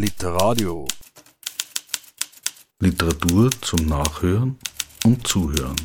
[0.00, 0.88] Literadio.
[2.78, 4.56] Literatur zum Nachhören
[5.04, 5.76] und Zuhören.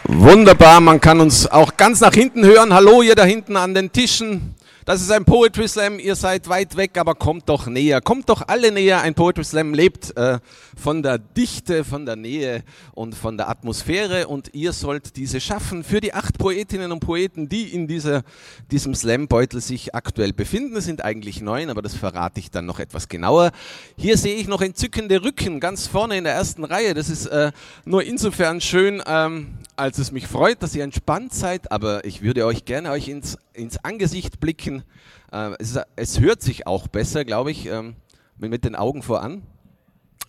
[0.08, 2.72] Wunderbar, man kann uns auch ganz nach hinten hören.
[2.72, 4.54] Hallo, ihr da hinten an den Tischen.
[4.84, 8.00] Das ist ein Poetry Slam, ihr seid weit weg, aber kommt doch näher.
[8.00, 9.00] Kommt doch alle näher.
[9.00, 10.38] Ein Poetry Slam lebt äh,
[10.80, 12.62] von der Dichte, von der Nähe
[12.94, 17.48] und von der Atmosphäre und ihr sollt diese schaffen für die acht Poetinnen und Poeten,
[17.48, 18.22] die in dieser,
[18.70, 20.76] diesem Slam-Beutel sich aktuell befinden.
[20.76, 23.50] Es sind eigentlich neun, aber das verrate ich dann noch etwas genauer.
[23.96, 26.94] Hier sehe ich noch entzückende Rücken ganz vorne in der ersten Reihe.
[26.94, 27.50] Das ist äh,
[27.84, 32.46] nur insofern schön, ähm, als es mich freut, dass ihr entspannt seid, aber ich würde
[32.46, 34.82] euch gerne euch ins, ins Angesicht blicken.
[35.30, 37.94] Äh, es, es, hört sich auch besser, glaube ich, ähm,
[38.38, 39.42] mit den Augen voran.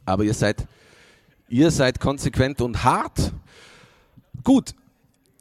[0.06, 0.68] Aber ihr seid,
[1.48, 3.34] ihr seid konsequent und hart.
[4.44, 4.76] Gut,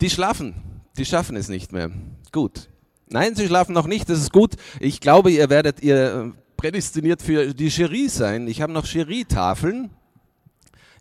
[0.00, 0.54] die schlafen,
[0.96, 1.90] die schaffen es nicht mehr.
[2.32, 2.68] Gut.
[3.08, 4.54] Nein, sie schlafen noch nicht, das ist gut.
[4.80, 8.48] Ich glaube, ihr werdet ihr äh, prädestiniert für die Jury sein.
[8.48, 9.90] Ich habe noch Jury-Tafeln.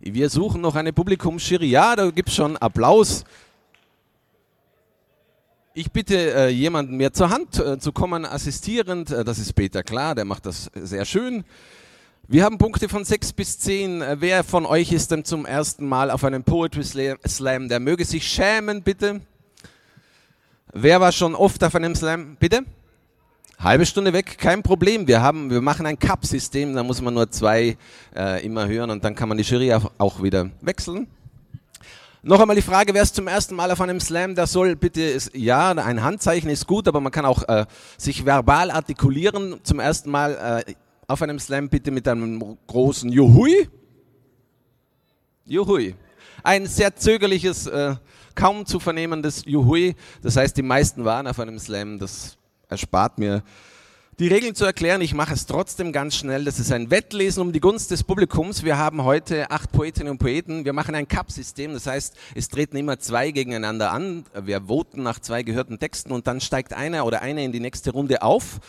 [0.07, 1.65] Wir suchen noch eine Publikumsjury.
[1.65, 3.23] Ja, da gibt es schon Applaus.
[5.73, 9.09] Ich bitte äh, jemanden mir zur Hand äh, zu kommen, assistierend.
[9.09, 11.43] Äh, das ist Peter Klar, der macht das sehr schön.
[12.27, 14.03] Wir haben Punkte von 6 bis 10.
[14.03, 17.67] Äh, wer von euch ist denn zum ersten Mal auf einem Poetry Slam?
[17.67, 19.21] Der möge sich schämen, bitte.
[20.71, 22.37] Wer war schon oft auf einem Slam?
[22.39, 22.63] Bitte?
[23.59, 25.07] Halbe Stunde weg, kein Problem.
[25.07, 27.77] Wir, haben, wir machen ein Cup-System, da muss man nur zwei
[28.15, 31.07] äh, immer hören und dann kann man die Jury auch, wieder wechseln.
[32.21, 35.01] Noch einmal die Frage, wer ist zum ersten Mal auf einem Slam, der soll bitte,
[35.01, 37.65] ist, ja, ein Handzeichen ist gut, aber man kann auch äh,
[37.97, 39.59] sich verbal artikulieren.
[39.63, 40.73] Zum ersten Mal äh,
[41.07, 43.69] auf einem Slam bitte mit einem großen Juhui.
[45.45, 45.95] Juhui.
[46.44, 47.95] Ein sehr zögerliches, äh,
[48.33, 49.95] kaum zu vernehmendes Juhui.
[50.21, 52.38] Das heißt, die meisten waren auf einem Slam, das
[52.69, 53.43] erspart mir
[54.17, 55.01] die Regeln zu erklären.
[55.01, 56.45] Ich mache es trotzdem ganz schnell.
[56.45, 58.63] Das ist ein Wettlesen um die Gunst des Publikums.
[58.63, 60.63] Wir haben heute acht Poetinnen und Poeten.
[60.63, 61.73] Wir machen ein Cup-System.
[61.73, 64.25] Das heißt, es treten immer zwei gegeneinander an.
[64.41, 67.91] Wir voten nach zwei gehörten Texten und dann steigt einer oder eine in die nächste
[67.91, 68.61] Runde auf.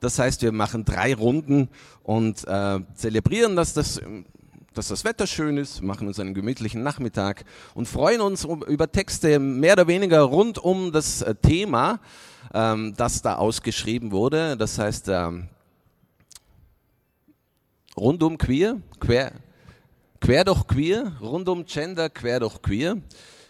[0.00, 1.68] Das heißt, wir machen drei Runden
[2.04, 4.00] und äh, zelebrieren, dass das
[4.74, 9.38] dass das Wetter schön ist, machen uns einen gemütlichen Nachmittag und freuen uns über Texte
[9.38, 12.00] mehr oder weniger rund um das äh, Thema
[12.54, 14.56] ähm, das da ausgeschrieben wurde.
[14.56, 15.48] Das heißt, ähm,
[17.96, 19.32] rundum queer, quer,
[20.20, 22.96] quer doch queer, rundum Gender, quer doch queer.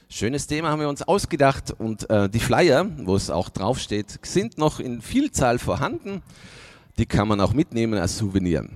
[0.08, 4.58] Schönes Thema haben wir uns ausgedacht und äh, die Flyer, wo es auch draufsteht, sind
[4.58, 6.22] noch in Vielzahl vorhanden.
[6.98, 8.68] Die kann man auch mitnehmen als Souvenir.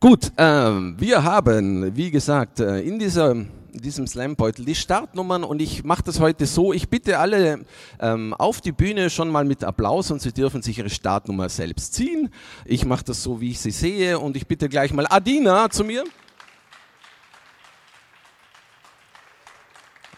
[0.00, 3.34] Gut, äh, wir haben, wie gesagt, äh, in dieser
[3.72, 7.64] in diesem Slambeutel die Startnummern und ich mache das heute so, ich bitte alle
[8.00, 11.94] ähm, auf die Bühne schon mal mit Applaus und sie dürfen sich ihre Startnummer selbst
[11.94, 12.30] ziehen.
[12.64, 15.84] Ich mache das so, wie ich sie sehe und ich bitte gleich mal Adina zu
[15.84, 16.04] mir.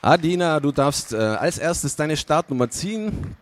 [0.02, 3.36] Adina, du darfst äh, als erstes deine Startnummer ziehen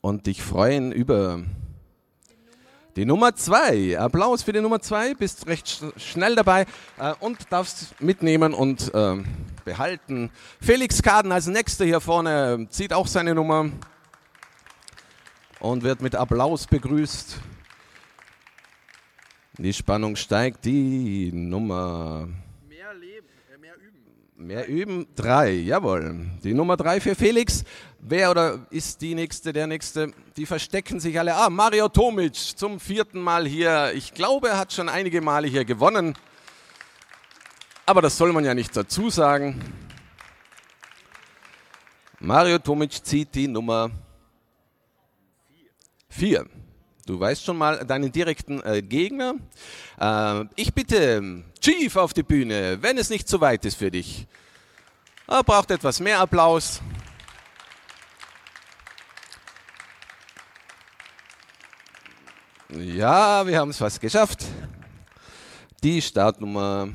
[0.00, 1.42] und dich freuen über
[2.96, 3.98] die Nummer zwei.
[3.98, 5.14] Applaus für die Nummer zwei.
[5.14, 6.66] Bist recht sch schnell dabei
[6.98, 9.22] äh, und darfst mitnehmen und äh,
[9.64, 10.30] behalten.
[10.60, 13.70] Felix Kaden als nächster hier vorne ähm, zieht auch seine Nummer
[15.60, 17.38] und wird mit Applaus begrüßt.
[19.58, 20.64] Die Spannung steigt.
[20.64, 22.28] Die Nummer
[24.38, 26.26] Mehr üben, drei, jawohl.
[26.44, 27.64] Die Nummer drei für Felix.
[28.00, 30.12] Wer oder ist die nächste, der nächste?
[30.36, 31.34] Die verstecken sich alle.
[31.34, 33.92] Ah, Mario Tomic zum vierten Mal hier.
[33.94, 36.18] Ich glaube, er hat schon einige Male hier gewonnen.
[37.86, 39.58] Aber das soll man ja nicht dazu sagen.
[42.20, 43.90] Mario Tomic zieht die Nummer
[46.10, 46.44] vier.
[47.06, 49.36] Du weißt schon mal deinen direkten äh, Gegner.
[50.00, 54.26] Äh, ich bitte Chief auf die Bühne, wenn es nicht zu weit ist für dich.
[55.28, 56.80] Er braucht etwas mehr Applaus.
[62.70, 64.44] Ja, wir haben es fast geschafft.
[65.84, 66.88] Die Startnummer.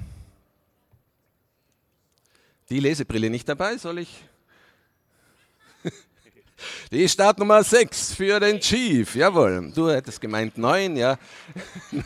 [2.70, 4.26] Die Lesebrille nicht dabei, soll ich?
[6.92, 9.16] Die Startnummer 6 für den Chief.
[9.16, 9.72] Jawohl.
[9.74, 11.18] Du hättest gemeint 9, ja.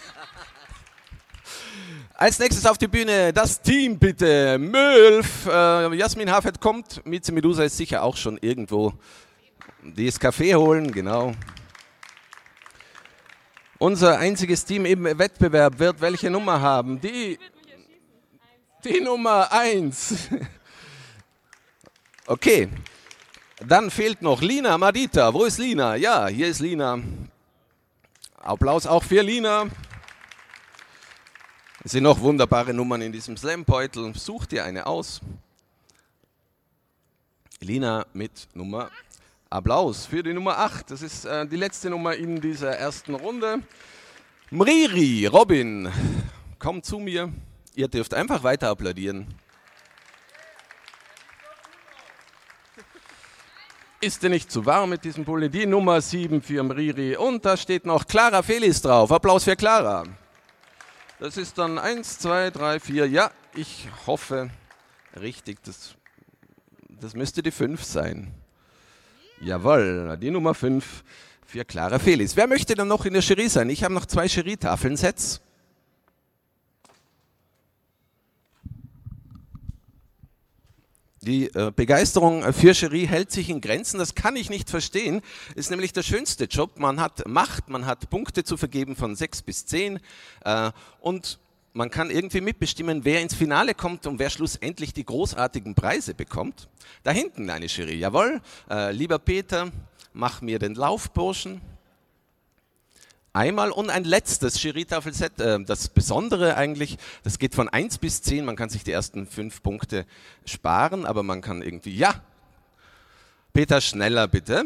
[2.14, 4.58] Als nächstes auf die Bühne das Team bitte.
[4.58, 8.94] Mülf, äh, Jasmin Hafet kommt, Mieze Medusa ist sicher auch schon irgendwo.
[9.84, 11.34] Die ist Kaffee holen, genau.
[13.78, 17.02] Unser einziges Team im Wettbewerb wird welche Nummer haben?
[17.02, 17.38] Die,
[18.84, 20.30] die Nummer 1.
[22.28, 22.70] Okay,
[23.68, 25.34] dann fehlt noch Lina Madita.
[25.34, 25.96] Wo ist Lina?
[25.96, 27.00] Ja, hier ist Lina.
[28.38, 29.66] Applaus auch für Lina.
[31.84, 34.14] Es sind noch wunderbare Nummern in diesem Slam-Beutel.
[34.16, 35.22] Such dir eine aus.
[37.60, 38.90] Lina mit Nummer.
[39.50, 40.92] Applaus für die Nummer 8.
[40.92, 43.62] Das ist äh, die letzte Nummer in dieser ersten Runde.
[44.52, 45.92] Mriri, Robin,
[46.60, 47.32] komm zu mir.
[47.76, 49.28] Ihr dürft einfach weiter applaudieren.
[54.06, 55.50] Ist dir nicht zu warm mit diesem Pulli?
[55.50, 57.18] Die Nummer 7 für Mriri.
[57.18, 59.12] Und da steht noch Clara Felis drauf.
[59.12, 60.04] Applaus für Clara.
[61.20, 63.08] Das ist dann 1, 2, 3, 4.
[63.08, 64.52] Ja, ich hoffe
[65.20, 65.58] richtig.
[65.64, 65.96] Das,
[66.88, 68.32] das müsste die 5 sein.
[69.42, 71.04] Jawohl, die Nummer 5
[71.44, 72.38] für Clara Felis.
[72.38, 73.72] Wer möchte dann noch in der Jury sein?
[73.72, 75.42] Ich habe noch zwei Jury-Tafeln-Sets.
[81.26, 85.22] Die äh, Begeisterung für Jury hält sich in Grenzen, das kann ich nicht verstehen.
[85.56, 86.78] Ist nämlich der schönste Job.
[86.78, 90.00] Man hat Macht, man hat Punkte zu vergeben von sechs bis zehn
[90.44, 90.70] äh,
[91.00, 91.40] und
[91.74, 96.70] man kann irgendwie mitbestimmen, wer ins Finale kommt und wer schlussendlich die großartigen Preise bekommt.
[97.02, 98.40] Da hinten eine Jury, jawohl.
[98.70, 99.72] Äh, lieber Peter,
[100.14, 101.60] mach mir den Laufburschen.
[103.36, 105.42] Einmal und ein letztes Jury-Tafelset.
[105.42, 108.46] Äh, das Besondere eigentlich, das geht von 1 bis 10.
[108.46, 110.06] Man kann sich die ersten fünf Punkte
[110.46, 112.16] sparen, aber man kann irgendwie, ja.
[113.52, 114.64] Peter, schneller bitte.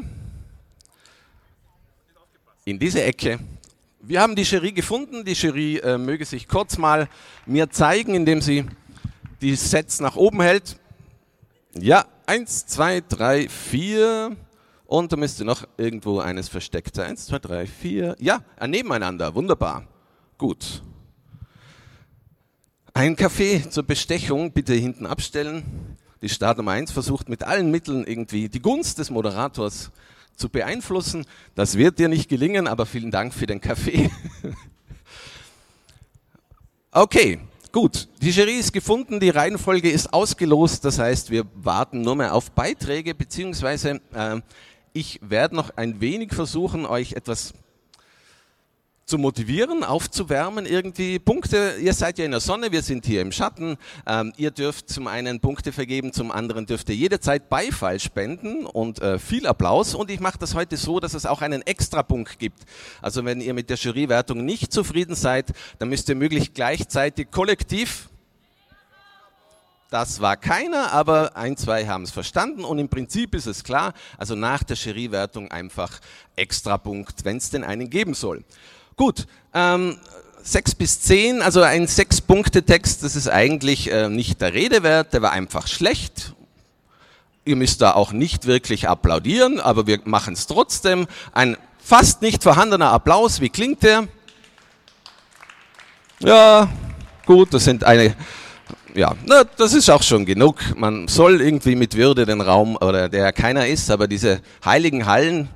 [2.63, 3.39] In diese Ecke.
[4.01, 5.25] Wir haben die Jury gefunden.
[5.25, 7.09] Die Jury äh, möge sich kurz mal
[7.47, 8.65] mir zeigen, indem sie
[9.41, 10.77] die Sets nach oben hält.
[11.73, 14.37] Ja, eins, zwei, drei, vier.
[14.89, 17.11] Und da müsste noch irgendwo eines versteckt sein.
[17.11, 18.15] Eins, zwei, drei, vier.
[18.19, 19.35] Ja, nebeneinander.
[19.35, 19.85] Wunderbar.
[20.39, 20.81] Gut.
[22.95, 25.95] Ein Kaffee zur Bestechung bitte hinten abstellen.
[26.23, 29.91] Die Startnummer 1 versucht mit allen Mitteln irgendwie die Gunst des Moderators
[30.35, 31.27] zu beeinflussen.
[31.53, 34.09] Das wird dir nicht gelingen, aber vielen Dank für den Kaffee.
[36.91, 37.39] okay,
[37.71, 38.07] gut.
[38.23, 40.83] Die Jury ist gefunden, die Reihenfolge ist ausgelost.
[40.83, 44.41] Das heißt, wir warten nur mehr auf Beiträge, beziehungsweise äh,
[44.99, 47.53] ich werde noch ein wenig versuchen, euch etwas
[49.05, 51.75] zu motivieren, aufzuwärmen, irgendwie Punkte.
[51.81, 53.77] Ihr seid ja in der Sonne, wir sind hier im Schatten.
[54.05, 59.01] Ähm, ihr dürft zum einen Punkte vergeben, zum anderen dürft ihr jederzeit Beifall spenden und
[59.01, 59.95] äh, viel Applaus.
[59.95, 62.59] Und ich mache das heute so, dass es auch einen Extrapunkt gibt.
[63.01, 68.09] Also wenn ihr mit der Jurywertung nicht zufrieden seid, dann müsst ihr möglichst gleichzeitig kollektiv
[69.89, 73.93] das war keiner, aber ein, zwei haben es verstanden und im Prinzip ist es klar,
[74.17, 75.99] also nach der Jurywertung einfach
[76.35, 78.43] Extrapunkt, wenn es denn einen geben soll.
[78.95, 79.97] Gut, ähm,
[80.43, 85.21] sechs bis zehn, also ein Sechs-Punkte-Text, das ist eigentlich äh, nicht der Rede wert, der
[85.23, 86.33] war einfach schlecht.
[87.45, 91.07] Ihr müsst da auch nicht wirklich applaudieren, aber wir machen es trotzdem.
[91.31, 94.07] Ein fast nicht vorhandener Applaus, wie klingt der?
[96.19, 96.69] Ja,
[97.25, 98.15] gut, das sind eine
[98.93, 100.57] ja, na, das ist auch schon genug.
[100.75, 105.49] Man soll irgendwie mit Würde den Raum, oder der keiner ist, aber diese heiligen Hallen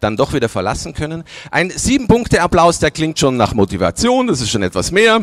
[0.00, 1.24] dann doch wieder verlassen können.
[1.50, 5.20] Ein Sieben-Punkte-Applaus, der klingt schon nach Motivation, das ist schon etwas mehr.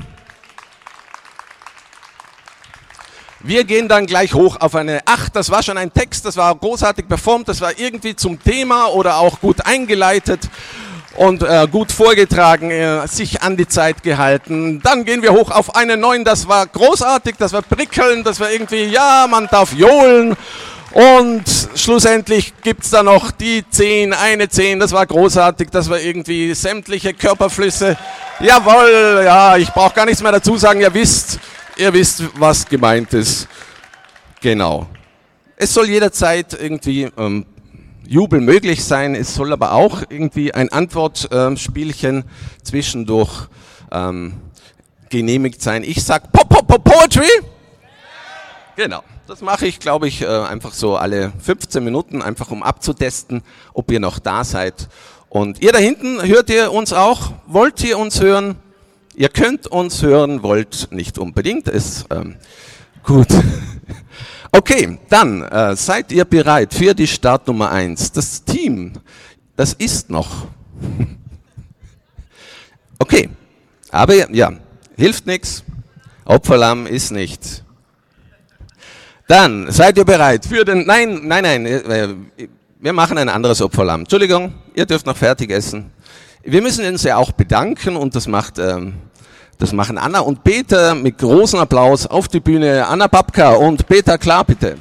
[3.44, 5.36] Wir gehen dann gleich hoch auf eine Acht.
[5.36, 9.18] Das war schon ein Text, das war großartig performt, das war irgendwie zum Thema oder
[9.18, 10.48] auch gut eingeleitet
[11.15, 14.82] und äh, gut vorgetragen, äh, sich an die Zeit gehalten.
[14.82, 16.24] Dann gehen wir hoch auf eine neun.
[16.24, 20.36] Das war großartig, das war prickeln, das war irgendwie, ja, man darf johlen.
[20.91, 21.44] Und
[21.75, 24.80] schlussendlich gibt's da noch die zehn, eine zehn.
[24.80, 27.98] Das war großartig, das war irgendwie sämtliche Körperflüsse.
[28.39, 30.82] Jawohl, ja, ich brauche gar nichts mehr dazu sagen.
[30.82, 31.39] Ihr wisst,
[31.77, 33.48] ihr wisst, was gemeint ist.
[34.41, 34.88] Genau.
[35.56, 37.46] Es soll jederzeit irgendwie ähm,
[38.08, 39.15] Jubel möglich sein.
[39.15, 42.24] Es soll aber auch irgendwie ein Antwortspielchen
[42.63, 43.48] zwischendurch
[43.91, 44.34] ähm,
[45.10, 45.84] genehmigt sein.
[45.84, 47.29] Ich sag Pop, Pop, Pop, Poetry.
[48.75, 49.03] Genau.
[49.27, 53.43] Das mache ich, glaube ich, äh, einfach so alle 15 Minuten, einfach um abzutesten,
[53.74, 54.89] ob ihr noch da seid.
[55.29, 57.31] Und ihr da hinten, hört ihr uns auch?
[57.48, 58.58] Wollt ihr uns hören?
[59.15, 61.70] Ihr könnt uns hören, wollt nicht unbedingt.
[61.70, 62.36] Ist ähm,
[63.03, 63.27] gut.
[64.53, 68.12] Okay, dann äh, seid ihr bereit für die Startnummer eins.
[68.12, 68.91] Das Team,
[69.55, 70.48] das ist noch.
[73.00, 73.29] Okay,
[73.89, 74.51] aber ja,
[74.96, 75.63] hilft nichts.
[76.24, 77.63] Opferlamm ist nicht.
[79.27, 82.15] Dann, seid ihr bereit für den, nein, nein, nein, äh,
[82.79, 84.01] wir machen ein anderes Opferlamm.
[84.01, 85.91] Entschuldigung, ihr dürft noch fertig essen.
[86.43, 88.93] Wir müssen uns ja auch bedanken und das macht, ähm,
[89.62, 92.88] das machen Anna und Peter mit großem Applaus auf die Bühne.
[92.88, 94.77] Anna Babka und Peter Klar, bitte.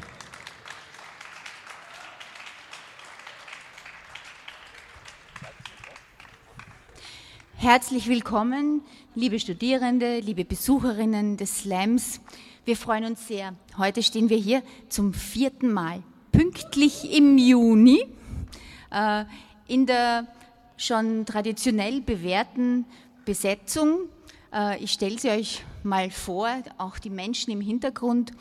[7.56, 8.80] Herzlich willkommen,
[9.14, 12.22] liebe Studierende, liebe Besucherinnen des Slams.
[12.64, 13.52] Wir freuen uns sehr.
[13.76, 18.06] Heute stehen wir hier zum vierten Mal, pünktlich im Juni,
[18.90, 19.25] äh,
[19.68, 20.26] in der
[20.78, 22.87] schon traditionell bewährten
[23.26, 24.08] Besetzung.
[24.52, 28.33] Äh, ich stelle sie euch mal vor, auch die Menschen im Hintergrund.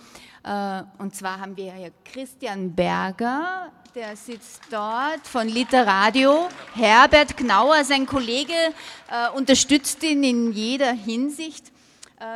[0.44, 6.48] Äh, und zwar haben wir hier Christian Berger, der sitzt dort von Literadio.
[6.75, 11.72] Herbert Gnauer, sein Kollege, äh, unterstützt ihn in jeder Hinsicht.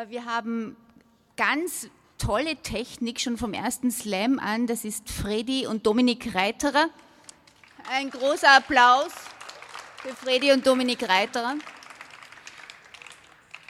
[0.08, 0.78] Wir haben
[1.36, 4.66] ganz tolle Technik schon vom ersten Slam an.
[4.66, 6.88] Das ist Freddy und Dominik Reiterer.
[7.92, 9.12] Ein großer Applaus
[10.02, 11.56] für Freddy und Dominik Reiterer.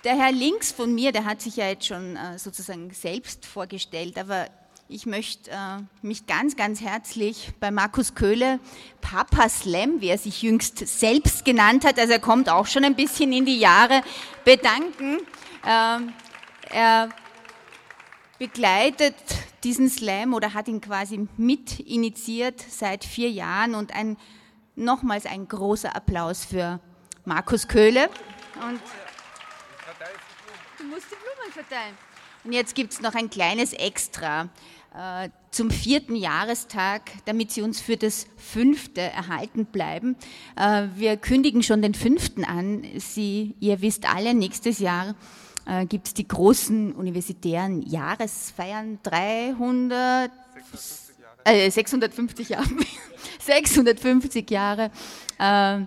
[0.03, 4.19] Der Herr links von mir, der hat sich ja jetzt schon äh, sozusagen selbst vorgestellt,
[4.19, 4.47] aber
[4.89, 8.59] ich möchte äh, mich ganz, ganz herzlich bei Markus Köhle,
[8.99, 12.95] Papa Slam, wie er sich jüngst selbst genannt hat, also er kommt auch schon ein
[12.95, 14.01] bisschen in die Jahre,
[14.43, 15.19] bedanken.
[15.65, 16.11] Ähm,
[16.69, 17.07] er
[18.39, 19.15] begleitet
[19.63, 24.17] diesen Slam oder hat ihn quasi mit initiiert seit vier Jahren und ein,
[24.75, 26.81] nochmals ein großer Applaus für
[27.23, 28.09] Markus Köhle.
[28.67, 28.81] Und
[30.93, 31.97] musst die Blumen verteilen.
[32.43, 34.49] Und jetzt gibt es noch ein kleines Extra
[34.95, 40.15] äh, zum vierten Jahrestag, damit Sie uns für das fünfte erhalten bleiben.
[40.55, 42.85] Äh, wir kündigen schon den fünften an.
[42.97, 45.15] Sie, ihr wisst alle, nächstes Jahr
[45.65, 50.31] äh, gibt es die großen universitären Jahresfeiern 300
[51.45, 52.67] äh, 650 Jahre
[53.39, 54.91] 650 Jahre
[55.39, 55.85] äh,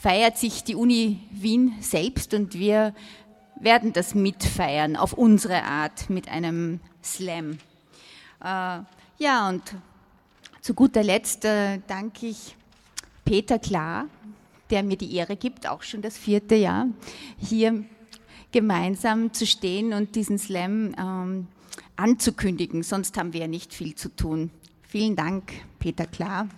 [0.00, 2.94] feiert sich die Uni Wien selbst und wir
[3.60, 7.58] werden das mitfeiern auf unsere Art mit einem Slam.
[8.42, 8.80] Äh,
[9.18, 9.62] ja, und
[10.60, 12.56] zu guter Letzt äh, danke ich
[13.24, 14.06] Peter Klar,
[14.70, 16.86] der mir die Ehre gibt, auch schon das vierte Jahr,
[17.38, 17.84] hier
[18.52, 21.46] gemeinsam zu stehen und diesen Slam ähm,
[21.96, 22.82] anzukündigen.
[22.82, 24.50] Sonst haben wir ja nicht viel zu tun.
[24.82, 26.48] Vielen Dank, Peter Klar.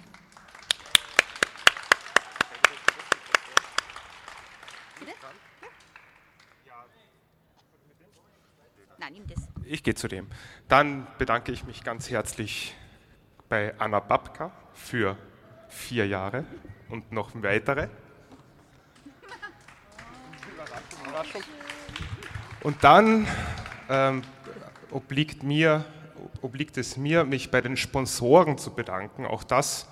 [9.13, 9.47] Nimm das.
[9.65, 10.27] Ich gehe zu dem.
[10.69, 12.75] Dann bedanke ich mich ganz herzlich
[13.49, 15.17] bei Anna Babka für
[15.69, 16.45] vier Jahre
[16.89, 17.89] und noch weitere.
[22.63, 23.27] Und dann
[23.91, 24.23] ähm,
[24.91, 25.85] obliegt, mir,
[26.41, 29.27] obliegt es mir, mich bei den Sponsoren zu bedanken.
[29.27, 29.89] Auch das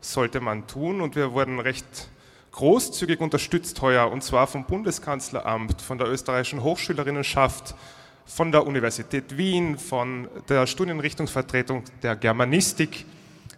[0.00, 2.08] sollte man tun und wir wurden recht
[2.52, 7.74] großzügig unterstützt heuer und zwar vom Bundeskanzleramt, von der österreichischen Hochschülerinnenschaft,
[8.30, 13.04] von der Universität Wien, von der Studienrichtungsvertretung der Germanistik,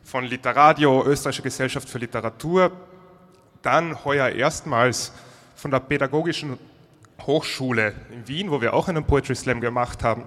[0.02, 2.73] von Literadio, Österreichische Gesellschaft für Literatur,
[3.61, 5.12] dann heuer erstmals
[5.57, 6.59] von der Pädagogischen
[7.21, 10.25] Hochschule in Wien, wo wir auch einen Poetry Slam gemacht haben.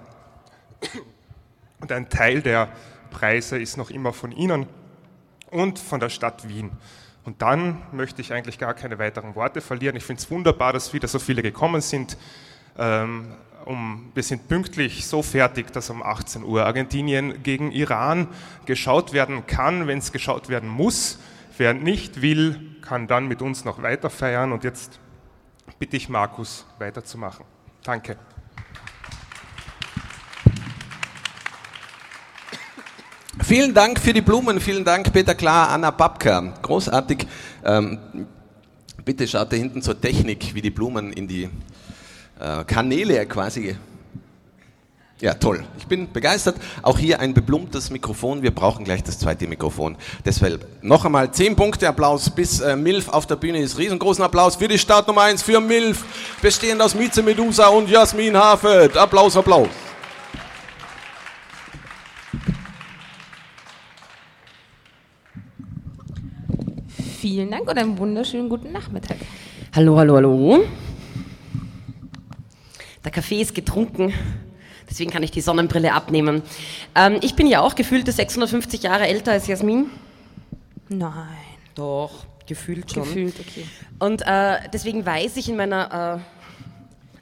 [1.80, 2.68] Und ein Teil der
[3.10, 4.66] Preise ist noch immer von Ihnen
[5.50, 6.70] und von der Stadt Wien.
[7.24, 9.96] Und dann möchte ich eigentlich gar keine weiteren Worte verlieren.
[9.96, 12.16] Ich finde es wunderbar, dass wieder so viele gekommen sind.
[12.78, 13.34] Ähm,
[13.66, 18.28] um, wir sind pünktlich so fertig, dass um 18 Uhr Argentinien gegen Iran
[18.64, 21.18] geschaut werden kann, wenn es geschaut werden muss.
[21.58, 24.52] Wer nicht will, kann dann mit uns noch weiter feiern.
[24.52, 25.00] Und jetzt
[25.78, 27.44] bitte ich Markus weiterzumachen.
[27.82, 28.16] Danke.
[33.42, 36.54] Vielen Dank für die Blumen, vielen Dank Peter Klar, Anna Babka.
[36.62, 37.26] Großartig.
[37.64, 38.26] Ähm,
[39.04, 41.50] bitte schaut da hinten zur Technik, wie die Blumen in die
[42.38, 43.76] Kanäle quasi.
[45.18, 45.64] Ja, toll.
[45.78, 46.56] Ich bin begeistert.
[46.82, 48.42] Auch hier ein beblumtes Mikrofon.
[48.42, 49.96] Wir brauchen gleich das zweite Mikrofon.
[50.26, 53.78] Deshalb noch einmal 10 Punkte Applaus bis äh, MILF auf der Bühne ist.
[53.78, 56.04] Riesengroßen Applaus für die Startnummer 1 für MILF,
[56.42, 58.94] bestehend aus Mieze Medusa und Jasmin Hafet.
[58.94, 59.68] Applaus, Applaus.
[67.18, 69.16] Vielen Dank und einen wunderschönen guten Nachmittag.
[69.74, 70.64] Hallo, hallo, hallo.
[73.06, 74.12] Der Kaffee ist getrunken,
[74.90, 76.42] deswegen kann ich die Sonnenbrille abnehmen.
[76.96, 79.86] Ähm, ich bin ja auch gefühlte 650 Jahre älter als Jasmin.
[80.88, 81.12] Nein.
[81.76, 83.04] Doch, gefühlt schon.
[83.04, 83.64] Gefühlt, okay.
[84.00, 86.20] Und äh, deswegen weiß ich in meiner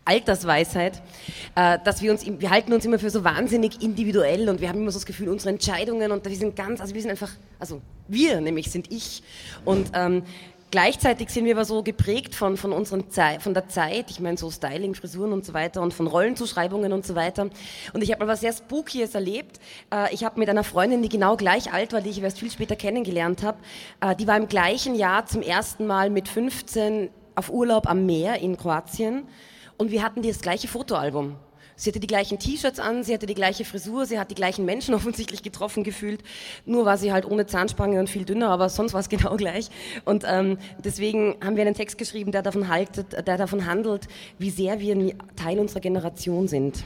[0.05, 1.01] Altersweisheit,
[1.55, 4.81] äh, dass wir uns, wir halten uns immer für so wahnsinnig individuell und wir haben
[4.81, 7.81] immer so das Gefühl, unsere Entscheidungen und wir sind ganz, also wir sind einfach, also
[8.09, 9.23] wir nämlich sind ich
[9.65, 10.23] und ähm,
[10.75, 14.37] Gleichzeitig sind wir aber so geprägt von, von, unseren Zei von der Zeit, ich meine
[14.37, 17.49] so Styling, Frisuren und so weiter und von Rollenzuschreibungen und so weiter.
[17.93, 19.61] Und ich habe mal was sehr Spookyes erlebt.
[19.93, 22.51] Äh, ich habe mit einer Freundin, die genau gleich alt war, die ich erst viel
[22.51, 23.59] später kennengelernt habe,
[24.01, 28.41] äh, die war im gleichen Jahr zum ersten Mal mit 15 auf Urlaub am Meer
[28.41, 29.29] in Kroatien
[29.79, 31.37] und wir hatten das gleiche Fotoalbum.
[31.77, 34.65] Sie hatte die gleichen T-Shirts an, sie hatte die gleiche Frisur, sie hat die gleichen
[34.65, 36.23] Menschen offensichtlich getroffen gefühlt.
[36.67, 39.71] Nur war sie halt ohne Zahnspange und viel dünner, aber sonst war es genau gleich.
[40.05, 44.51] Und ähm, deswegen haben wir einen Text geschrieben, der davon, haltet, der davon handelt, wie
[44.51, 44.95] sehr wir
[45.37, 46.85] Teil unserer Generation sind.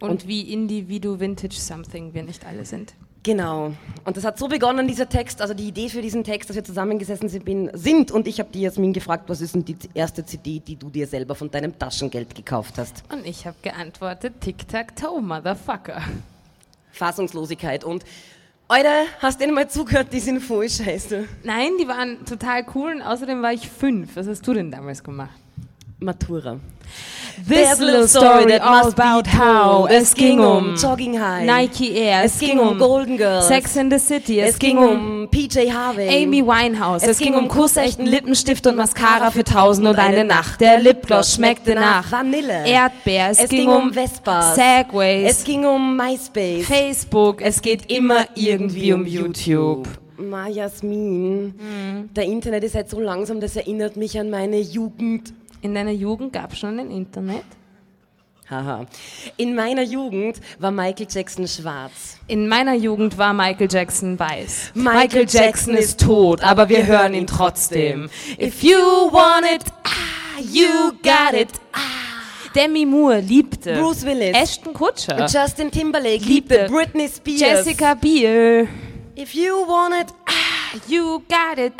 [0.00, 2.94] Und, wie Individu Vintage Something wir nicht alle sind.
[3.22, 3.72] Genau.
[4.04, 6.64] Und das hat so begonnen, dieser Text, also die Idee für diesen Text, dass wir
[6.64, 8.10] zusammengesessen sind.
[8.10, 11.06] Und ich habe die Jasmin gefragt, was ist denn die erste CD, die du dir
[11.06, 13.02] selber von deinem Taschengeld gekauft hast?
[13.12, 16.02] Und ich habe geantwortet, Tic-Tac-Toe, Motherfucker.
[16.92, 17.84] Fassungslosigkeit.
[17.84, 18.04] Und,
[18.68, 21.26] Alter, hast denen mal zugehört, die sind voll scheiße.
[21.44, 24.16] Nein, die waren total cool und außerdem war ich fünf.
[24.16, 25.30] Was hast du denn damals gemacht?
[26.00, 26.60] Matura.
[27.46, 31.44] This little story all about how es ging um Jogging High.
[31.44, 33.46] Nike Air, Es ging um Golden Girls.
[33.46, 36.08] Sex in the City, es, Es ging um PJ Harvey.
[36.24, 40.60] Amy Winehouse, es, Es ging um kussechten Lippenstift und Mascara für tausend und eine Nacht.
[40.60, 42.66] Der Lipgloss schmeckte nach Vanille.
[42.66, 44.56] Erdbeer, es, Es ging ging um Vespas.
[44.56, 46.64] Segways, Es ging um MySpace.
[46.66, 49.86] Facebook, es geht immer irgendwie um YouTube.
[50.16, 51.54] Ma, Jasmin,
[52.16, 55.32] der Internet ist halt so langsam, das erinnert mich an meine Jugend.
[55.60, 57.44] In deiner Jugend gab es schon ein Internet?
[58.48, 58.86] Haha.
[59.36, 62.18] In meiner Jugend war Michael Jackson schwarz.
[62.28, 64.72] In meiner Jugend war Michael Jackson weiß.
[64.74, 68.08] Michael Jackson ist tot, aber wir hören ihn trotzdem.
[68.38, 71.50] If you want it, ah, you got it.
[71.72, 71.78] Ah.
[72.54, 73.74] Demi Moore liebte.
[73.74, 74.34] Bruce Willis.
[74.34, 75.26] Ashton Kutcher.
[75.26, 76.54] Justin Timberlake Liebte.
[76.54, 77.40] liebte Britney Spears.
[77.40, 78.66] Jessica Biel.
[79.14, 80.38] If you want it, ah,
[80.86, 81.72] You got it.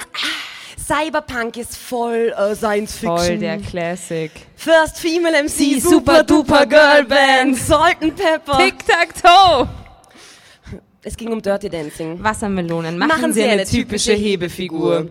[0.88, 3.18] Cyberpunk ist voll äh, Science Fiction.
[3.18, 4.30] Voll der Classic.
[4.56, 7.58] First Female MC, Die Super Duper Girl Band.
[7.58, 8.56] Salt and Pepper.
[8.56, 9.68] Tic-Tac-Toe.
[11.04, 12.20] Es ging um Dirty Dancing.
[12.24, 12.98] Wassermelonen.
[12.98, 15.08] Machen, Sie eine, typische Hebefigur.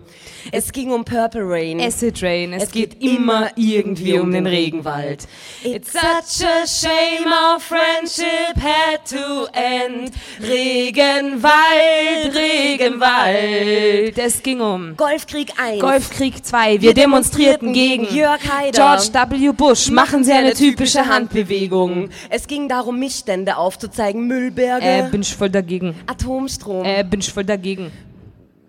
[0.52, 1.80] Es ging um Purple Rain.
[1.80, 2.52] Acid Rain.
[2.52, 5.26] Es, Es geht, geht immer irgendwie um den Regenwald.
[5.64, 10.12] It's such a shame our friendship had to end.
[10.42, 14.18] Regenwald, Regenwald.
[14.18, 15.80] Es ging um Golfkrieg 1.
[15.80, 16.82] Golfkrieg 2.
[16.82, 18.98] Wir demonstrierten gegen Jörg Haider.
[18.98, 19.52] George W.
[19.52, 19.90] Bush.
[19.90, 22.10] Machen Sie eine typische Handbewegung.
[22.28, 24.26] Es ging darum, Missstände aufzuzeigen.
[24.26, 25.77] Müllberge, Äh, bin ich voll dagegen.
[26.06, 27.90] Atomstrom, Äh, bin ich voll dagegen.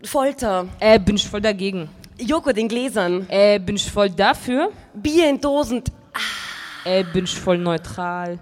[0.04, 1.90] Folter, Äh, bin ich voll dagegen.
[2.18, 4.72] Joghurt in Gläsern, Äh, bin ich voll dafür.
[4.94, 5.84] Bier in Dosen,
[6.86, 8.40] Äh, bin ich voll neutral.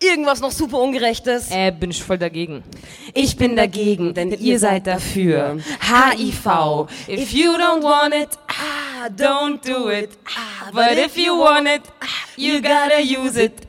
[0.00, 1.50] irgendwas noch super Ungerechtes.
[1.50, 2.64] Äh, bin ich voll dagegen.
[3.14, 5.58] Ich bin dagegen, denn ihr seid dafür.
[5.80, 6.88] HIV.
[7.08, 8.30] If you don't want it,
[9.02, 10.10] ah, don't do it.
[10.26, 13.66] Ah, but if you want it, ah, you gotta use it.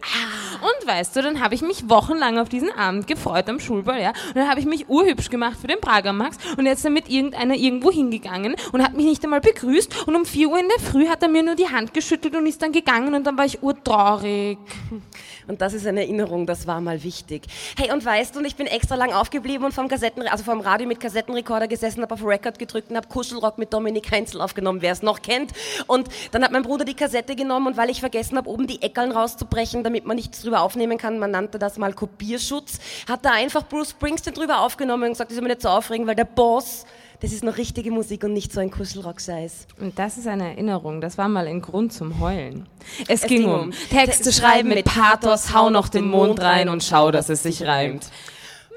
[0.61, 4.09] Und weißt du, dann habe ich mich wochenlang auf diesen Abend gefreut am Schulball, ja.
[4.09, 7.55] Und dann habe ich mich urhübsch gemacht für den Prager Max und jetzt damit irgendeiner
[7.55, 11.07] irgendwo hingegangen und hat mich nicht einmal begrüßt und um 4 Uhr in der Früh
[11.07, 13.61] hat er mir nur die Hand geschüttelt und ist dann gegangen und dann war ich
[13.61, 14.57] urtraurig.
[15.47, 17.43] Und das ist eine Erinnerung, das war mal wichtig.
[17.77, 20.87] Hey, und weißt du, ich bin extra lang aufgeblieben und vom Kassetten, also vom Radio
[20.87, 24.93] mit Kassettenrekorder gesessen, habe auf Record gedrückt und habe Kuschelrock mit Dominik Heinzel aufgenommen, wer
[24.93, 25.51] es noch kennt.
[25.87, 28.81] Und dann hat mein Bruder die Kassette genommen und weil ich vergessen habe, oben die
[28.81, 33.31] Eckeln rauszubrechen, damit man nichts drüber aufnehmen kann, man nannte das mal Kopierschutz, hat da
[33.31, 36.25] einfach Bruce Springsteen drüber aufgenommen und gesagt, ich soll mich nicht so aufregen, weil der
[36.25, 36.85] Boss,
[37.23, 39.67] das ist noch richtige Musik und nicht so ein Kuschelrock-Scheiß.
[39.79, 42.67] Und das ist eine Erinnerung, das war mal ein Grund zum Heulen.
[43.07, 46.67] Es, Es ging ging um Texte schreiben mit mit Pathos, hau noch den Mond rein
[46.67, 48.09] und schau, dass es sich reimt.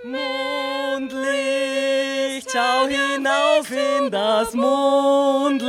[0.04, 1.18] Mondlicht,
[2.52, 5.66] schau hinauf in das Mondlicht.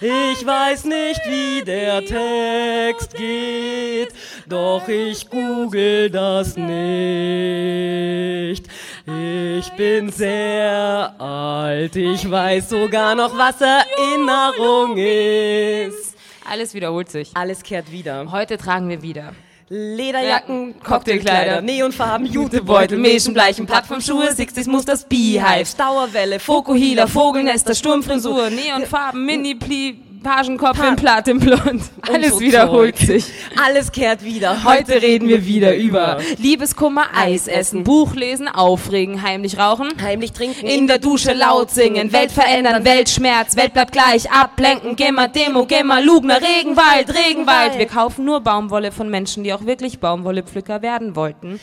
[0.00, 4.08] Ich weiß nicht, wie der Text geht,
[4.48, 8.66] doch ich google das nicht.
[9.08, 16.16] Ich bin sehr alt, ich weiß sogar noch, was Erinnerung ist.
[16.44, 17.30] Alles wiederholt sich.
[17.34, 18.32] Alles kehrt wieder.
[18.32, 19.32] Heute tragen wir wieder.
[19.68, 29.24] Lederjacken, Ja, Cocktailkleider, Neonfarben, Jutebeutel, Mäschenbleichen, Plattformschuhe, 60s Musters, Beehive, Dauerwelle, Fokuhila, Vogelnester, Sturmfrisur, Neonfarben,
[29.24, 31.82] Mini-Pli, Pagenkopf in Platinblond.
[32.02, 33.06] Alles so wiederholt Zeug.
[33.06, 33.26] sich.
[33.64, 34.64] Alles kehrt wieder.
[34.64, 39.92] Heute reden wir wieder über Liebeskummer, Eis essen, Buch lesen, aufregen, heimlich rauchen.
[40.02, 40.66] Heimlich trinken.
[40.66, 45.64] In der Dusche laut singen, Welt verändern, Weltschmerz, Welt bleibt gleich, ablenken, geh mal Demo,
[45.64, 47.78] geh mal Lugner, Regenwald, Regenwald.
[47.78, 51.60] Wir kaufen nur Baumwolle von Menschen, die auch wirklich Baumwollepflücker werden wollten.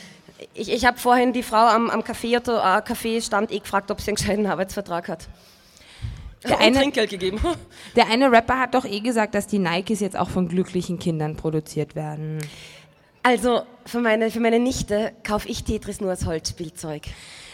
[0.54, 4.00] Ich, ich habe vorhin die Frau am, am Café, äh, Café stand eh gefragt, ob
[4.00, 5.28] sie einen gescheiten Arbeitsvertrag hat.
[6.44, 7.40] Der eine- Trinkgeld gegeben.
[7.96, 11.36] Der eine Rapper hat doch eh gesagt, dass die Nikes jetzt auch von glücklichen Kindern
[11.36, 12.40] produziert werden.
[13.24, 17.04] Also für meine, für meine Nichte kaufe ich Tetris nur als Holzspielzeug.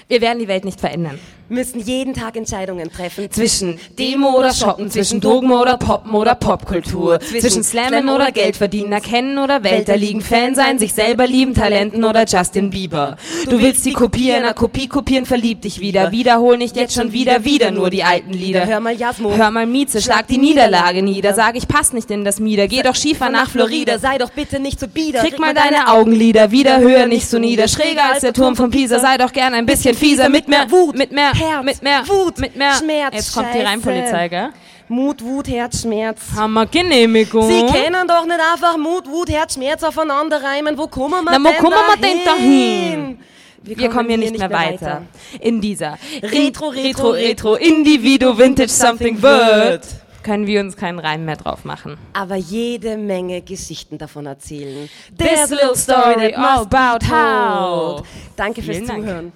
[0.09, 1.19] Wir werden die Welt nicht verändern.
[1.51, 3.29] Müssen jeden Tag Entscheidungen treffen.
[3.31, 8.91] Zwischen Demo oder Shoppen, zwischen Dogma oder Poppen oder Popkultur, zwischen Slammen oder Geld verdienen,
[8.91, 13.17] erkennen oder Wälder liegen, Fan sein, sich selber lieben, Talenten oder Justin Bieber.
[13.49, 17.45] Du willst die Kopie einer Kopie kopieren, verlieb dich wieder, wiederhol nicht jetzt schon wieder,
[17.45, 18.67] wieder nur die alten Lieder.
[18.67, 19.35] Hör mal Jasmo.
[19.35, 22.83] Hör mal Mieze, schlag die Niederlage nieder, sag ich pass nicht in das Mieder, geh
[22.83, 25.21] doch Schiefer nach Florida, sei doch bitte nicht so bieder.
[25.21, 27.67] Krieg mal deine Augenlider wieder höher, nicht so nieder.
[27.67, 30.29] Schräger als der Turm von Pisa, sei doch gern ein bisschen fieser.
[30.29, 32.73] Mit mehr Wut, mit mehr, Herz, mit mehr, Wut, mit mehr.
[32.73, 33.59] Schmerz, Jetzt kommt die.
[33.59, 34.49] Reimpolizei, gell?
[34.87, 36.19] Mut, Wut, Herz, Schmerz.
[36.35, 37.47] Hammer Genehmigung.
[37.47, 40.75] Sie können doch nicht einfach Mut, Wut, Herz, Schmerz aufeinander reimen.
[40.77, 43.19] Wo kommen wir Na, wo denn kommen wir denn dahin?
[43.61, 45.03] Wir kommen hier nicht mehr weiter.
[45.39, 49.85] In dieser Retro, Retro, Retro, Retro, Individu, Vintage, Something Wird,
[50.23, 51.97] können wir uns keinen Reim mehr drauf machen.
[52.13, 54.89] Aber jede Menge Geschichten davon erzählen.
[55.17, 58.03] This little story all about how.
[58.35, 59.33] Danke fürs Vielen Dank.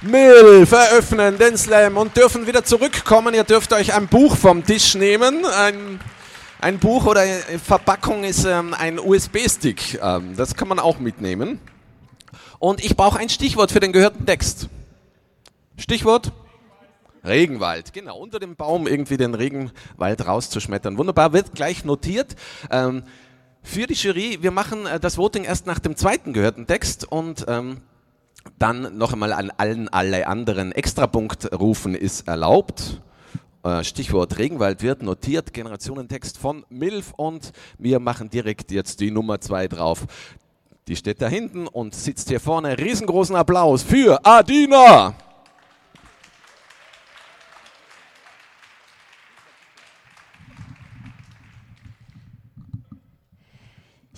[0.00, 0.58] Zuhören.
[0.58, 3.34] Milf eröffnen den Slam und dürfen wieder zurückkommen.
[3.34, 5.44] Ihr dürft euch ein Buch vom Tisch nehmen.
[5.44, 6.00] Ein,
[6.60, 7.24] ein Buch oder
[7.64, 9.98] Verpackung ist ähm, ein USB-Stick.
[10.02, 11.60] Ähm, das kann man auch mitnehmen.
[12.58, 14.68] Und ich brauche ein Stichwort für den gehörten Text.
[15.76, 16.32] Stichwort?
[17.24, 20.96] Regenwald, genau, unter dem Baum irgendwie den Regenwald rauszuschmettern.
[20.96, 22.36] Wunderbar, wird gleich notiert.
[22.70, 23.02] Ähm,
[23.62, 27.44] für die Jury, wir machen äh, das Voting erst nach dem zweiten gehörten Text und
[27.48, 27.80] ähm,
[28.58, 33.00] dann noch einmal an allen alle anderen Extrapunkt rufen ist erlaubt.
[33.62, 39.40] Äh, Stichwort Regenwald wird notiert, Generationentext von Milf und wir machen direkt jetzt die Nummer
[39.40, 40.06] zwei drauf.
[40.88, 42.78] Die steht da hinten und sitzt hier vorne.
[42.78, 45.14] Riesengroßen Applaus für Adina.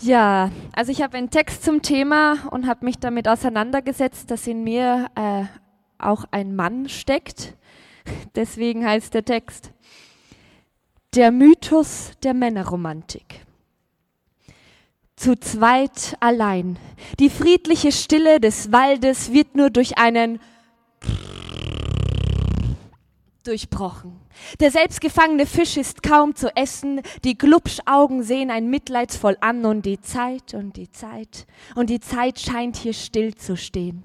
[0.00, 4.62] Ja, also ich habe einen Text zum Thema und habe mich damit auseinandergesetzt, dass in
[4.62, 5.44] mir äh,
[5.98, 7.54] auch ein Mann steckt.
[8.36, 9.72] Deswegen heißt der Text
[11.14, 13.44] Der Mythos der Männerromantik.
[15.16, 16.78] Zu zweit allein.
[17.18, 20.38] Die friedliche Stille des Waldes wird nur durch einen
[23.44, 24.20] durchbrochen.
[24.60, 30.00] Der selbstgefangene Fisch ist kaum zu essen, die Glubschaugen sehen ein mitleidsvoll an und die
[30.00, 34.04] Zeit und die Zeit und die Zeit scheint hier still zu stehen.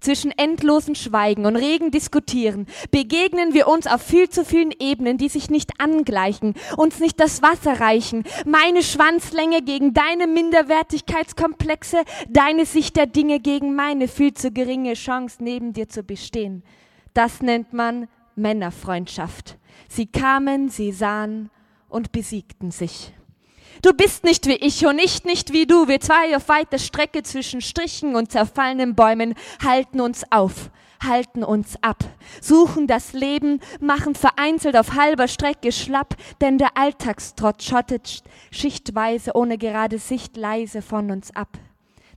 [0.00, 5.28] Zwischen endlosen Schweigen und regen Diskutieren begegnen wir uns auf viel zu vielen Ebenen, die
[5.28, 11.98] sich nicht angleichen, uns nicht das Wasser reichen, meine Schwanzlänge gegen deine Minderwertigkeitskomplexe,
[12.30, 16.62] deine Sicht der Dinge gegen meine viel zu geringe Chance neben dir zu bestehen.
[17.12, 18.08] Das nennt man
[18.40, 19.58] Männerfreundschaft.
[19.88, 21.50] Sie kamen, sie sahen
[21.88, 23.12] und besiegten sich.
[23.82, 25.88] Du bist nicht wie ich und ich nicht wie du.
[25.88, 30.70] Wir zwei auf weiter Strecke zwischen Strichen und zerfallenen Bäumen halten uns auf,
[31.02, 32.04] halten uns ab,
[32.42, 39.34] suchen das Leben, machen vereinzelt auf halber Strecke schlapp, denn der Alltagstrott schottet sch- schichtweise
[39.34, 41.48] ohne gerade Sicht leise von uns ab.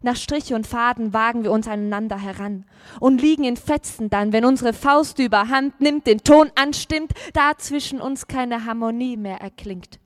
[0.04, 2.66] Nach Strich und Faden wagen wir uns aneinander heran
[3.00, 8.02] und liegen in Fetzen dann, wenn unsere Faust überhand nimmt, den Ton anstimmt, da zwischen
[8.02, 10.00] uns keine Harmonie mehr erklingt.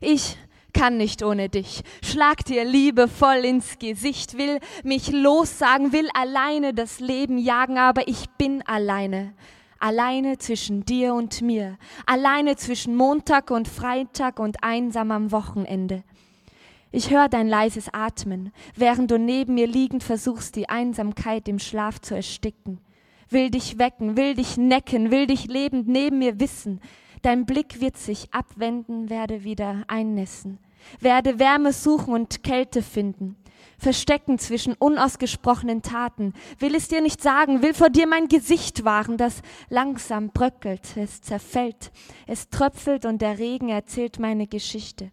[0.00, 0.38] Ich
[0.72, 6.98] kann nicht ohne dich, schlag dir liebevoll ins Gesicht, will mich lossagen, will alleine das
[6.98, 9.34] Leben jagen, aber ich bin alleine.
[9.78, 16.04] Alleine zwischen dir und mir, alleine zwischen Montag und Freitag und einsam am Wochenende.
[16.96, 22.00] Ich höre dein leises Atmen, während du neben mir liegend versuchst, die Einsamkeit im Schlaf
[22.00, 22.78] zu ersticken.
[23.28, 26.80] Will dich wecken, will dich necken, will dich lebend neben mir wissen.
[27.22, 30.60] Dein Blick wird sich abwenden, werde wieder einnässen,
[31.00, 33.34] werde Wärme suchen und Kälte finden.
[33.76, 39.16] Verstecken zwischen unausgesprochenen Taten, will es dir nicht sagen, will vor dir mein Gesicht wahren,
[39.16, 41.90] das langsam bröckelt, es zerfällt,
[42.28, 45.10] es tröpfelt und der Regen erzählt meine Geschichte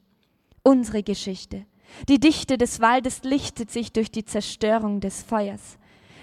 [0.63, 1.65] unsere Geschichte.
[2.10, 5.77] Die Dichte des Waldes lichtet sich durch die Zerstörung des Feuers.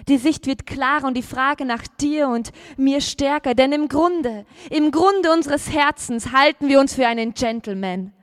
[0.07, 4.45] Die Sicht wird klarer und die Frage nach dir und mir stärker, denn im Grunde,
[4.69, 8.13] im Grunde unseres Herzens halten wir uns für einen Gentleman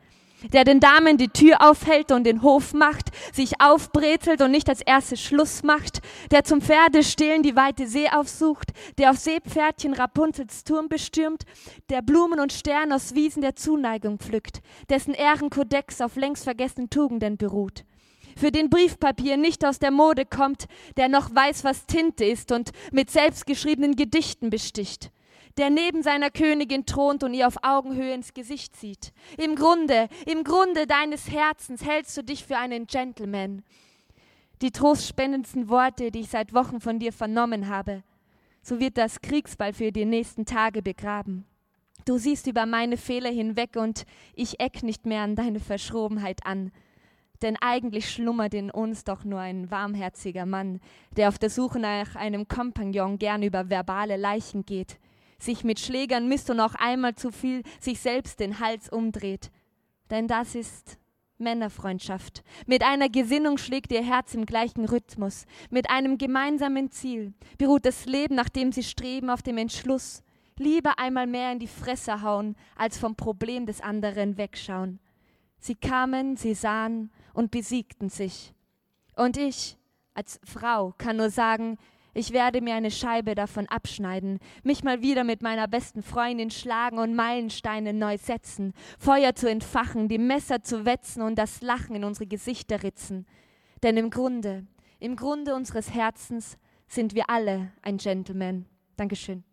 [0.53, 4.83] der den Damen die Tür aufhält und den Hof macht, sich aufbrezelt und nicht als
[4.83, 10.89] erstes Schluss macht, der zum Pferdestillen die weite See aufsucht, der auf Seepferdchen Rapunzels Turm
[10.89, 11.45] bestürmt,
[11.91, 17.37] der Blumen und Sterne aus Wiesen der Zuneigung pflückt, dessen Ehrenkodex auf längst vergessenen Tugenden
[17.37, 17.85] beruht.
[18.39, 20.67] Für den Briefpapier nicht aus der Mode kommt,
[20.99, 25.11] der noch weiß, was Tinte ist und mit selbstgeschriebenen Gedichten besticht,
[25.57, 29.13] der neben seiner Königin thront und ihr auf Augenhöhe ins Gesicht sieht.
[29.39, 33.63] Im Grunde, im Grunde deines Herzens hältst du dich für einen Gentleman.
[34.63, 38.03] Die trostspendendsten Worte, die ich seit Wochen von dir vernommen habe,
[38.63, 41.45] so wird das Kriegsball für die nächsten Tage begraben.
[42.05, 46.71] Du siehst über meine Fehler hinweg und ich eck nicht mehr an deine Verschrobenheit an.
[47.43, 50.81] Denn eigentlich schlummert in uns doch nur ein warmherziger Mann,
[51.17, 54.99] der auf der Suche nach einem Kompagnon gern über verbale Leichen geht
[55.39, 59.51] sich mit Schlägern misst und auch einmal zu viel sich selbst den Hals umdreht.
[60.11, 60.99] Denn das ist
[61.39, 62.43] Männerfreundschaft.
[62.67, 65.47] Mit einer Gesinnung schlägt ihr Herz im gleichen Rhythmus.
[65.71, 70.23] Mit einem gemeinsamen Ziel beruht das Leben, nach dem sie streben, auf dem Entschluss.
[70.59, 75.01] Lieber einmal mehr in die Fresse hauen, als vom Problem des anderen wegschauen.
[75.59, 78.55] Sie kamen, sie sahen und besiegten sich.
[79.17, 79.77] Und ich,
[80.15, 81.77] als Frau, kann nur sagen,
[82.17, 86.99] ich werde mir eine Scheibe davon abschneiden, mich mal wieder mit meiner besten Freundin schlagen
[86.99, 92.05] und Meilensteine neu setzen, Feuer zu entfachen, die Messer zu wetzen und das Lachen in
[92.05, 93.27] unsere Gesichter ritzen.
[93.83, 94.67] Denn im Grunde,
[94.99, 96.57] im Grunde unseres Herzens
[96.89, 98.65] sind wir alle ein Gentleman.
[98.97, 99.45] Dankeschön.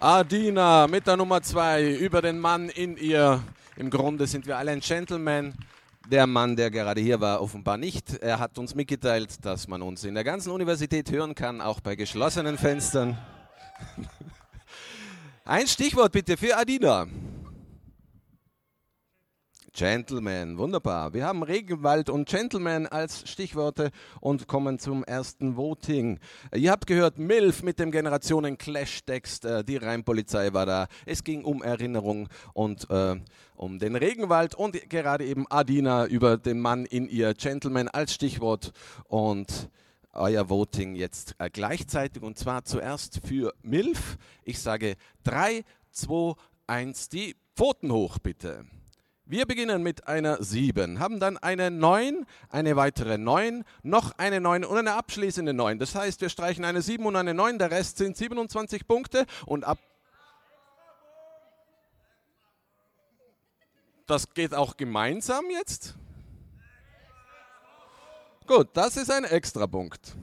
[0.00, 3.42] Adina mit der Nummer zwei über den Mann in ihr.
[3.76, 5.52] Im Grunde sind wir alle ein Gentleman.
[6.10, 8.18] Der Mann, der gerade hier war, offenbar nicht.
[8.18, 11.96] Er hat uns mitgeteilt, dass man uns in der ganzen Universität hören kann, auch bei
[11.96, 13.16] geschlossenen Fenstern.
[15.46, 17.06] Ein Stichwort bitte für Adina.
[19.76, 21.14] Gentleman, wunderbar.
[21.14, 26.20] Wir haben Regenwald und Gentleman als Stichworte und kommen zum ersten Voting.
[26.54, 30.86] Ihr habt gehört, MILF mit dem Generationen-Clash-Text, äh, die Rheinpolizei war da.
[31.06, 33.16] Es ging um Erinnerung und äh,
[33.56, 38.70] um den Regenwald und gerade eben Adina über den Mann in ihr Gentleman als Stichwort
[39.08, 39.70] und
[40.12, 44.18] euer Voting jetzt äh, gleichzeitig und zwar zuerst für MILF.
[44.44, 46.34] Ich sage 3, 2,
[46.68, 48.66] 1, die Pfoten hoch bitte.
[49.26, 54.66] Wir beginnen mit einer 7, haben dann eine 9, eine weitere 9, noch eine 9
[54.66, 55.78] und eine abschließende 9.
[55.78, 59.64] Das heißt, wir streichen eine 7 und eine 9, der Rest sind 27 Punkte und
[59.64, 59.78] ab.
[64.06, 65.94] Das geht auch gemeinsam jetzt?
[68.46, 70.14] Gut, das ist ein Extrapunkt.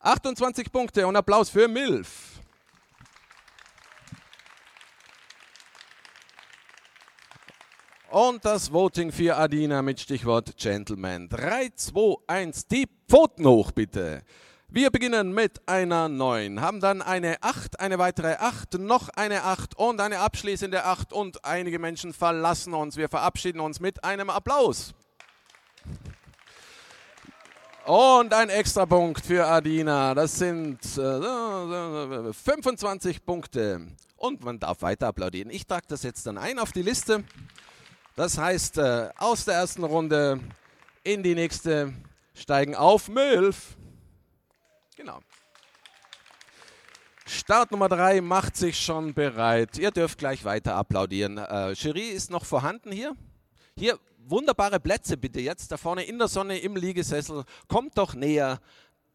[0.00, 2.33] 28 Punkte und Applaus für Milf.
[8.14, 11.28] Und das Voting für Adina mit Stichwort Gentleman.
[11.28, 14.22] 3, 2, 1, die Pfoten hoch bitte.
[14.68, 19.76] Wir beginnen mit einer 9, haben dann eine 8, eine weitere 8, noch eine 8
[19.76, 22.96] und eine abschließende 8 und einige Menschen verlassen uns.
[22.96, 24.94] Wir verabschieden uns mit einem Applaus.
[27.84, 30.14] Und ein extra Punkt für Adina.
[30.14, 33.88] Das sind äh, 25 Punkte.
[34.16, 35.50] Und man darf weiter applaudieren.
[35.50, 37.24] Ich trage das jetzt dann ein auf die Liste.
[38.16, 40.38] Das heißt, äh, aus der ersten Runde
[41.02, 41.92] in die nächste
[42.32, 43.76] steigen auf Milf.
[44.96, 45.18] Genau.
[47.26, 49.78] Start Nummer drei macht sich schon bereit.
[49.78, 51.38] Ihr dürft gleich weiter applaudieren.
[51.38, 53.16] Äh, ist noch vorhanden hier.
[53.76, 57.42] Hier wunderbare Plätze bitte jetzt da vorne in der Sonne im Liegesessel.
[57.66, 58.60] Kommt doch näher.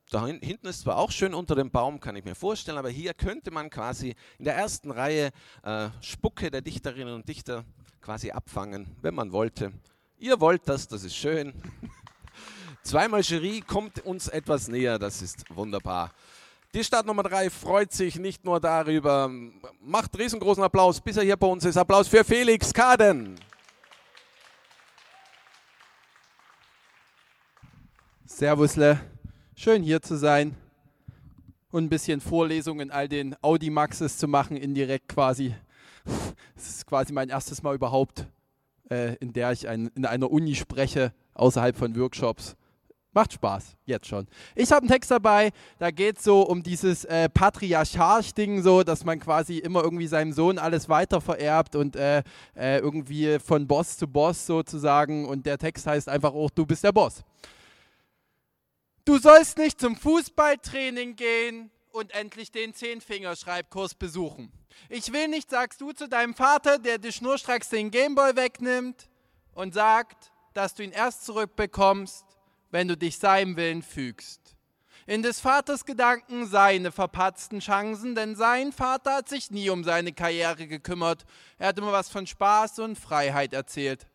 [0.10, 3.14] Da hinten ist zwar auch schön unter dem Baum, kann ich mir vorstellen, aber hier
[3.14, 5.30] könnte man quasi in der ersten Reihe
[5.64, 7.64] äh, Spucke der Dichterinnen und Dichter
[8.02, 9.72] quasi abfangen, wenn man wollte.
[10.18, 11.54] Ihr wollt das, das ist schön.
[12.84, 16.12] Zweimal Jury kommt uns etwas näher, das ist wunderbar.
[16.74, 19.32] Die Stadt Nummer 3 freut sich nicht nur darüber,
[19.82, 21.78] macht riesengroßen Applaus, bis er hier bei uns ist.
[21.78, 23.40] Applaus für Felix Kaden.
[28.26, 29.00] Servusle,
[29.56, 30.56] schön hier zu sein
[31.72, 35.56] und ein bisschen Vorlesungen in all den Audimaxes zu machen, indirekt quasi.
[36.90, 38.26] Quasi mein erstes Mal überhaupt,
[38.90, 42.56] äh, in der ich ein, in einer Uni spreche, außerhalb von Workshops.
[43.12, 44.28] Macht Spaß, jetzt schon.
[44.56, 49.06] Ich habe einen Text dabei, da geht es so um dieses äh, Patriarcharch-Ding, so, dass
[49.06, 52.24] man quasi immer irgendwie seinem Sohn alles weiter vererbt und äh,
[52.56, 55.28] äh, irgendwie von Boss zu Boss sozusagen.
[55.28, 57.24] Und der Text heißt einfach auch, du bist der Boss.
[59.06, 64.52] Du sollst nicht zum Fußballtraining gehen und endlich den Zehnfingerschreibkurs besuchen.
[64.90, 69.10] Ich will nicht, sagst du zu deinem Vater, der dir schnurstracks den Gameboy wegnimmt
[69.54, 72.26] und sagt, dass du ihn erst zurückbekommst,
[72.72, 74.56] wenn du dich seinem Willen fügst.
[75.06, 80.14] In des Vaters Gedanken seine verpatzten Chancen, denn sein Vater hat sich nie um seine
[80.14, 81.26] Karriere gekümmert.
[81.58, 84.06] Er hat immer was von Spaß und Freiheit erzählt.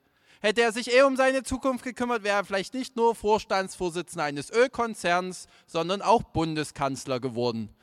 [0.40, 4.50] Hätte er sich eher um seine Zukunft gekümmert, wäre er vielleicht nicht nur Vorstandsvorsitzender eines
[4.50, 7.74] Ölkonzerns, sondern auch Bundeskanzler geworden.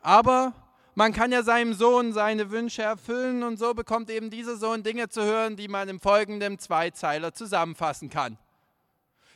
[0.00, 0.52] Aber
[0.94, 5.08] man kann ja seinem Sohn seine Wünsche erfüllen und so bekommt eben dieser Sohn Dinge
[5.08, 8.38] zu hören, die man im folgenden Zweizeiler zusammenfassen kann.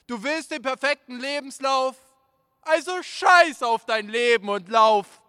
[0.07, 1.97] Du willst den perfekten Lebenslauf,
[2.63, 5.21] also scheiß auf dein Leben und lauf.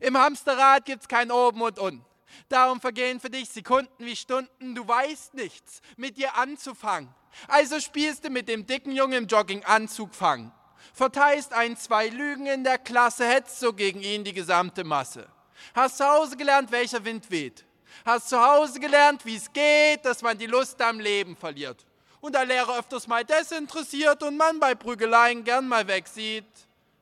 [0.00, 2.04] Im Hamsterrad gibt's kein Oben und Unten.
[2.48, 4.74] Darum vergehen für dich Sekunden wie Stunden.
[4.74, 7.12] Du weißt nichts, mit dir anzufangen.
[7.48, 10.52] Also spielst du mit dem dicken Jungen im Jogginganzug fangen.
[10.92, 15.26] Verteilst ein, zwei Lügen in der Klasse, hetzt so gegen ihn die gesamte Masse.
[15.74, 17.64] Hast zu Hause gelernt, welcher Wind weht.
[18.04, 21.86] Hast zu Hause gelernt, wie es geht, dass man die Lust am Leben verliert
[22.22, 26.46] und der Lehrer öfters mal desinteressiert und man bei Prügeleien gern mal wegsieht,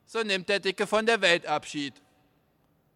[0.05, 1.93] so nimmt der Dicke von der Welt Abschied.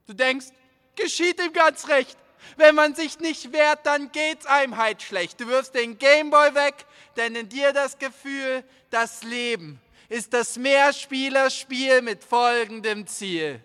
[0.07, 0.47] Du denkst,
[0.95, 2.17] geschieht ihm ganz recht.
[2.57, 5.39] Wenn man sich nicht wehrt, dann geht's einem halt schlecht.
[5.39, 9.79] Du wirfst den Gameboy weg, denn in dir das Gefühl, das Leben
[10.09, 13.63] ist das Mehrspielerspiel mit folgendem Ziel.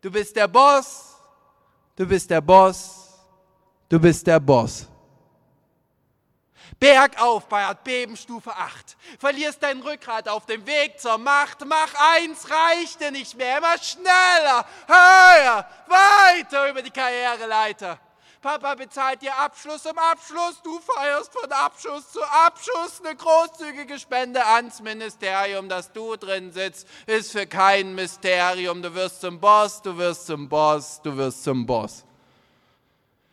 [0.00, 1.16] Du bist der Boss,
[1.96, 3.08] du bist der Boss,
[3.88, 4.86] du bist der Boss.
[6.78, 8.96] Bergauf bei Erdbebenstufe 8.
[9.18, 11.58] Verlierst dein Rückgrat auf dem Weg zur Macht.
[11.66, 13.58] Mach eins, reicht dir nicht mehr.
[13.58, 17.98] Immer schneller, höher, weiter über die Karriereleiter.
[18.40, 23.02] Papa bezahlt dir Abschluss um Abschluss, du feierst von Abschuss zu Abschuss.
[23.04, 28.80] Eine großzügige Spende ans Ministerium, dass du drin sitzt, ist für kein Mysterium.
[28.80, 32.04] Du wirst zum Boss, du wirst zum Boss, du wirst zum Boss.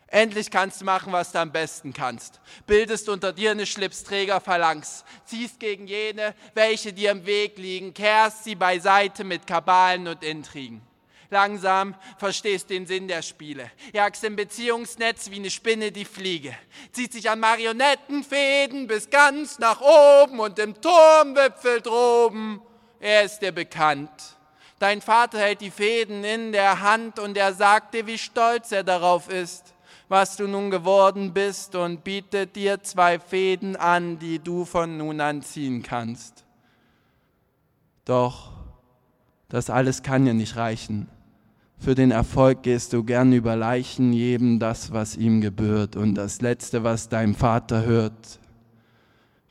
[0.08, 2.40] Endlich kannst du machen, was du am besten kannst.
[2.66, 8.54] Bildest unter dir eine Schlipsträgerphalanx, ziehst gegen jene, welche dir im Weg liegen, kehrst sie
[8.54, 10.87] beiseite mit Kabalen und Intrigen.
[11.30, 13.70] Langsam verstehst du den Sinn der Spiele.
[13.92, 16.54] Jagst im Beziehungsnetz wie eine Spinne die Fliege.
[16.92, 22.62] Zieht sich an Marionettenfäden bis ganz nach oben und im Turmwipfel droben.
[23.00, 24.10] Er ist dir bekannt.
[24.78, 28.84] Dein Vater hält die Fäden in der Hand und er sagt dir, wie stolz er
[28.84, 29.74] darauf ist
[30.08, 35.20] was du nun geworden bist und bietet dir zwei Fäden an, die du von nun
[35.20, 36.44] an ziehen kannst.
[38.04, 38.52] Doch
[39.48, 41.08] das alles kann ja nicht reichen.
[41.80, 45.94] Für den Erfolg gehst du gern über Leichen, jedem das, was ihm gebührt.
[45.96, 48.40] Und das Letzte, was dein Vater hört,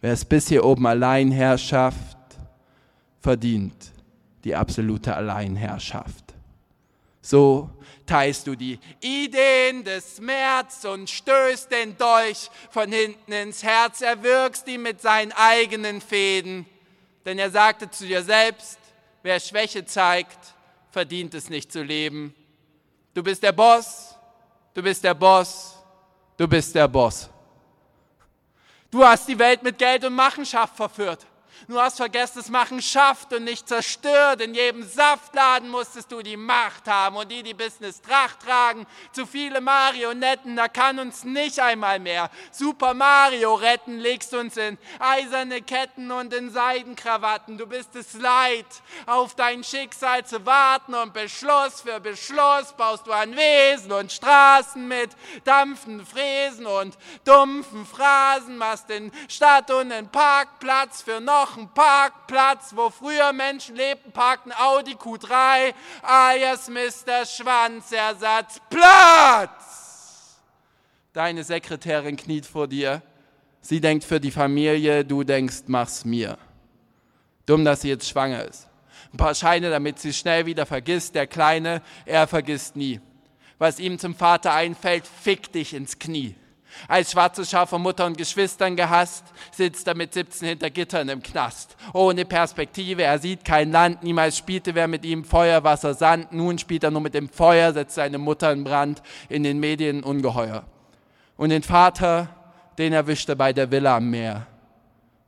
[0.02, 2.18] wer es bis hier oben Alleinherrschaft
[3.22, 3.92] verdient,
[4.44, 6.34] die absolute Alleinherrschaft.
[7.22, 7.70] So
[8.06, 14.68] teilst du die Ideen des März und stößt den Dolch von hinten ins Herz, erwürgst
[14.68, 16.66] ihn mit seinen eigenen Fäden.
[17.26, 18.80] Denn er sagte zu dir selbst,
[19.24, 20.56] wer Schwäche zeigt,
[20.98, 22.34] verdient es nicht zu leben.
[23.14, 24.16] Du bist der Boss,
[24.74, 25.76] du bist der Boss,
[26.36, 27.30] du bist der Boss.
[28.90, 31.28] Du hast die Welt mit Geld und Machenschaft verführt.
[31.70, 34.40] Du hast vergessen, es machen schafft und nicht zerstört.
[34.40, 38.88] In jedem Saftladen musstest du die Macht haben und die, die Business Tracht tragen.
[39.12, 43.98] Zu viele Marionetten, da kann uns nicht einmal mehr Super Mario retten.
[43.98, 47.58] Legst uns in eiserne Ketten und in Seidenkrawatten.
[47.58, 48.66] Du bist es leid,
[49.06, 54.88] auf dein Schicksal zu warten und Beschluss für Beschluss baust du an Wesen und Straßen
[54.88, 55.10] mit
[55.44, 58.56] dampfenden Fräsen und dumpfen Phrasen.
[58.56, 64.54] Machst den Stadt und den Parkplatz für noch einen Parkplatz, wo früher Menschen lebten, parkten
[64.54, 67.26] Audi Q3, alias Mr.
[67.26, 68.62] Schwanzersatz.
[68.70, 70.38] Platz!
[71.14, 73.02] Deine Sekretärin kniet vor dir.
[73.62, 76.38] Sie denkt für die Familie, du denkst, mach's mir.
[77.46, 78.68] Dumm, dass sie jetzt schwanger ist.
[79.14, 81.16] Ein paar Scheine, damit sie schnell wieder vergisst.
[81.16, 83.00] Der Kleine, er vergisst nie.
[83.58, 86.36] Was ihm zum Vater einfällt, fick dich ins Knie.
[86.88, 91.22] Als schwarzes Schaf von Mutter und Geschwistern gehasst, sitzt er mit 17 hinter Gittern im
[91.22, 91.76] Knast.
[91.94, 96.32] Ohne Perspektive, er sieht kein Land, niemals spielte wer mit ihm Feuer, Wasser, Sand.
[96.34, 100.04] Nun spielt er nur mit dem Feuer, setzt seine Mutter in Brand, in den Medien
[100.04, 100.64] ungeheuer.
[101.36, 102.30] Und den Vater,
[102.78, 104.48] den erwischt er bei der Villa am Meer.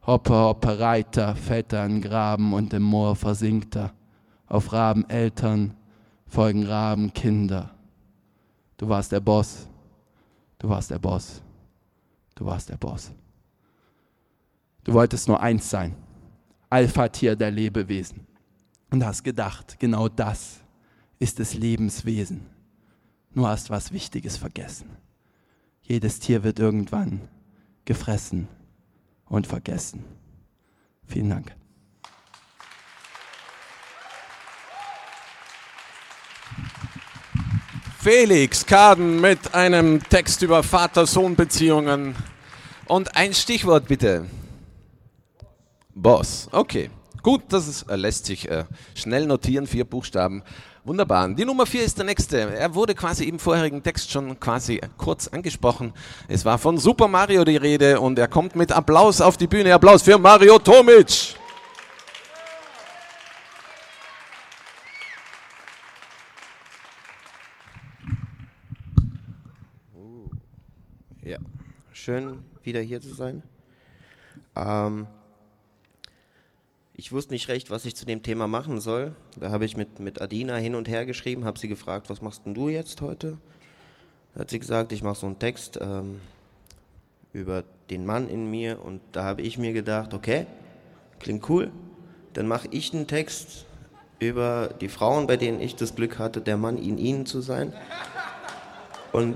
[0.06, 3.92] Hoppe, hoppe, Reiter, fällt er in Graben und im Moor versinkt er.
[4.48, 5.76] Auf Raben Eltern
[6.26, 7.72] folgen Raben Kinder.
[8.78, 9.70] Du warst der Boss
[10.60, 11.42] Du warst der Boss.
[12.40, 13.12] Du warst der Boss.
[14.86, 15.94] Du wolltest nur eins sein.
[16.70, 18.26] Alpha-Tier der Lebewesen.
[18.92, 20.62] und hast gedacht, genau das
[21.20, 22.46] ist des Lebens Wesen.
[23.34, 24.90] Nur hast was Wichtiges vergessen.
[25.82, 27.28] Jedes Tier wird irgendwann
[27.84, 28.48] gefressen
[29.26, 30.06] und vergessen.
[31.06, 31.59] Vielen Dank.
[38.02, 42.16] Felix Kaden mit einem Text über Vater-Sohn-Beziehungen.
[42.86, 44.26] Und ein Stichwort bitte.
[45.94, 46.48] Boss.
[46.54, 46.90] Okay.
[47.22, 48.64] Gut, das ist, äh, lässt sich äh,
[48.96, 50.44] schnell notieren, vier Buchstaben.
[50.86, 51.28] Wunderbar.
[51.28, 52.40] Die Nummer vier ist der nächste.
[52.40, 55.94] Er wurde quasi im vorherigen Text schon quasi kurz angesprochen.
[56.30, 59.74] Es war von Super Mario die Rede und er kommt mit Applaus auf die Bühne.
[59.74, 61.36] Applaus für Mario Tomic.
[71.22, 71.38] Ja,
[72.10, 73.44] schön wieder hier zu sein.
[74.56, 75.06] Ähm,
[76.96, 79.16] ich wusste nicht recht, was ich zu dem Thema machen soll.
[79.40, 82.48] Da habe ich mit, mit Adina hin und her geschrieben, habe sie gefragt, was machst
[82.48, 83.38] denn du jetzt heute?
[84.34, 86.20] Da hat sie gesagt, ich mache so einen Text ähm,
[87.32, 90.48] über den Mann in mir und da habe ich mir gedacht, okay,
[91.20, 91.72] klingt cool,
[92.34, 93.68] dann mache ich einen Text
[94.18, 97.72] über die Frauen, bei denen ich das Glück hatte, der Mann in ihnen zu sein.
[99.12, 99.36] Und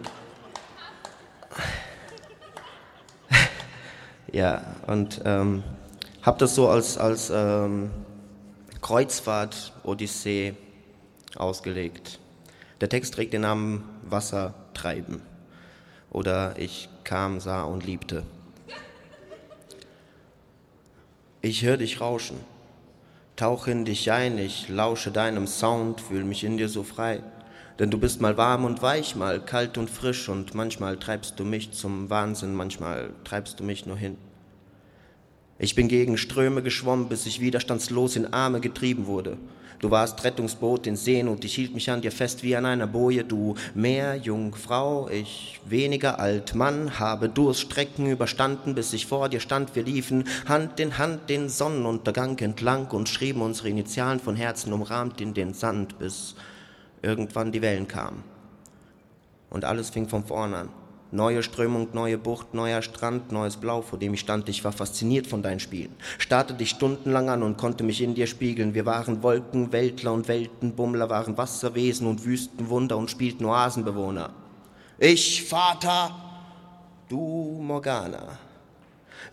[4.34, 5.62] Ja, und ähm,
[6.24, 7.92] habe das so als, als ähm,
[8.82, 10.56] Kreuzfahrt-Odyssee
[11.36, 12.20] ausgelegt.
[12.82, 15.22] Der Text trägt den Namen Wasser treiben
[16.10, 18.24] oder Ich kam, sah und liebte.
[21.42, 22.38] Ich höre dich rauschen,
[23.36, 27.22] tauche in dich ein, ich lausche deinem Sound, fühle mich in dir so frei.
[27.80, 31.44] Denn du bist mal warm und weich, mal kalt und frisch und manchmal treibst du
[31.44, 34.18] mich zum Wahnsinn, manchmal treibst du mich nur hin.
[35.64, 39.38] Ich bin gegen Ströme geschwommen, bis ich widerstandslos in Arme getrieben wurde.
[39.80, 42.86] Du warst Rettungsboot in Seen und ich hielt mich an dir fest wie an einer
[42.86, 43.24] Boje.
[43.24, 46.54] Du Meer, Jungfrau, ich weniger alt.
[46.54, 49.74] Mann, habe Durststrecken überstanden, bis ich vor dir stand.
[49.74, 55.22] Wir liefen Hand in Hand den Sonnenuntergang entlang und schrieben unsere Initialen von Herzen umrahmt
[55.22, 56.36] in den Sand, bis
[57.02, 58.26] irgendwann die Wellen kamen.
[59.50, 60.83] Und alles fing von vorn an.
[61.14, 64.50] Neue Strömung, neue Bucht, neuer Strand, neues Blau, vor dem ich stand.
[64.50, 65.96] Ich war fasziniert von deinen Spielen.
[66.18, 68.74] Starrte dich stundenlang an und konnte mich in dir spiegeln.
[68.74, 74.32] Wir waren Wolken, Weltler und Weltenbummler, waren Wasserwesen und Wüstenwunder und spielten Oasenbewohner.
[74.98, 76.16] Ich, Vater,
[77.10, 78.40] du, Morgana.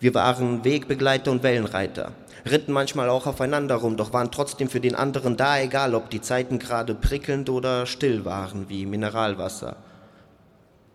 [0.00, 2.12] Wir waren Wegbegleiter und Wellenreiter,
[2.44, 6.20] ritten manchmal auch aufeinander rum, doch waren trotzdem für den anderen da, egal ob die
[6.20, 9.78] Zeiten gerade prickelnd oder still waren wie Mineralwasser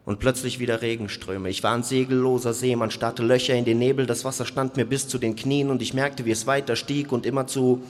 [0.06, 1.50] und plötzlich wieder Regenströme.
[1.50, 4.86] Ich war ein segelloser See, man starrte Löcher in den Nebel, das Wasser stand mir
[4.86, 7.84] bis zu den Knien und ich merkte, wie es weiter stieg und immer zu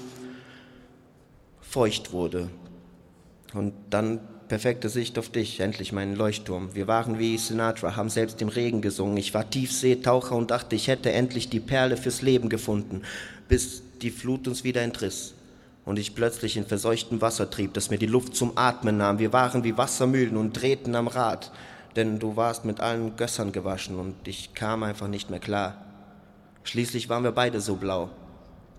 [1.61, 2.49] feucht wurde.
[3.53, 6.73] Und dann perfekte Sicht auf dich, endlich meinen Leuchtturm.
[6.73, 9.17] Wir waren wie Sinatra, haben selbst im Regen gesungen.
[9.17, 13.01] Ich war Tiefseetaucher und dachte, ich hätte endlich die Perle fürs Leben gefunden,
[13.49, 15.33] bis die Flut uns wieder entriss
[15.83, 19.19] und ich plötzlich in verseuchtem Wasser trieb, das mir die Luft zum Atmen nahm.
[19.19, 21.51] Wir waren wie Wassermühlen und drehten am Rad
[21.95, 25.83] denn du warst mit allen Gössern gewaschen und ich kam einfach nicht mehr klar.
[26.63, 28.09] Schließlich waren wir beide so blau.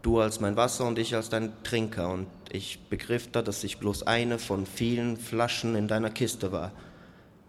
[0.02, 3.78] Du als mein Wasser und ich als dein Trinker und ich begriff da, dass ich
[3.78, 6.72] bloß eine von vielen Flaschen in deiner Kiste war.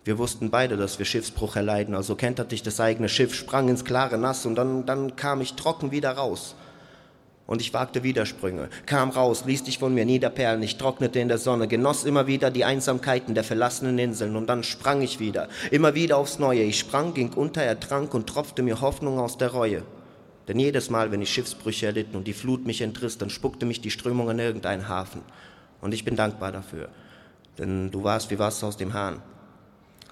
[0.03, 3.83] Wir wussten beide, dass wir Schiffsbruch erleiden, also kenterte ich das eigene Schiff, sprang ins
[3.83, 6.55] klare Nass und dann, dann kam ich trocken wieder raus
[7.47, 11.37] und ich wagte Widersprünge, kam raus, ließ dich von mir niederperlen, ich trocknete in der
[11.37, 15.95] Sonne, genoss immer wieder die Einsamkeiten der verlassenen Inseln und dann sprang ich wieder, immer
[15.95, 16.63] wieder aufs Neue.
[16.63, 19.83] Ich sprang, ging unter, ertrank und tropfte mir Hoffnung aus der Reue.
[20.49, 23.81] Denn jedes Mal, wenn ich Schiffsbrüche erlitten und die Flut mich entriss, dann spuckte mich
[23.81, 25.21] die Strömung an irgendeinen Hafen.
[25.79, 26.89] Und ich bin dankbar dafür,
[27.57, 29.21] denn du warst wie Wasser aus dem Hahn.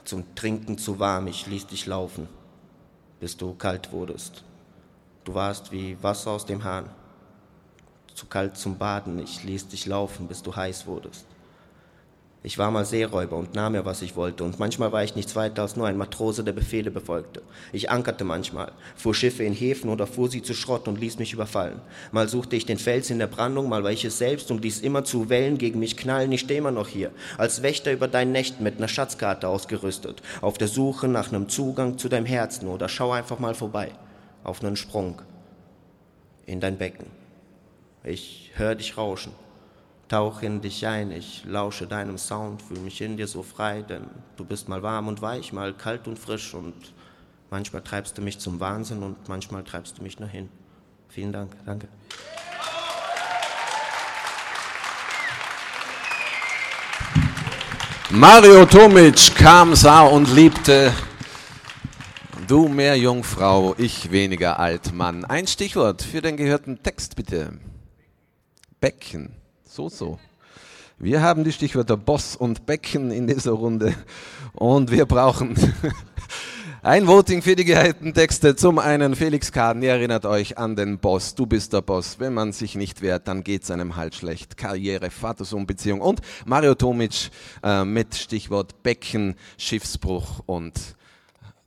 [0.05, 2.29] Zum Trinken zu warm, ich ließ dich laufen,
[3.19, 4.43] bis du kalt wurdest.
[5.25, 6.89] Du warst wie Wasser aus dem Hahn
[8.15, 11.25] zu kalt zum Baden, ich ließ dich laufen, bis du heiß wurdest.
[12.43, 15.35] Ich war mal Seeräuber und nahm mir, was ich wollte, und manchmal war ich nichts
[15.35, 17.41] weiter als nur ein Matrose, der Befehle befolgte.
[17.73, 21.33] Ich ankerte manchmal, fuhr Schiffe in Häfen oder fuhr sie zu Schrott und ließ mich
[21.33, 21.81] überfallen.
[22.11, 24.81] Mal suchte ich den Fels in der Brandung, mal war ich es selbst und ließ
[24.81, 26.31] immer zu Wellen gegen mich knallen.
[26.31, 30.59] Ich stehe immer noch hier, als Wächter über deinen Nächten mit einer Schatzkarte ausgerüstet, auf
[30.59, 33.91] der Suche nach einem Zugang zu deinem Herzen oder schau einfach mal vorbei,
[34.43, 35.21] auf einen Sprung
[36.45, 37.24] in dein Becken
[38.05, 39.33] ich höre dich rauschen.
[40.07, 44.03] Tauche in dich ein, ich lausche deinem Sound, fühle mich in dir so frei, denn
[44.37, 46.75] du bist mal warm und weich, mal kalt und frisch und
[47.49, 50.49] manchmal treibst du mich zum Wahnsinn und manchmal treibst du mich nur hin.
[51.09, 51.87] Vielen Dank, danke.
[58.11, 60.93] Mario Tomic kam, sah und liebte.
[62.47, 65.25] Du mehr Jungfrau, ich weniger Altmann.
[65.25, 67.53] Ein Stichwort für den gehörten Text, bitte.
[68.85, 69.31] Becken.
[69.67, 70.19] So, so.
[70.99, 73.95] Wir haben die Stichwörter Boss und Becken in dieser Runde
[74.53, 75.55] und wir brauchen
[76.83, 78.55] ein Voting für die gehörten Texte.
[78.55, 81.33] Zum einen Felix Kaden, ihr erinnert euch an den Boss.
[81.33, 82.19] Du bist der Boss.
[82.19, 84.55] Wenn man sich nicht wehrt, dann geht's einem halt schlecht.
[84.55, 87.31] Karriere, Vater-Sohn-Beziehung und Mario Tomic
[87.63, 90.95] äh, mit Stichwort Becken, Schiffsbruch und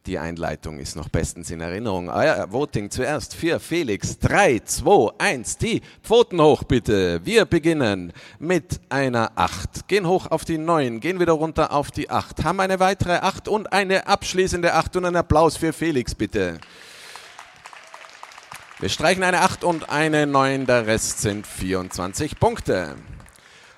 [0.08, 2.08] die Einleitung ist noch bestens in Erinnerung.
[2.08, 4.18] Euer Voting zuerst für Felix.
[4.18, 5.58] 3, 2, 1.
[5.58, 7.20] Die Pfoten hoch bitte.
[7.24, 9.86] Wir beginnen mit einer 8.
[9.86, 11.00] Gehen hoch auf die 9.
[11.00, 12.42] Gehen wieder runter auf die 8.
[12.42, 16.58] Haben eine weitere 8 und eine abschließende 8 und einen Applaus für Felix bitte.
[18.80, 20.64] Wir streichen eine 8 und eine 9.
[20.64, 22.96] Der Rest sind 24 Punkte.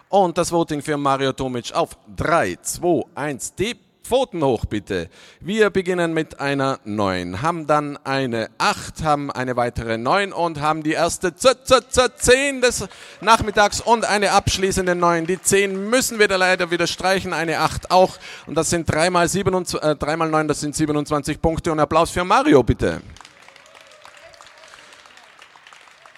[0.08, 3.54] Und das Voting für Mario Tomic auf 3, 2, 1.
[3.56, 5.08] Die Pfoten hoch bitte.
[5.38, 10.82] Wir beginnen mit einer 9, haben dann eine 8, haben eine weitere 9 und haben
[10.82, 12.88] die erste Z, Z, Z, 10 des
[13.20, 15.28] Nachmittags und eine abschließende 9.
[15.28, 18.16] Die 10 müssen wir da leider wieder streichen, eine 8 auch.
[18.48, 21.70] Und das sind 3 mal, 27, äh, 3 mal 9, das sind 27 Punkte.
[21.70, 23.02] Und Applaus für Mario bitte.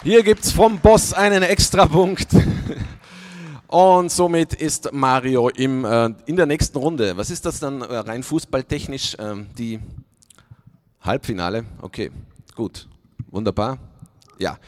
[0.03, 2.29] Hier gibt es vom Boss einen Extrapunkt.
[3.73, 7.17] Und somit ist Mario im, äh, in der nächsten Runde.
[7.17, 9.17] Was ist das dann äh, rein fußballtechnisch?
[9.19, 9.81] Ähm, die
[11.01, 11.65] Halbfinale?
[11.81, 12.11] Okay,
[12.55, 12.87] gut,
[13.31, 13.79] wunderbar.
[14.39, 14.59] Ja,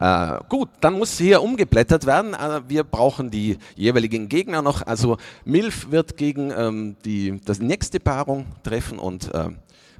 [0.00, 2.34] äh, gut, dann muss hier umgeblättert werden.
[2.34, 4.84] Äh, wir brauchen die jeweiligen Gegner noch.
[4.84, 9.50] Also Milf wird gegen ähm, die das nächste Paarung treffen und äh,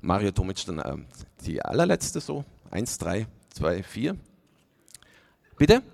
[0.00, 0.96] Mario Tomic dann äh,
[1.46, 2.44] die allerletzte so.
[2.72, 4.16] Eins, drei, zwei, vier.
[5.56, 5.84] Bitte?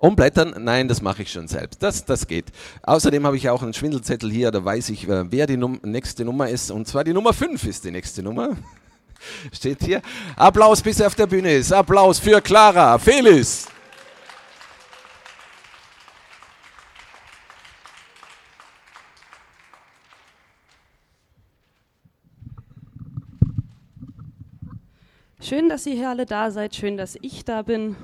[0.00, 0.54] Umblättern?
[0.58, 1.82] Nein, das mache ich schon selbst.
[1.82, 2.46] Das, das geht.
[2.82, 6.24] Außerdem habe ich auch einen Schwindelzettel hier, da weiß ich, äh, wer die Num nächste
[6.24, 6.70] Nummer ist.
[6.70, 8.56] Und zwar die Nummer 5 ist die nächste Nummer.
[9.52, 10.00] Steht hier.
[10.36, 11.70] Applaus, bis er auf der Bühne ist.
[11.70, 12.98] Applaus für Clara.
[12.98, 13.66] Felis.
[25.42, 26.74] Schön, dass ihr hier alle da seid.
[26.74, 27.96] Schön, dass ich da bin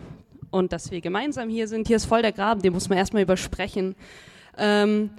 [0.56, 1.86] und dass wir gemeinsam hier sind.
[1.86, 3.94] Hier ist voll der Graben, den muss man erstmal übersprechen.
[4.56, 5.10] Ähm,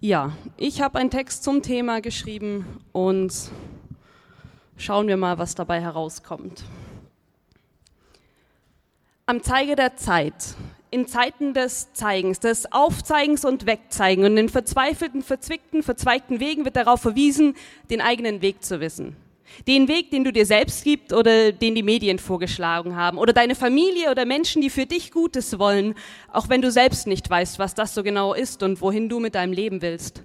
[0.00, 3.32] ja, ich habe einen Text zum Thema geschrieben und
[4.76, 6.64] schauen wir mal, was dabei herauskommt.
[9.26, 10.34] Am Zeige der Zeit,
[10.90, 16.76] in Zeiten des Zeigens, des Aufzeigens und Wegzeigen und in verzweifelten, verzwickten, verzweigten Wegen wird
[16.76, 17.54] darauf verwiesen,
[17.90, 19.16] den eigenen Weg zu wissen.
[19.66, 23.54] Den Weg, den du dir selbst gibst oder den die Medien vorgeschlagen haben oder deine
[23.54, 25.94] Familie oder Menschen, die für dich Gutes wollen,
[26.32, 29.34] auch wenn du selbst nicht weißt, was das so genau ist und wohin du mit
[29.34, 30.22] deinem Leben willst.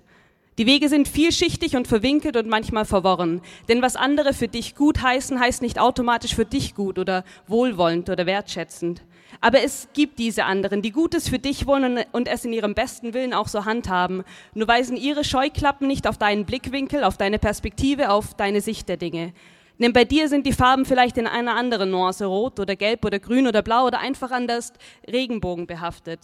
[0.60, 3.42] Die Wege sind vielschichtig und verwinkelt und manchmal verworren.
[3.70, 8.10] Denn was andere für dich gut heißen, heißt nicht automatisch für dich gut oder wohlwollend
[8.10, 9.02] oder wertschätzend.
[9.42, 13.14] Aber es gibt diese anderen, die Gutes für dich wollen und es in ihrem besten
[13.14, 14.24] Willen auch so handhaben.
[14.54, 18.98] Nur weisen ihre Scheuklappen nicht auf deinen Blickwinkel, auf deine Perspektive, auf deine Sicht der
[18.98, 19.34] Dinge.
[19.78, 23.20] Denn bei dir sind die Farben vielleicht in einer anderen Nuance, rot oder gelb oder
[23.20, 24.74] grün oder blau oder einfach anders
[25.10, 26.20] Regenbogen behaftet.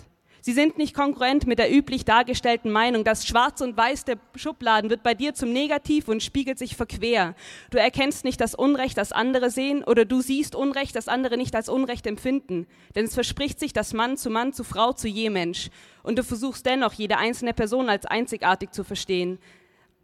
[0.45, 3.03] Sie sind nicht konkurrent mit der üblich dargestellten Meinung.
[3.03, 7.33] Das Schwarz und Weiß der Schubladen wird bei dir zum Negativ und spiegelt sich verquer.
[7.71, 11.55] Du erkennst nicht das Unrecht, das andere sehen, oder du siehst Unrecht, das andere nicht
[11.55, 12.67] als Unrecht empfinden.
[12.93, 15.71] Denn es verspricht sich das Mann zu Mann, zu Frau, zu je Mensch.
[16.03, 19.39] Und du versuchst dennoch, jede einzelne Person als einzigartig zu verstehen.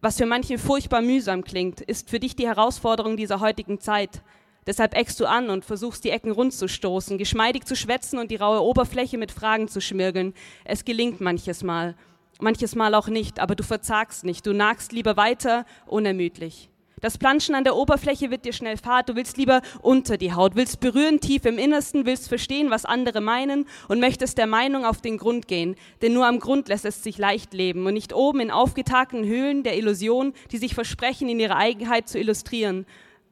[0.01, 4.23] Was für manche furchtbar mühsam klingt, ist für dich die Herausforderung dieser heutigen Zeit.
[4.67, 8.29] Deshalb eckst du an und versuchst die Ecken rund zu stoßen, geschmeidig zu schwätzen und
[8.29, 10.33] die raue Oberfläche mit Fragen zu schmirgeln.
[10.65, 11.95] Es gelingt manches Mal,
[12.39, 16.69] manches Mal auch nicht, aber du verzagst nicht, du nagst lieber weiter, unermüdlich.
[17.01, 20.55] Das Planschen an der Oberfläche wird dir schnell fad, du willst lieber unter die Haut,
[20.55, 25.01] willst berühren tief im Innersten, willst verstehen, was andere meinen und möchtest der Meinung auf
[25.01, 28.39] den Grund gehen, denn nur am Grund lässt es sich leicht leben und nicht oben
[28.39, 32.85] in aufgetagten Höhlen der Illusion, die sich versprechen, in ihrer Eigenheit zu illustrieren.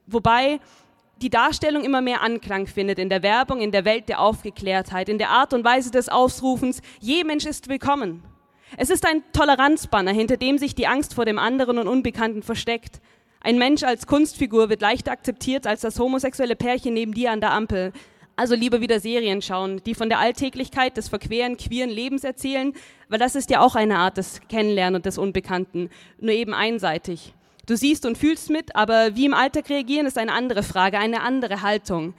[0.08, 0.60] Wobei
[1.22, 5.18] die Darstellung immer mehr Anklang findet in der Werbung, in der Welt der Aufgeklärtheit, in
[5.18, 8.24] der Art und Weise des Ausrufens, je Mensch ist willkommen.
[8.78, 13.02] Es ist ein Toleranzbanner, hinter dem sich die Angst vor dem anderen und Unbekannten versteckt.
[13.42, 17.52] Ein Mensch als Kunstfigur wird leichter akzeptiert als das homosexuelle Pärchen neben dir an der
[17.52, 17.92] Ampel.
[18.38, 22.74] Also lieber wieder Serien schauen, die von der Alltäglichkeit des verqueren, queeren Lebens erzählen,
[23.10, 25.90] weil das ist ja auch eine Art des Kennenlernen und des Unbekannten,
[26.20, 27.34] nur eben einseitig.
[27.70, 31.22] Du siehst und fühlst mit, aber wie im Alltag reagieren, ist eine andere Frage, eine
[31.22, 32.16] andere Haltung.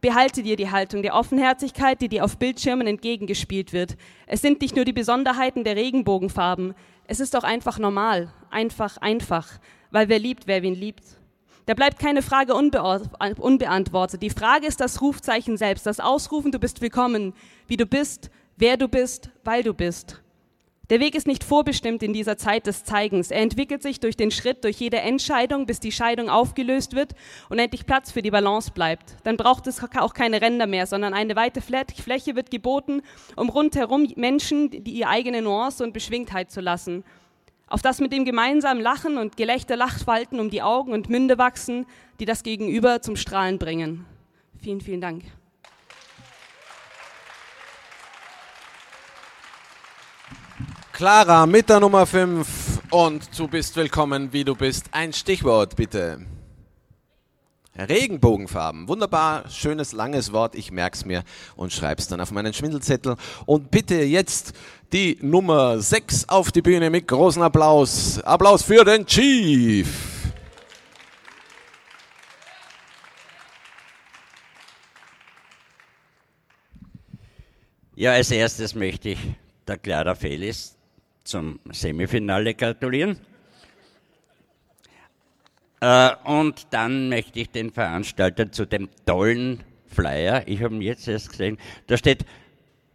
[0.00, 3.98] Behalte dir die Haltung der Offenherzigkeit, die dir auf Bildschirmen entgegengespielt wird.
[4.26, 6.72] Es sind nicht nur die Besonderheiten der Regenbogenfarben.
[7.06, 11.04] Es ist doch einfach normal, einfach, einfach, weil wer liebt, wer wen liebt.
[11.66, 14.22] Da bleibt keine Frage unbeantwortet.
[14.22, 17.34] Die Frage ist das Rufzeichen selbst, das Ausrufen, du bist willkommen,
[17.66, 20.23] wie du bist, wer du bist, weil du bist.
[20.90, 23.30] Der Weg ist nicht vorbestimmt in dieser Zeit des Zeigens.
[23.30, 27.14] Er entwickelt sich durch den Schritt, durch jede Entscheidung, bis die Scheidung aufgelöst wird
[27.48, 29.16] und endlich Platz für die Balance bleibt.
[29.24, 33.00] Dann braucht es auch keine Ränder mehr, sondern eine weite Fläche wird geboten,
[33.34, 37.02] um rundherum Menschen die ihre eigene Nuance und Beschwingtheit zu lassen
[37.66, 41.86] auf das mit dem gemeinsamen Lachen und Gelächter Lachfalten um die Augen und Münde wachsen,
[42.20, 44.04] die das Gegenüber zum Strahlen bringen.
[44.60, 45.24] Vielen, vielen Dank.
[50.94, 52.46] Clara mit der Nummer 5
[52.90, 54.86] und du bist willkommen, wie du bist.
[54.92, 56.24] Ein Stichwort bitte.
[57.76, 58.86] Regenbogenfarben.
[58.86, 60.54] Wunderbar, schönes, langes Wort.
[60.54, 61.24] Ich merk's mir
[61.56, 63.16] und schreib's dann auf meinen Schwindelzettel.
[63.44, 64.52] Und bitte jetzt
[64.92, 68.20] die Nummer 6 auf die Bühne mit großem Applaus.
[68.20, 69.88] Applaus für den Chief.
[77.96, 79.18] Ja, als erstes möchte ich
[79.66, 80.76] der Clara Felis
[81.24, 83.18] zum Semifinale gratulieren.
[85.80, 91.06] Äh, und dann möchte ich den Veranstalter zu dem tollen Flyer, ich habe ihn jetzt
[91.08, 92.24] erst gesehen, da steht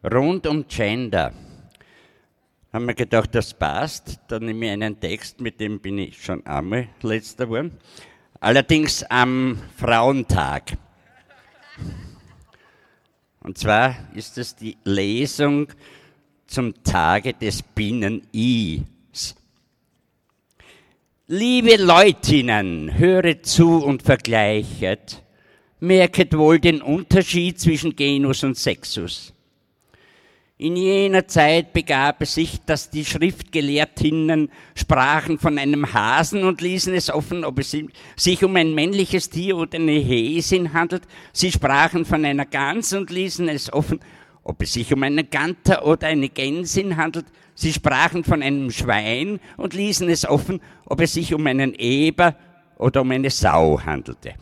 [0.04, 1.34] rund um Gender.
[2.72, 4.20] Haben wir gedacht, das passt.
[4.28, 7.78] Dann nehme ich einen Text, mit dem bin ich schon einmal letzter geworden.
[8.40, 10.78] Allerdings am Frauentag.
[13.40, 15.68] Und zwar ist es die Lesung
[16.50, 19.36] zum Tage des Binnen-Is.
[21.28, 25.22] Liebe Leutinnen, höret zu und vergleichet,
[25.80, 29.34] merket wohl den Unterschied zwischen Genus und Sexus.
[30.58, 36.94] In jener Zeit begab es sich, dass die Schriftgelehrtinnen sprachen von einem Hasen und ließen
[36.94, 37.78] es offen, ob es
[38.18, 41.04] sich um ein männliches Tier oder eine Häsin handelt.
[41.32, 44.02] Sie sprachen von einer Gans und ließen es offen,
[44.50, 47.28] ob es sich um einen Ganter oder eine Gänsin handelt.
[47.54, 52.36] Sie sprachen von einem Schwein und ließen es offen, ob es sich um einen Eber
[52.78, 54.34] oder um eine Sau handelte.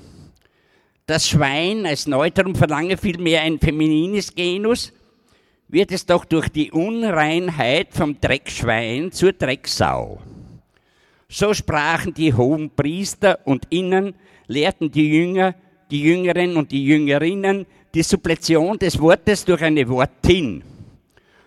[1.05, 4.93] Das Schwein als Neutrum verlange vielmehr ein feminines Genus,
[5.68, 10.22] wird es doch durch die Unreinheit vom Dreckschwein zur Drecksau.
[11.28, 14.16] So sprachen die hohen Priester und innen
[14.47, 15.55] lehrten die Jünger,
[15.91, 20.63] die Jüngeren und die Jüngerinnen die Suppletion des Wortes durch eine Wortin.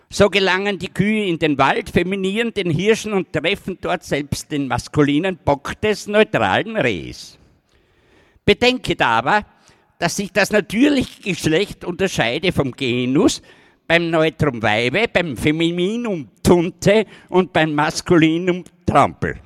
[0.09, 4.67] So gelangen die Kühe in den Wald, feminieren den Hirschen und treffen dort selbst den
[4.67, 7.37] maskulinen Bock des neutralen Rehs.
[8.43, 9.45] Bedenket aber,
[9.99, 13.41] dass sich das natürliche Geschlecht unterscheide vom Genus
[13.87, 19.39] beim Neutrum Weibe, beim Femininum Tunte und beim Maskulinum Trampel.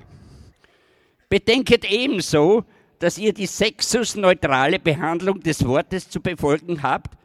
[1.29, 2.63] Bedenket ebenso,
[3.05, 7.15] dass ihr die sexusneutrale Behandlung des Wortes zu befolgen habt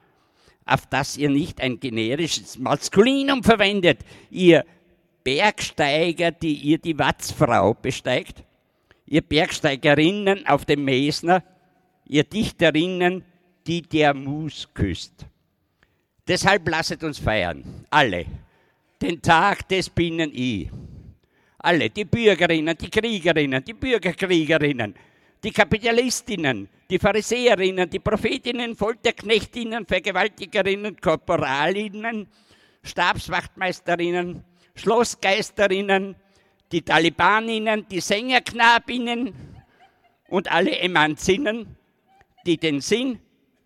[0.67, 4.01] auf dass ihr nicht ein generisches Maskulinum verwendet,
[4.31, 4.67] ihr
[5.25, 8.45] Bergsteiger, die ihr die Watzfrau besteigt,
[9.07, 11.43] ihr Bergsteigerinnen auf dem Mesner,
[12.07, 13.25] ihr Dichterinnen,
[13.67, 15.25] die der Mus küsst.
[16.29, 18.27] Deshalb lasset uns feiern, alle,
[19.01, 20.71] den Tag des Binnen-I.
[21.63, 24.95] Alle, die Bürgerinnen, die Kriegerinnen, die Bürgerkriegerinnen,
[25.43, 32.27] die Kapitalistinnen, die Pharisäerinnen, die Prophetinnen, Folterknechtinnen, Vergewaltigerinnen, Korporalinnen,
[32.83, 36.17] Stabswachtmeisterinnen, Schlossgeisterinnen,
[36.73, 39.33] die Talibaninnen, die Sängerknabinnen
[40.29, 41.77] und alle Emanzinnen,
[42.47, 43.19] die den Sinn,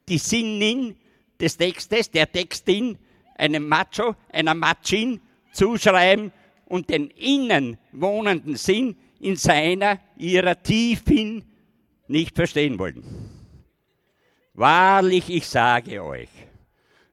[0.09, 0.97] die Sinnin
[1.41, 2.99] des Textes, der Textin,
[3.37, 5.20] einem Macho, einer Machin
[5.53, 6.33] zuschreiben
[6.66, 11.45] und den innen wohnenden Sinn in seiner, ihrer Tiefin
[12.09, 13.05] nicht verstehen wollen.
[14.55, 16.28] Wahrlich, ich sage euch,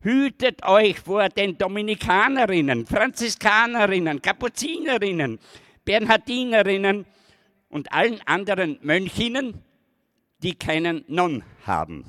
[0.01, 5.39] hütet euch vor den Dominikanerinnen, Franziskanerinnen, Kapuzinerinnen,
[5.85, 7.05] Bernhardinerinnen
[7.69, 9.63] und allen anderen Mönchinnen,
[10.43, 12.05] die keinen Non haben.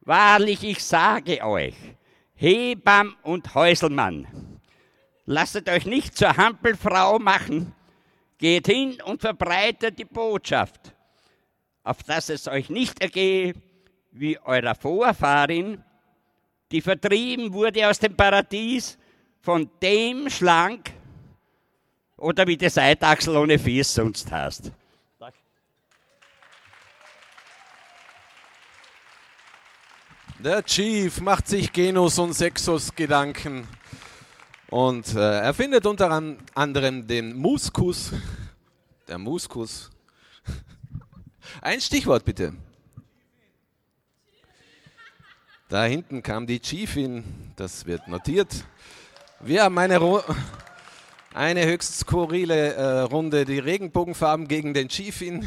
[0.00, 1.74] Wahrlich, ich sage euch,
[2.34, 4.26] Hebam und Häuselmann,
[5.26, 7.74] lasset euch nicht zur Hampelfrau machen,
[8.38, 10.93] geht hin und verbreitet die Botschaft
[11.84, 13.54] auf dass es euch nicht ergehe
[14.10, 15.82] wie eurer Vorfahrin,
[16.72, 18.98] die vertrieben wurde aus dem Paradies
[19.42, 20.90] von dem Schlank
[22.16, 24.72] oder wie das Eidachsel ohne Fies sonst heißt.
[30.38, 33.66] Der Chief macht sich Genus und Sexus Gedanken.
[34.68, 38.12] Und äh, er findet unter an- anderem den Muskus.
[39.08, 39.90] Der Muskus.
[41.60, 42.54] Ein Stichwort bitte.
[45.68, 47.24] Da hinten kam die Chiefin,
[47.56, 48.64] das wird notiert.
[49.40, 50.20] Wir haben eine, Ru
[51.32, 55.46] eine höchst skurrile äh, Runde, die Regenbogenfarben gegen den Chiefin.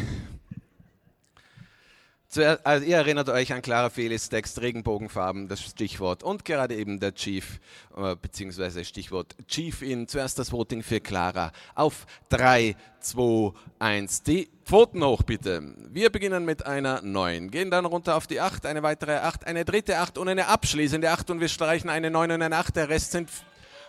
[2.30, 6.99] Zuerst, also ihr erinnert euch an Clara Felis Text Regenbogenfarben, das Stichwort und gerade eben
[6.99, 7.61] der Chief,
[7.95, 10.09] äh, beziehungsweise Stichwort Chief in.
[10.09, 14.23] Zuerst das Voting für Clara auf 3, 2, 1.
[14.23, 15.73] Die Pfoten hoch bitte.
[15.89, 19.63] Wir beginnen mit einer 9, gehen dann runter auf die 8, eine weitere 8, eine
[19.63, 22.75] dritte 8 und eine abschließende 8 und wir streichen eine 9 und eine 8.
[22.75, 23.30] Der Rest sind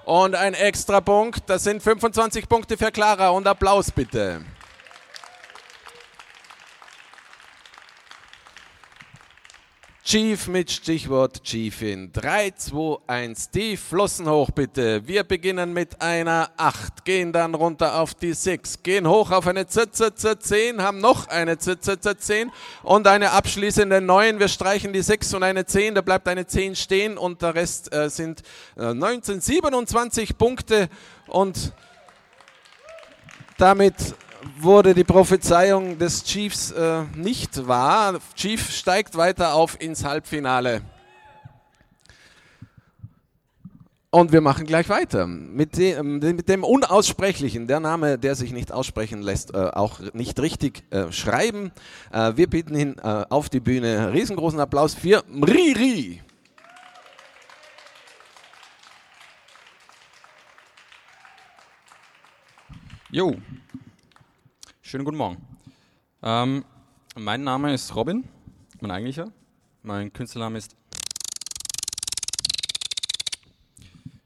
[0.05, 4.43] und ein extra Punkt, das sind 25 Punkte für Clara und Applaus bitte.
[10.09, 12.11] Chief mit Stichwort Chiefin.
[12.15, 13.51] 3, 2, 1.
[13.51, 15.07] Die Flossen hoch bitte.
[15.07, 19.65] Wir beginnen mit einer 8, gehen dann runter auf die 6, gehen hoch auf eine
[19.65, 22.47] ZZZ10, haben noch eine ZZZ10
[22.85, 24.39] und eine abschließende 9.
[24.39, 27.93] Wir streichen die 6 und eine 10, da bleibt eine 10 stehen und der Rest
[27.93, 28.43] äh, sind
[28.79, 30.89] äh, 19, 27 Punkte
[31.27, 31.75] und
[33.59, 34.15] damit
[34.59, 38.18] wurde die Prophezeiung des Chiefs äh, nicht wahr.
[38.34, 40.82] Chief steigt weiter auf ins Halbfinale.
[44.11, 48.72] Und wir machen gleich weiter mit dem, mit dem Unaussprechlichen, der Name, der sich nicht
[48.72, 51.72] aussprechen lässt, äh, auch nicht richtig äh, schreiben.
[52.11, 54.12] Äh, wir bieten ihn äh, auf die Bühne.
[54.14, 56.22] Riesengroßen Applaus für Mriri.
[63.11, 63.36] Jo,
[64.89, 65.36] schönen guten Morgen.
[66.22, 66.64] Ähm,
[67.14, 68.24] mein Name ist Robin,
[68.80, 69.30] mein eigentlicher.
[69.82, 70.74] Mein Künstlername ist.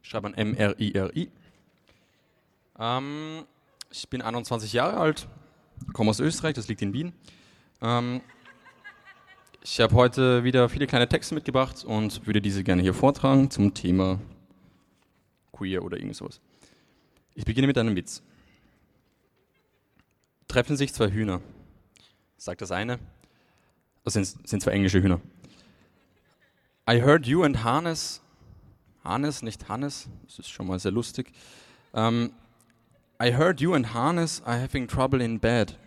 [0.03, 1.33] Schreibt man M-R-I-R-I.
[2.79, 3.45] Ähm,
[3.91, 5.27] ich bin 21 Jahre alt,
[5.95, 7.13] komme aus Österreich, das liegt in Wien.
[7.81, 8.21] Ähm,
[9.65, 13.75] ich habe heute wieder viele kleine Texte mitgebracht und würde diese gerne hier vortragen zum
[13.75, 14.21] Thema
[15.51, 16.41] Queer oder irgend sowas.
[17.35, 18.23] Ich beginne mit einem Witz
[20.53, 21.41] treffen sich zwei Hühner.
[22.37, 22.99] Sagt das eine.
[24.05, 25.21] Das sind, sind zwei englische Hühner.
[26.89, 28.21] I heard you and Hannes.
[29.03, 30.09] Hannes, nicht Hannes.
[30.27, 31.33] Das ist schon mal sehr lustig.
[31.93, 32.33] Um,
[33.23, 35.79] I heard you and Hannes are having trouble in bed.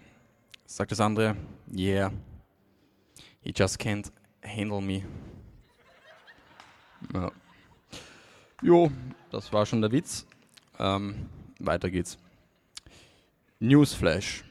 [0.66, 1.36] Sagt das andere.
[1.72, 2.12] Yeah.
[3.42, 4.12] He just can't
[4.44, 5.04] handle me.
[7.14, 7.32] Ja.
[8.64, 8.90] Jo,
[9.30, 10.26] das war schon der Witz.
[10.80, 12.18] Ähm, weiter geht's.
[13.60, 14.45] Newsflash.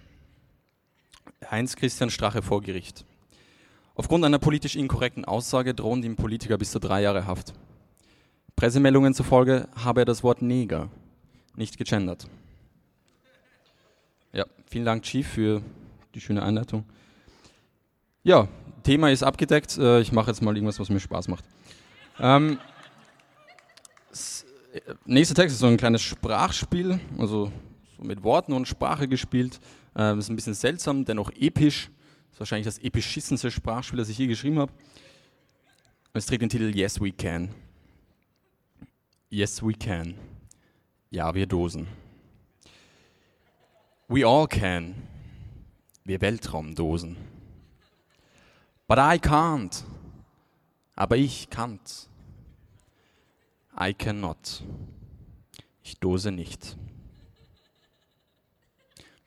[1.50, 3.04] Heinz-Christian Strache vor Gericht.
[3.94, 7.52] Aufgrund einer politisch inkorrekten Aussage drohen dem Politiker bis zu drei Jahre Haft.
[8.56, 10.88] Pressemeldungen zufolge habe er das Wort Neger
[11.56, 12.26] nicht gegendert.
[14.32, 15.62] Ja, vielen Dank, Chief, für
[16.14, 16.84] die schöne Einleitung.
[18.24, 18.48] Ja,
[18.82, 19.78] Thema ist abgedeckt.
[19.78, 21.44] Äh, Ich mache jetzt mal irgendwas, was mir Spaß macht.
[22.18, 22.58] Ähm,
[24.72, 27.52] äh, nächster Text ist so ein kleines Sprachspiel, also
[27.96, 29.60] so mit Worten und Sprache gespielt.
[29.96, 31.90] Ähm, ist ein bisschen seltsam, dennoch episch.
[32.32, 34.72] ist wahrscheinlich das epischissenste Sprachspiel, das ich je geschrieben habe.
[36.12, 37.50] Es trägt den Titel Yes We Can.
[39.30, 40.14] Yes We Can.
[41.10, 41.86] Ja, wir Dosen.
[44.08, 44.94] We all can.
[46.04, 47.16] Wir Weltraumdosen.
[48.86, 49.82] But I can't.
[50.94, 52.08] Aber ich kann's.
[53.78, 54.62] I cannot.
[55.82, 56.76] Ich dose nicht.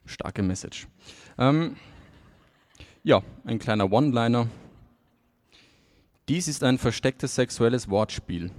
[0.07, 0.87] Starke Message.
[1.37, 1.75] Ähm,
[3.03, 4.47] ja, ein kleiner One-Liner.
[6.27, 8.51] Dies ist ein verstecktes sexuelles Wortspiel.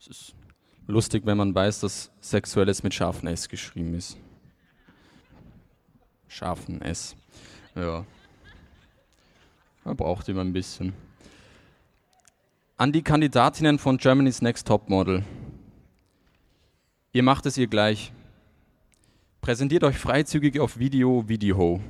[0.00, 0.34] Es ist
[0.86, 4.16] lustig, wenn man weiß, dass Sexuelles mit scharfen S geschrieben ist.
[6.28, 7.16] Scharfen S.
[7.74, 8.06] Ja.
[9.84, 10.92] Man braucht immer ein bisschen.
[12.76, 15.24] An die Kandidatinnen von Germany's Next Top Model.
[17.12, 18.12] Ihr macht es ihr gleich.
[19.46, 21.80] Präsentiert euch freizügig auf Video, Video.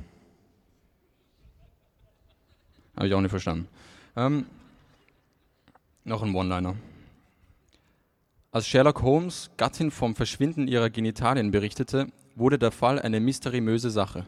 [2.95, 3.67] Habe ich auch nicht verstanden.
[4.15, 4.45] Ähm,
[6.03, 6.75] noch ein One-Liner.
[8.51, 14.27] Als Sherlock Holmes Gattin vom Verschwinden ihrer Genitalien berichtete, wurde der Fall eine mysteriöse Sache.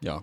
[0.00, 0.22] Ja.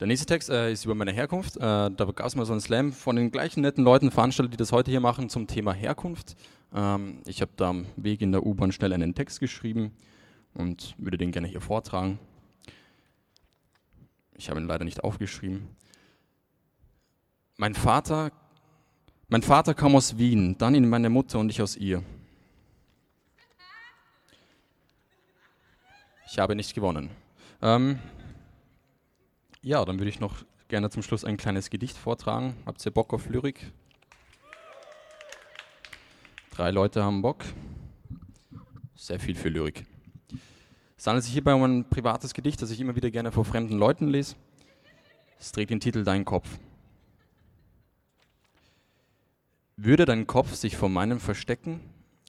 [0.00, 1.58] Der nächste Text äh, ist über meine Herkunft.
[1.58, 4.56] Äh, da gab es mal so einen Slam von den gleichen netten Leuten veranstaltet, die
[4.56, 6.34] das heute hier machen, zum Thema Herkunft.
[6.74, 9.92] Ähm, ich habe da am Weg in der U-Bahn schnell einen Text geschrieben
[10.54, 12.18] und würde den gerne hier vortragen.
[14.34, 15.68] Ich habe ihn leider nicht aufgeschrieben.
[17.56, 18.30] Mein Vater,
[19.28, 22.04] mein Vater kam aus Wien, dann in meine Mutter und ich aus ihr.
[26.30, 27.10] Ich habe nicht gewonnen.
[27.62, 27.98] Ähm,
[29.62, 32.54] ja, dann würde ich noch gerne zum Schluss ein kleines Gedicht vortragen.
[32.64, 33.72] Habt ihr Bock auf Lyrik?
[36.58, 37.44] Drei Leute haben Bock.
[38.96, 39.86] Sehr viel für Lyrik.
[40.96, 43.78] Es handelt sich hierbei um ein privates Gedicht, das ich immer wieder gerne vor fremden
[43.78, 44.34] Leuten lese.
[45.38, 46.48] Es trägt den Titel Dein Kopf.
[49.76, 51.78] Würde dein Kopf sich vor meinem verstecken,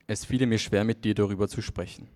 [0.06, 2.08] es fiele mir schwer, mit dir darüber zu sprechen.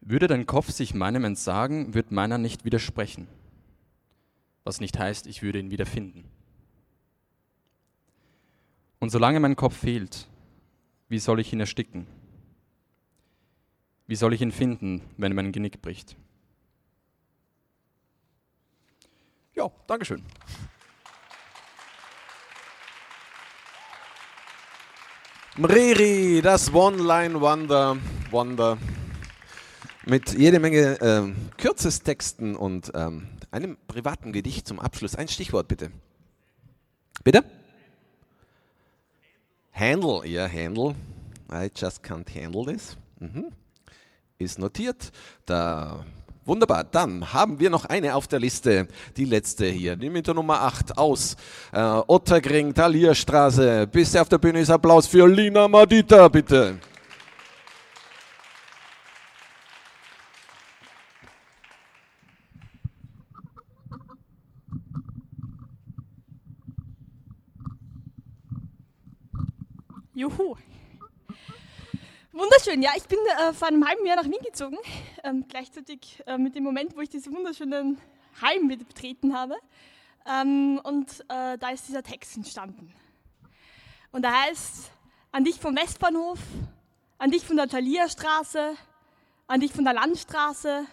[0.00, 3.28] Würde dein Kopf sich meinem entsagen, wird meiner nicht widersprechen,
[4.64, 6.30] was nicht heißt, ich würde ihn wieder finden.
[9.02, 10.28] Und solange mein Kopf fehlt,
[11.08, 12.06] wie soll ich ihn ersticken?
[14.06, 16.16] Wie soll ich ihn finden, wenn mein Genick bricht?
[19.56, 20.22] Ja, Dankeschön.
[25.56, 27.96] Mriri, das One-Line-Wonder,
[28.30, 28.78] Wonder,
[30.06, 35.16] mit jede Menge ähm, Kürzestexten und ähm, einem privaten Gedicht zum Abschluss.
[35.16, 35.90] Ein Stichwort bitte.
[37.24, 37.42] Bitte?
[39.72, 40.94] Handle, ja, Handle.
[41.50, 42.96] I just can't handle this.
[43.18, 43.46] Mhm.
[44.38, 45.12] Ist notiert.
[45.46, 46.04] Da
[46.44, 50.34] Wunderbar, dann haben wir noch eine auf der Liste, die letzte hier, die mit der
[50.34, 51.36] Nummer 8 aus
[51.70, 53.86] äh, Ottergring, Talierstraße.
[53.86, 56.80] Bis auf der Bühne ist Applaus für Lina Madita, bitte.
[70.14, 70.56] Juhu.
[72.32, 74.76] Wunderschön, ja, ich bin äh, vor einem halben Jahr nach Wien gezogen,
[75.24, 77.98] ähm, gleichzeitig äh, mit dem Moment, wo ich diesen wunderschönen
[78.42, 79.54] Heim wieder betreten habe.
[80.26, 82.92] Ähm, und äh, da ist dieser Text entstanden.
[84.10, 84.90] Und da heißt,
[85.30, 86.40] an dich vom Westbahnhof,
[87.16, 88.76] an dich von der Thalia-Straße,
[89.46, 90.84] an dich von der Landstraße,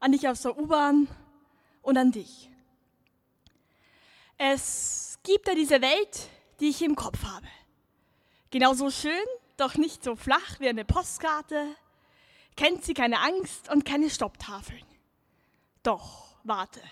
[0.00, 1.08] an dich aus der U-Bahn
[1.80, 2.50] und an dich.
[4.36, 6.28] Es gibt ja diese Welt,
[6.60, 7.46] die ich im Kopf habe.
[8.50, 9.12] Genauso schön,
[9.56, 11.76] doch nicht so flach wie eine Postkarte.
[12.56, 14.84] Kennt sie keine Angst und keine Stopptafeln.
[15.82, 16.82] Doch, warte.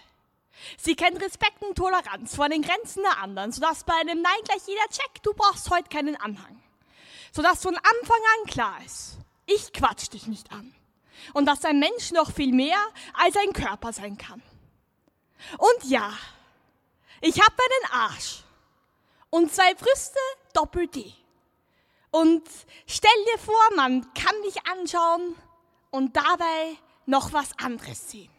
[0.77, 4.67] Sie kennt Respekt und Toleranz vor den Grenzen der anderen, sodass bei einem Nein gleich
[4.67, 6.63] jeder checkt, du brauchst heute keinen Anhang.
[7.33, 10.75] Sodass von Anfang an klar ist, ich quatsch dich nicht an.
[11.33, 12.79] Und dass ein Mensch noch viel mehr
[13.15, 14.43] als ein Körper sein kann.
[15.59, 16.13] Und ja,
[17.21, 18.43] ich habe einen Arsch
[19.31, 20.19] und zwei Brüste
[20.55, 21.13] doppelt D.
[22.11, 22.49] Und
[22.87, 25.35] stell dir vor, man kann dich anschauen
[25.91, 28.31] und dabei noch was anderes sehen.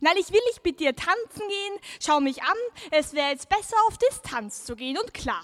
[0.00, 2.56] Nein, ich will nicht mit dir tanzen gehen, schau mich an,
[2.90, 5.42] es wäre jetzt besser auf Distanz zu gehen und klar.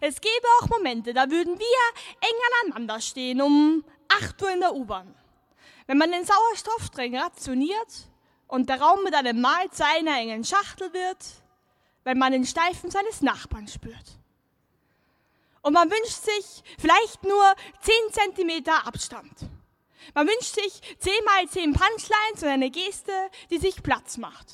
[0.00, 4.74] Es gäbe auch Momente, da würden wir eng aneinander stehen um 8 Uhr in der
[4.74, 5.14] U-Bahn.
[5.86, 8.08] Wenn man den Sauerstoff streng rationiert
[8.46, 11.18] und der Raum mit einem Mal zu einer engen Schachtel wird,
[12.04, 14.18] wenn man den Steifen seines Nachbarn spürt.
[15.64, 19.32] Und man wünscht sich vielleicht nur 10 Zentimeter Abstand.
[20.12, 23.12] Man wünscht sich 10 mal 10 Punchlines und eine Geste,
[23.50, 24.46] die sich Platz macht.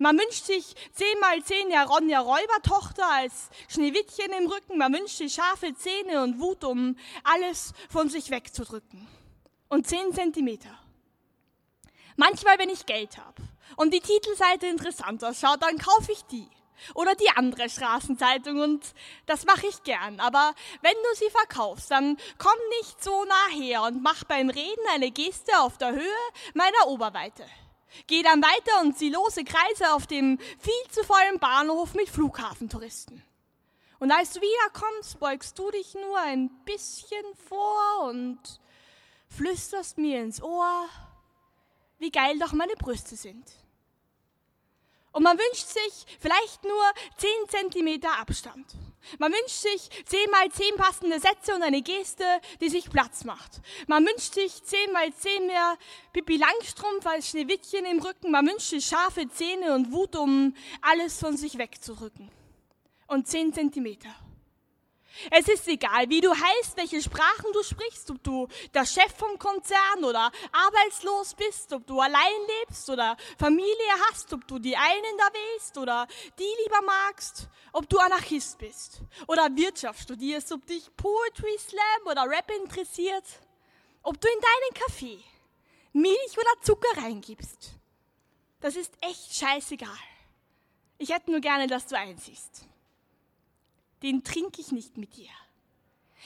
[0.00, 4.78] Man wünscht sich 10 mal 10 ja Ronja Räubertochter als Schneewittchen im Rücken.
[4.78, 9.06] Man wünscht sich scharfe Zähne und Wut, um alles von sich wegzudrücken.
[9.68, 10.76] Und 10 Zentimeter.
[12.16, 13.44] Manchmal, wenn ich Geld habe
[13.76, 16.48] und die Titelseite interessant ausschaut, dann kaufe ich die
[16.94, 18.94] oder die andere Straßenzeitung und
[19.26, 20.20] das mache ich gern.
[20.20, 24.84] Aber wenn du sie verkaufst, dann komm nicht so nah her und mach beim Reden
[24.92, 26.22] eine Geste auf der Höhe
[26.54, 27.44] meiner Oberweite.
[28.06, 33.22] Geh dann weiter und zieh lose Kreise auf dem viel zu vollen Bahnhof mit Flughafentouristen.
[33.98, 38.38] Und als du wiederkommst, beugst du dich nur ein bisschen vor und
[39.28, 40.88] flüsterst mir ins Ohr,
[41.98, 43.44] wie geil doch meine Brüste sind.
[45.18, 48.66] Und man wünscht sich vielleicht nur 10 Zentimeter Abstand.
[49.18, 52.22] Man wünscht sich 10 mal 10 passende Sätze und eine Geste,
[52.60, 53.60] die sich Platz macht.
[53.88, 55.76] Man wünscht sich 10 mal 10 mehr
[56.12, 58.30] Pippi Langstrumpf als Schneewittchen im Rücken.
[58.30, 62.30] Man wünscht sich scharfe Zähne und Wut, um alles von sich wegzurücken.
[63.08, 64.14] Und 10 Zentimeter.
[65.30, 69.38] Es ist egal, wie du heißt, welche Sprachen du sprichst, ob du der Chef vom
[69.38, 75.18] Konzern oder arbeitslos bist, ob du allein lebst oder Familie hast, ob du die einen
[75.18, 76.06] da wählst oder
[76.38, 82.28] die lieber magst, ob du Anarchist bist oder Wirtschaft studierst, ob dich Poetry Slam oder
[82.28, 83.24] Rap interessiert,
[84.02, 85.18] ob du in deinen Kaffee
[85.92, 87.74] Milch oder Zucker reingibst.
[88.60, 89.88] Das ist echt scheißegal.
[90.98, 92.66] Ich hätte nur gerne, dass du einsiehst.
[94.02, 95.30] Den trinke ich nicht mit dir.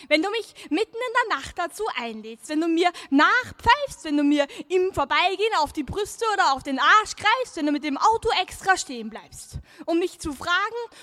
[0.08, 4.24] Wenn du mich mitten in der Nacht dazu einlädst, wenn du mir nachpfeifst, wenn du
[4.24, 7.98] mir im Vorbeigehen auf die Brüste oder auf den Arsch greifst, wenn du mit dem
[7.98, 10.50] Auto extra stehen bleibst, um mich zu fragen,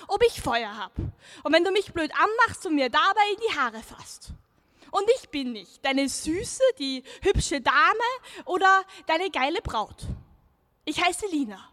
[0.08, 0.92] ob ich Feuer hab.
[0.98, 4.32] Und wenn du mich blöd anmachst und mir dabei in die Haare fasst.
[4.90, 8.10] Und ich bin nicht deine Süße, die hübsche Dame
[8.44, 10.02] oder deine geile Braut.
[10.84, 11.69] Ich heiße Lina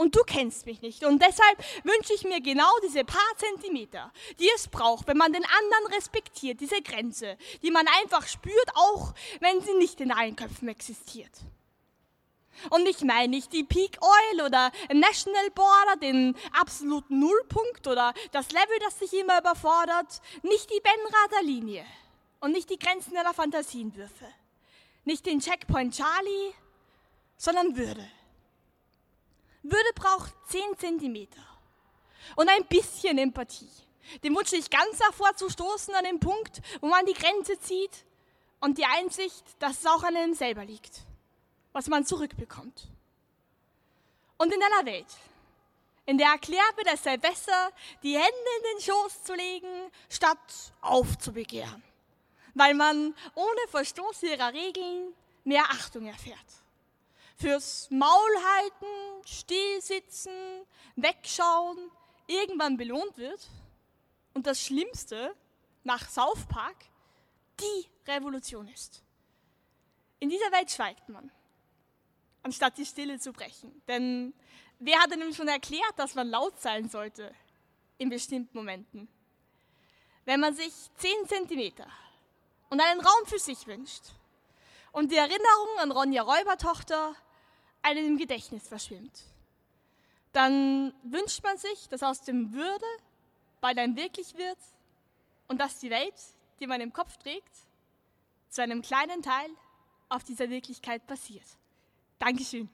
[0.00, 1.04] und du kennst mich nicht.
[1.04, 5.44] Und deshalb wünsche ich mir genau diese paar Zentimeter, die es braucht, wenn man den
[5.44, 10.68] anderen respektiert, diese Grenze, die man einfach spürt, auch wenn sie nicht in allen Köpfen
[10.68, 11.30] existiert.
[12.70, 18.50] Und ich meine nicht die Peak Oil oder National Border, den absoluten Nullpunkt oder das
[18.52, 21.84] Level, das sich immer überfordert, nicht die Benrather Linie
[22.40, 24.28] und nicht die Grenzen der Fantasienwürfe,
[25.04, 26.54] nicht den Checkpoint Charlie,
[27.36, 28.08] sondern Würde.
[29.62, 31.42] Würde braucht 10 Zentimeter
[32.36, 33.68] und ein bisschen Empathie.
[34.24, 38.04] Dem Wunsch nicht ganz davor zu stoßen an den Punkt, wo man die Grenze zieht
[38.60, 41.02] und die Einsicht, dass es auch an einem selber liegt,
[41.72, 42.88] was man zurückbekommt.
[44.38, 45.06] Und in einer Welt,
[46.06, 47.70] in der erklärt wird, es sei besser,
[48.02, 50.38] die Hände in den Schoß zu legen, statt
[50.80, 51.82] aufzubegehren,
[52.54, 56.38] weil man ohne Verstoß ihrer Regeln mehr Achtung erfährt
[57.40, 60.66] fürs Maul halten, stillsitzen,
[60.96, 61.78] wegschauen,
[62.26, 63.48] irgendwann belohnt wird.
[64.34, 65.34] Und das Schlimmste
[65.82, 66.76] nach South Park
[67.58, 69.02] die Revolution ist.
[70.18, 71.30] In dieser Welt schweigt man,
[72.42, 73.82] anstatt die Stille zu brechen.
[73.88, 74.34] Denn
[74.78, 77.34] wer hat denn schon erklärt, dass man laut sein sollte
[77.98, 79.08] in bestimmten Momenten?
[80.26, 81.86] Wenn man sich zehn Zentimeter
[82.68, 84.02] und einen Raum für sich wünscht
[84.92, 87.16] und die Erinnerung an Ronja Räubertochter
[87.82, 89.22] einem im Gedächtnis verschwimmt.
[90.32, 92.84] Dann wünscht man sich, dass aus dem Würde
[93.60, 94.58] bald ein wirklich wird
[95.48, 96.14] und dass die Welt,
[96.60, 97.54] die man im Kopf trägt,
[98.48, 99.50] zu einem kleinen Teil
[100.08, 101.46] auf dieser Wirklichkeit passiert.
[102.18, 102.68] Dankeschön.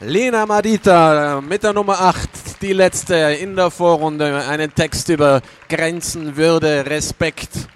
[0.00, 6.36] Lena Madita mit der Nummer 8, die letzte in der Vorrunde, einen Text über Grenzen,
[6.36, 7.68] Würde, Respekt.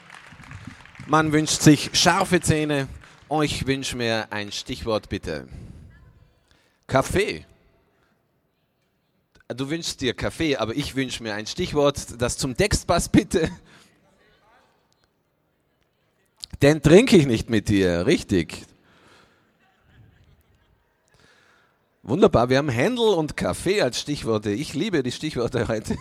[1.10, 2.86] Man wünscht sich scharfe Zähne.
[3.42, 5.48] Ich wünsche mir ein Stichwort bitte.
[6.86, 7.46] Kaffee.
[9.48, 13.50] Du wünschst dir Kaffee, aber ich wünsche mir ein Stichwort, das zum Text passt, bitte.
[16.60, 18.66] Den trinke ich nicht mit dir, richtig.
[22.02, 24.50] Wunderbar, wir haben Händel und Kaffee als Stichworte.
[24.50, 25.96] Ich liebe die Stichworte heute.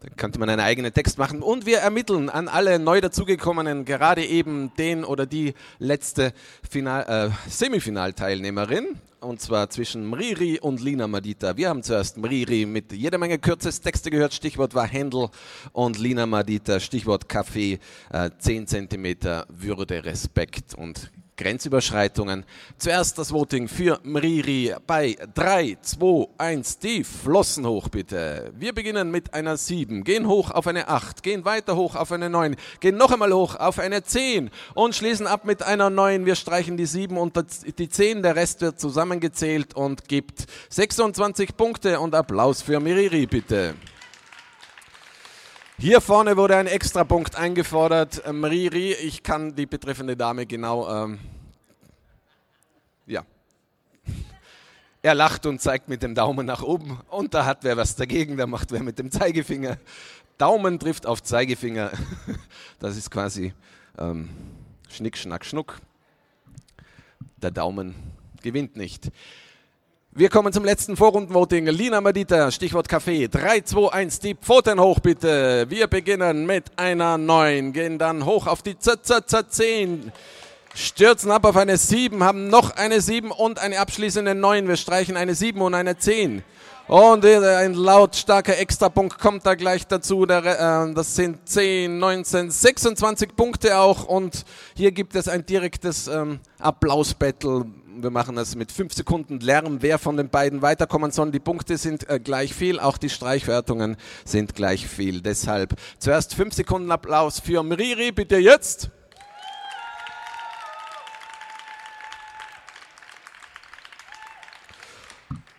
[0.00, 1.42] Da könnte man einen eigenen Text machen.
[1.42, 6.32] Und wir ermitteln an alle neu dazugekommenen, gerade eben den oder die letzte
[6.68, 9.00] Final, äh, Semifinalteilnehmerin.
[9.20, 11.56] Und zwar zwischen Mriri und Lina Madita.
[11.56, 14.32] Wir haben zuerst Mriri mit jeder Menge Kürzestexte gehört.
[14.32, 15.30] Stichwort war Händel.
[15.72, 17.80] Und Lina Madita, Stichwort Kaffee,
[18.12, 22.44] äh, 10 Zentimeter Würde, Respekt und Grenzüberschreitungen.
[22.76, 26.78] Zuerst das Voting für Mriri bei 3, 2, 1.
[26.80, 28.52] Die Flossen hoch bitte.
[28.58, 32.28] Wir beginnen mit einer 7, gehen hoch auf eine 8, gehen weiter hoch auf eine
[32.28, 36.26] 9, gehen noch einmal hoch auf eine 10 und schließen ab mit einer 9.
[36.26, 37.34] Wir streichen die 7 und
[37.78, 38.22] die 10.
[38.22, 43.74] Der Rest wird zusammengezählt und gibt 26 Punkte und Applaus für Mriri bitte.
[45.80, 48.32] Hier vorne wurde ein Extrapunkt eingefordert.
[48.32, 51.04] Mriri, ich kann die betreffende Dame genau.
[51.04, 51.20] Ähm,
[53.06, 53.22] ja.
[55.02, 56.98] Er lacht und zeigt mit dem Daumen nach oben.
[57.10, 59.78] Und da hat wer was dagegen, da macht wer mit dem Zeigefinger.
[60.36, 61.92] Daumen trifft auf Zeigefinger.
[62.80, 63.54] Das ist quasi
[63.98, 64.28] ähm,
[64.88, 65.78] Schnick, Schnack, Schnuck.
[67.36, 67.94] Der Daumen
[68.42, 69.12] gewinnt nicht.
[70.18, 71.66] Wir kommen zum letzten Vorrundenvoting.
[71.66, 73.28] Lina Madita, Stichwort Kaffee.
[73.28, 75.66] 3, 2, 1, die Pfoten hoch bitte.
[75.68, 80.10] Wir beginnen mit einer 9, gehen dann hoch auf die Z, Z, Z, 10.
[80.74, 84.66] Stürzen ab auf eine 7, haben noch eine 7 und eine abschließende 9.
[84.66, 86.42] Wir streichen eine 7 und eine 10.
[86.88, 90.24] Und ein lautstarker Extrapunkt kommt da gleich dazu.
[90.24, 94.02] Äh, das sind 10, 19, 26 Punkte auch.
[94.06, 94.44] Und
[94.74, 97.66] hier gibt es ein direktes ähm, Applausbattle
[98.02, 101.30] wir machen das mit fünf Sekunden Lärm, wer von den beiden weiterkommen soll.
[101.30, 105.20] Die Punkte sind äh, gleich viel, auch die Streichwertungen sind gleich viel.
[105.20, 108.90] Deshalb zuerst fünf Sekunden Applaus für Mriri, bitte jetzt.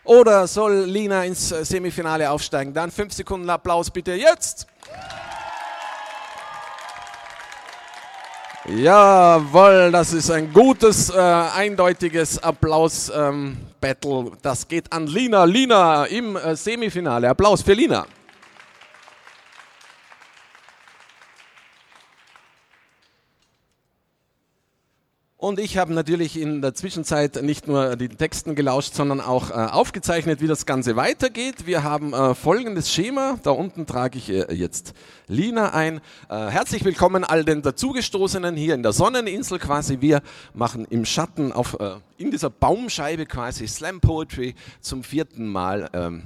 [0.03, 2.73] Oder soll Lina ins äh, Semifinale aufsteigen?
[2.73, 4.65] Dann fünf Sekunden Applaus bitte jetzt.
[8.75, 14.31] Jawohl, das ist ein gutes, äh, eindeutiges Applaus-Battle.
[14.43, 15.43] das geht an Lina.
[15.43, 17.29] Lina im äh, Semifinale.
[17.29, 18.05] Applaus für Lina.
[25.41, 29.53] Und ich habe natürlich in der Zwischenzeit nicht nur die Texten gelauscht, sondern auch äh,
[29.53, 31.65] aufgezeichnet, wie das Ganze weitergeht.
[31.65, 33.39] Wir haben äh, folgendes Schema.
[33.43, 34.93] Da unten trage ich äh, jetzt
[35.27, 36.01] Lina ein.
[36.29, 40.01] Äh, herzlich willkommen all den Dazugestoßenen hier in der Sonneninsel quasi.
[40.01, 40.23] Wir
[40.53, 45.89] machen im Schatten auf, äh, in dieser Baumscheibe quasi Slam Poetry zum vierten Mal.
[45.93, 46.23] Ähm,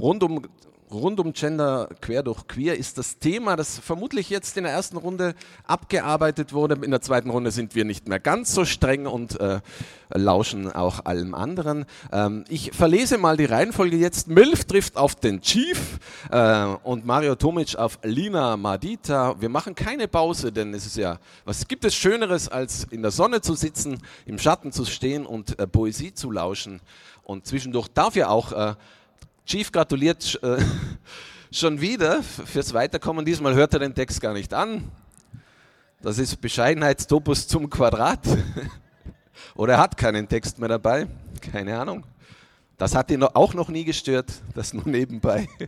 [0.00, 0.48] rund um
[0.92, 4.96] rund um Gender quer durch queer ist das Thema, das vermutlich jetzt in der ersten
[4.96, 5.34] Runde
[5.66, 6.74] abgearbeitet wurde.
[6.84, 9.60] In der zweiten Runde sind wir nicht mehr ganz so streng und äh,
[10.10, 11.86] lauschen auch allem anderen.
[12.12, 14.28] Ähm, ich verlese mal die Reihenfolge jetzt.
[14.28, 15.98] Milf trifft auf den Chief
[16.30, 19.40] äh, und Mario Tomic auf Lina Madita.
[19.40, 23.10] Wir machen keine Pause, denn es ist ja, was gibt es Schöneres, als in der
[23.10, 26.80] Sonne zu sitzen, im Schatten zu stehen und äh, Poesie zu lauschen.
[27.22, 28.74] Und zwischendurch darf ja auch äh,
[29.46, 30.58] Chief gratuliert äh,
[31.52, 33.24] schon wieder fürs Weiterkommen.
[33.24, 34.90] Diesmal hört er den Text gar nicht an.
[36.02, 38.20] Das ist Bescheidenheitstopus zum Quadrat.
[39.54, 41.08] Oder er hat keinen Text mehr dabei.
[41.52, 42.06] Keine Ahnung.
[42.78, 44.32] Das hat ihn auch noch nie gestört.
[44.54, 45.48] Das nur nebenbei.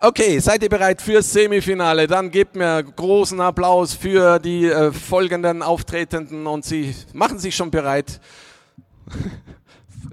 [0.00, 2.06] Okay, seid ihr bereit fürs Semifinale?
[2.06, 7.72] Dann gebt mir großen Applaus für die äh, folgenden Auftretenden und sie machen sich schon
[7.72, 8.20] bereit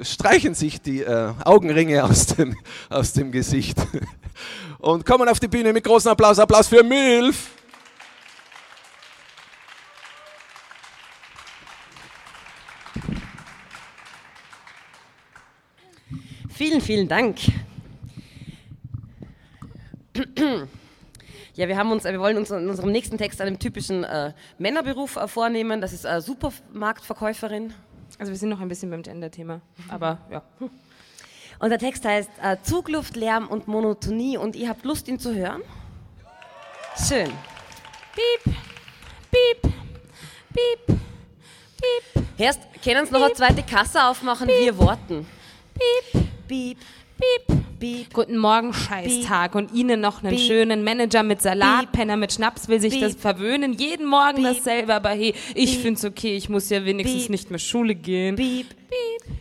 [0.01, 2.57] streichen sich die äh, Augenringe aus, den,
[2.89, 3.77] aus dem Gesicht
[4.79, 6.39] und kommen auf die Bühne mit großem Applaus.
[6.39, 7.51] Applaus für Milf.
[16.49, 17.37] Vielen, vielen Dank.
[21.55, 25.15] Ja, wir haben uns, wir wollen uns in unserem nächsten Text einen typischen äh, Männerberuf
[25.15, 25.79] äh, vornehmen.
[25.79, 27.73] Das ist äh, Supermarktverkäuferin.
[28.17, 30.41] Also wir sind noch ein bisschen beim Gender-Thema, aber ja.
[31.59, 35.33] Und der Text heißt äh, Zugluft, Lärm und Monotonie und ihr habt Lust, ihn zu
[35.33, 35.61] hören?
[36.97, 37.31] Schön.
[38.13, 38.55] Piep,
[39.31, 39.73] piep,
[40.53, 40.97] piep,
[41.77, 42.23] piep.
[42.37, 45.27] Erst können Sie noch eine zweite Kasse aufmachen, piep, wir warten.
[45.73, 46.77] Piep, piep,
[47.17, 47.57] piep.
[47.79, 48.13] Beep.
[48.13, 49.51] Guten Morgen, Scheißtag.
[49.51, 49.61] Beep.
[49.61, 50.47] Und Ihnen noch einen Beep.
[50.47, 53.73] schönen Manager mit Salat, Penner mit Schnaps will sich das verwöhnen.
[53.73, 57.95] Jeden Morgen dasselbe, aber hey, ich find's okay, ich muss ja wenigstens nicht mehr Schule
[57.95, 58.35] gehen.
[58.35, 58.69] Beep.
[58.69, 59.35] Beep.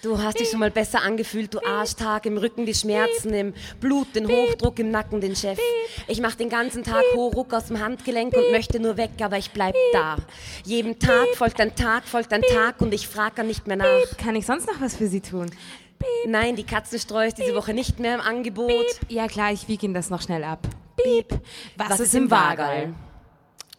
[0.00, 4.14] Du hast dich schon mal besser angefühlt, du Arschtag, im Rücken die Schmerzen, im Blut,
[4.14, 5.58] den Hochdruck, im Nacken den Chef.
[6.06, 9.50] Ich mach den ganzen Tag Hochruck aus dem Handgelenk und möchte nur weg, aber ich
[9.50, 10.18] bleib da.
[10.64, 14.16] Jedem Tag folgt ein Tag, folgt ein Tag und ich frage nicht mehr nach.
[14.16, 15.50] Kann ich sonst noch was für Sie tun?
[15.98, 16.30] Piep.
[16.30, 18.68] Nein, die Katzenstreu ist diese Woche nicht mehr im Angebot.
[18.68, 19.10] Piep.
[19.10, 20.60] Ja klar, ich wiege Ihnen das noch schnell ab.
[20.96, 21.40] Piep.
[21.76, 22.94] Was, Was ist im Wagal?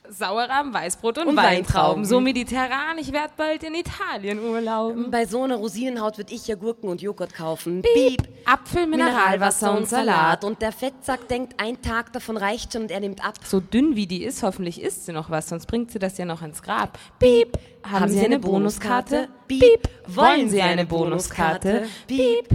[0.09, 1.57] Sauerrahm, Weißbrot und, und Weintrauben.
[1.67, 2.05] Weintrauben.
[2.05, 5.11] So mediterran, ich werde bald in Italien urlauben.
[5.11, 7.81] Bei so einer Rosinenhaut würde ich ja Gurken und Joghurt kaufen.
[7.81, 8.27] Piep.
[8.45, 10.43] Apfel, Mineralwasser und Salat.
[10.43, 13.35] Und der Fettsack denkt, ein Tag davon reicht schon und er nimmt ab.
[13.43, 16.25] So dünn wie die ist, hoffentlich isst sie noch was, sonst bringt sie das ja
[16.25, 16.97] noch ins Grab.
[17.19, 17.57] Piep.
[17.83, 19.29] Haben, Haben Sie eine Bonuskarte?
[19.47, 19.87] Piep.
[20.07, 21.87] Wollen Sie eine Bonuskarte?
[22.07, 22.49] Piep.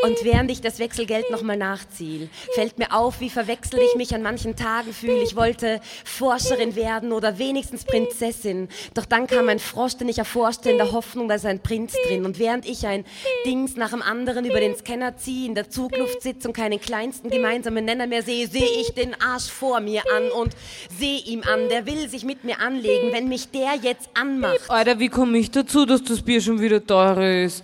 [0.00, 4.22] Und während ich das Wechselgeld nochmal nachziehe, fällt mir auf, wie verwechselt ich mich an
[4.22, 5.22] manchen Tagen fühle.
[5.22, 8.68] Ich wollte Forscherin werden oder wenigstens Prinzessin.
[8.94, 11.94] Doch dann kam ein Frosch, den ich erforschte, in der Hoffnung, da ist ein Prinz
[12.06, 12.24] drin.
[12.24, 13.04] Und während ich ein
[13.44, 17.30] Dings nach dem anderen über den Scanner ziehe, in der Zugluft sitze und keinen kleinsten
[17.30, 20.54] gemeinsamen Nenner mehr sehe, sehe ich den Arsch vor mir an und
[20.98, 21.68] sehe ihm an.
[21.68, 24.68] Der will sich mit mir anlegen, wenn mich der jetzt anmacht.
[24.68, 27.62] Alter, wie komme ich dazu, dass das Bier schon wieder teurer ist?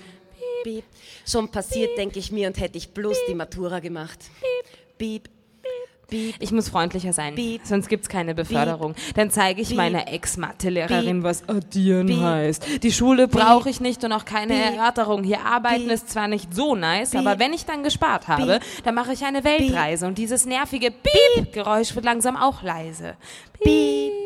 [0.69, 0.85] Piep.
[1.27, 4.19] Schon passiert, denke ich mir, und hätte ich bloß die Matura gemacht.
[4.99, 5.31] Piep.
[6.11, 6.37] Beep.
[6.39, 7.61] Ich muss freundlicher sein, Beep.
[7.65, 8.95] sonst gibt es keine Beförderung.
[8.95, 9.15] Beep.
[9.15, 12.83] Dann zeige ich meiner Ex-Mathelehrerin, was addieren heißt.
[12.83, 15.23] Die Schule brauche ich nicht und auch keine Erörterung.
[15.23, 19.13] Hier arbeiten ist zwar nicht so nice, aber wenn ich dann gespart habe, dann mache
[19.13, 23.17] ich eine Weltreise und dieses nervige Beep-Geräusch wird langsam auch leise.
[23.63, 24.18] Beep.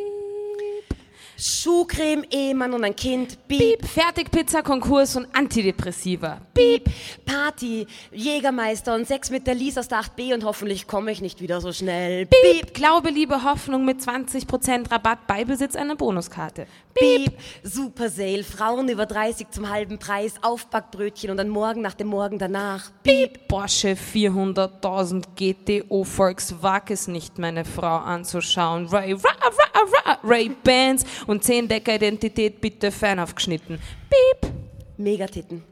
[1.37, 3.39] Schuhcreme, Ehemann und ein Kind.
[3.49, 3.81] Beep.
[3.81, 3.87] Beep.
[3.87, 6.41] Fertigpizza, Konkurs und Antidepressiva.
[6.55, 6.89] Beep.
[7.25, 11.41] Party, Jägermeister und Sex mit der Lies aus der 8b und hoffentlich komme ich nicht
[11.41, 12.27] wieder so schnell.
[12.27, 12.43] Beep.
[12.43, 12.75] Beep.
[12.75, 16.67] Glaube, Liebe, Hoffnung mit 20% Rabatt bei Besitz einer Bonuskarte.
[16.95, 17.25] Beep.
[17.25, 17.39] Beep.
[17.63, 22.39] Super Sale, Frauen über 30 zum halben Preis, Aufbackbrötchen und dann morgen nach dem Morgen
[22.39, 22.91] danach.
[23.03, 23.49] Beep.
[23.49, 28.87] Porsche 400.000 GTO Volkswagen ist nicht meine Frau anzuschauen.
[28.89, 33.79] Ray, ra, ra, ra, Ray Bands und 10 Decker Identität bitte fein aufgeschnitten.
[34.11, 34.53] Piep!
[34.97, 35.65] Megatitten.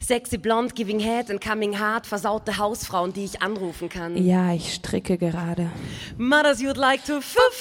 [0.00, 4.16] Sexy Blond, Giving Head and Coming Hard, versaute Hausfrauen, die ich anrufen kann.
[4.16, 5.70] Ja, ich stricke gerade.
[6.16, 7.52] Mothers you'd like to fuck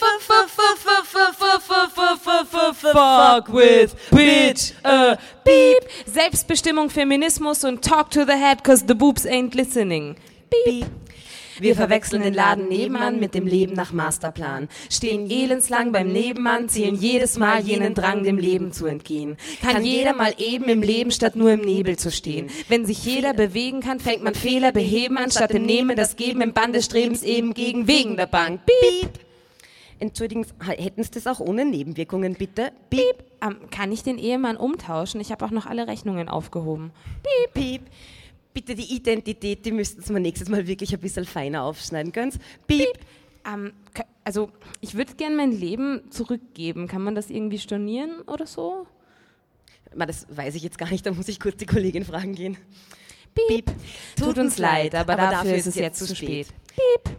[3.53, 4.73] with bitch
[5.43, 5.89] beep.
[6.05, 10.15] Selbstbestimmung, Feminismus und talk to the head, cause the boobs ain't listening.
[10.65, 10.85] Beep.
[11.59, 14.69] Wir verwechseln den Laden nebenan mit dem Leben nach Masterplan.
[14.89, 19.37] Stehen elendslang beim Nebenmann, zielen jedes Mal jenen Drang, dem Leben zu entgehen.
[19.61, 22.49] Kann jeder mal eben im Leben, statt nur im Nebel zu stehen.
[22.69, 26.41] Wenn sich jeder bewegen kann, fängt man Fehler beheben an, statt dem Nehmen das Geben
[26.41, 28.61] im Band des Strebens eben gegen wegen der Bank.
[28.65, 29.19] Beep.
[29.99, 30.53] Entschuldigen, Sie,
[30.83, 32.71] hätten Sie das auch ohne Nebenwirkungen, bitte?
[32.89, 33.23] Beep.
[33.41, 35.21] Ähm, kann ich den Ehemann umtauschen?
[35.21, 36.91] Ich habe auch noch alle Rechnungen aufgehoben.
[37.23, 37.81] Piep, piep.
[38.53, 42.11] Bitte die Identität, die müssten Sie mir nächstes Mal wirklich ein bisschen feiner aufschneiden.
[42.11, 42.39] Können Sie?
[42.67, 42.87] Piep.
[43.45, 43.73] Ähm,
[44.23, 44.49] also,
[44.79, 46.87] ich würde gerne mein Leben zurückgeben.
[46.87, 48.87] Kann man das irgendwie stornieren oder so?
[49.95, 52.57] Das weiß ich jetzt gar nicht, da muss ich kurz die Kollegin fragen gehen.
[53.35, 53.65] Piep.
[54.15, 56.47] Tut uns leid, aber, dafür ist es jetzt zu spät.
[56.67, 57.17] Piep.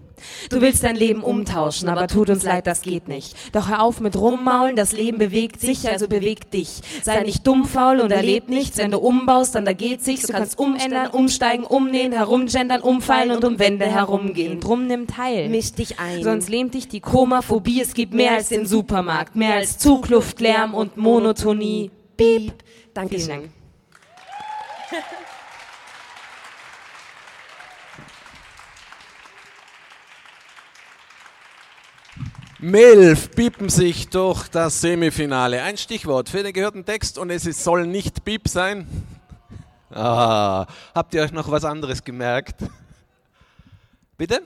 [0.51, 3.35] Du willst dein Leben umtauschen, aber tut uns leid, das geht nicht.
[3.53, 6.81] Doch hör auf mit rummaulen, das Leben bewegt sich, also bewegt dich.
[7.03, 8.79] Sei nicht dumm, faul und erleb nichts.
[8.79, 10.27] Wenn du umbaust, dann da geht sich's.
[10.27, 14.61] Du kannst umändern, umsteigen, umnähen, herumgendern, umfallen und um Wände herumgehen.
[14.61, 15.49] Drum nimm teil.
[15.49, 16.23] Misch dich ein.
[16.23, 17.81] Sonst lähmt dich die Komaphobie.
[17.81, 21.91] Es gibt mehr als den Supermarkt, mehr als Zugluft, Lärm und Monotonie.
[22.17, 22.53] Piep.
[22.93, 23.25] Dankeschön.
[23.27, 23.51] Vielen Dank.
[32.65, 35.63] Milf piepen sich durch das Semifinale.
[35.63, 38.87] Ein Stichwort für den gehörten Text und es ist- soll nicht Piep sein.
[39.93, 40.65] Ah,
[40.95, 42.63] habt ihr euch noch was anderes gemerkt?
[44.17, 44.41] Bitte?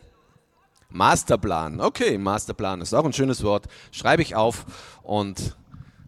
[0.90, 1.80] Masterplan.
[1.80, 3.66] Okay, Masterplan ist auch ein schönes Wort.
[3.92, 4.66] Schreibe ich auf
[5.04, 5.56] und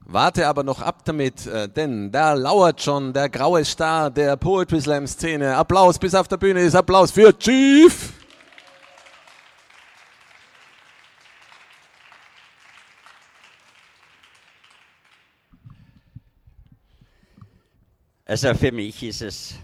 [0.04, 4.80] warte aber noch ab damit, äh, denn da lauert schon der graue Star der Poetry
[4.80, 5.54] Slam Szene.
[5.56, 8.14] Applaus bis auf der Bühne ist Applaus für Chief.
[18.30, 19.54] Also für mich ist es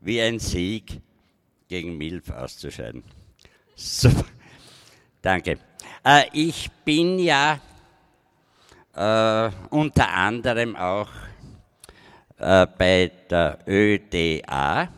[0.00, 1.00] wie ein Sieg,
[1.66, 3.02] gegen Milf auszuscheiden.
[3.74, 4.26] Super.
[5.20, 5.58] Danke.
[6.04, 7.58] Äh, ich bin ja
[8.94, 11.08] äh, unter anderem auch
[12.38, 14.88] äh, bei der ÖDA,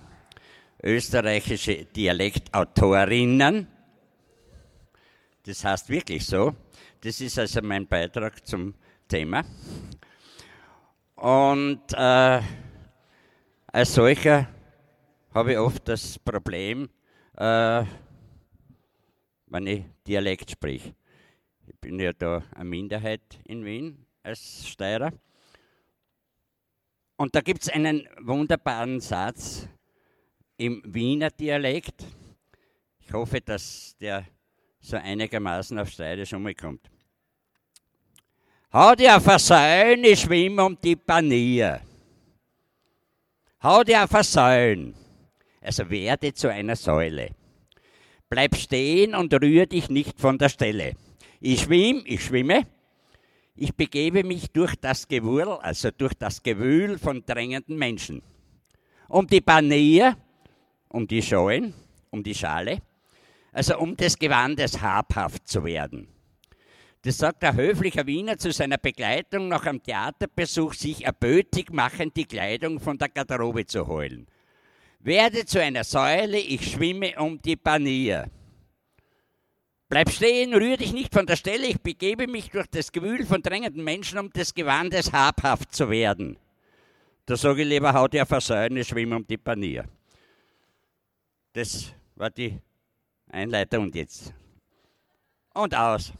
[0.83, 3.67] österreichische Dialektautorinnen.
[5.43, 6.55] Das heißt wirklich so.
[7.01, 8.75] Das ist also mein Beitrag zum
[9.09, 9.43] Thema.
[11.15, 12.43] Und äh,
[13.77, 14.49] als solcher
[15.35, 16.89] habe ich oft das Problem,
[17.37, 17.85] äh,
[19.49, 20.95] wenn ich Dialekt sprich.
[21.67, 25.13] Ich bin ja da eine Minderheit in Wien als Steirer.
[27.17, 29.69] Und da gibt es einen wunderbaren Satz
[30.57, 32.03] im Wiener Dialekt.
[33.01, 34.25] Ich hoffe, dass der
[34.81, 36.91] so einigermaßen auf Steirisch umkommt.
[38.71, 41.86] Hat ja versäuen, ich um die Panier.
[43.63, 44.95] Hau dir auf eine Säulen.
[45.63, 47.31] Also werde zu einer Säule.
[48.29, 50.93] Bleib stehen und rühr dich nicht von der Stelle.
[51.41, 52.67] Ich schwimm, ich schwimme.
[53.55, 58.21] Ich begebe mich durch das Gewurl, also durch das Gewühl von drängenden Menschen.
[59.09, 60.17] Um die Panier,
[60.89, 61.73] um die Scheuen,
[62.11, 62.83] um die Schale,
[63.53, 66.09] also um des Gewandes habhaft zu werden.
[67.07, 72.25] Das sagt ein höflicher Wiener zu seiner Begleitung nach einem Theaterbesuch, sich erbötig machen, die
[72.25, 74.27] Kleidung von der Garderobe zu holen.
[74.99, 78.29] Werde zu einer Säule, ich schwimme um die Panier.
[79.89, 83.41] Bleib stehen, rühr dich nicht von der Stelle, ich begebe mich durch das Gewühl von
[83.41, 86.37] drängenden Menschen, um des Gewandes habhaft zu werden.
[87.25, 89.85] Da sage ich lieber, hau dir auf eine Säule, ich schwimme um die Panier.
[91.53, 92.59] Das war die
[93.29, 94.35] Einleitung und jetzt.
[95.55, 96.13] Und aus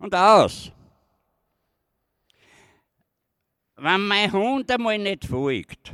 [0.00, 0.72] und aus.
[3.76, 5.92] Wenn mein Hund einmal nicht folgt,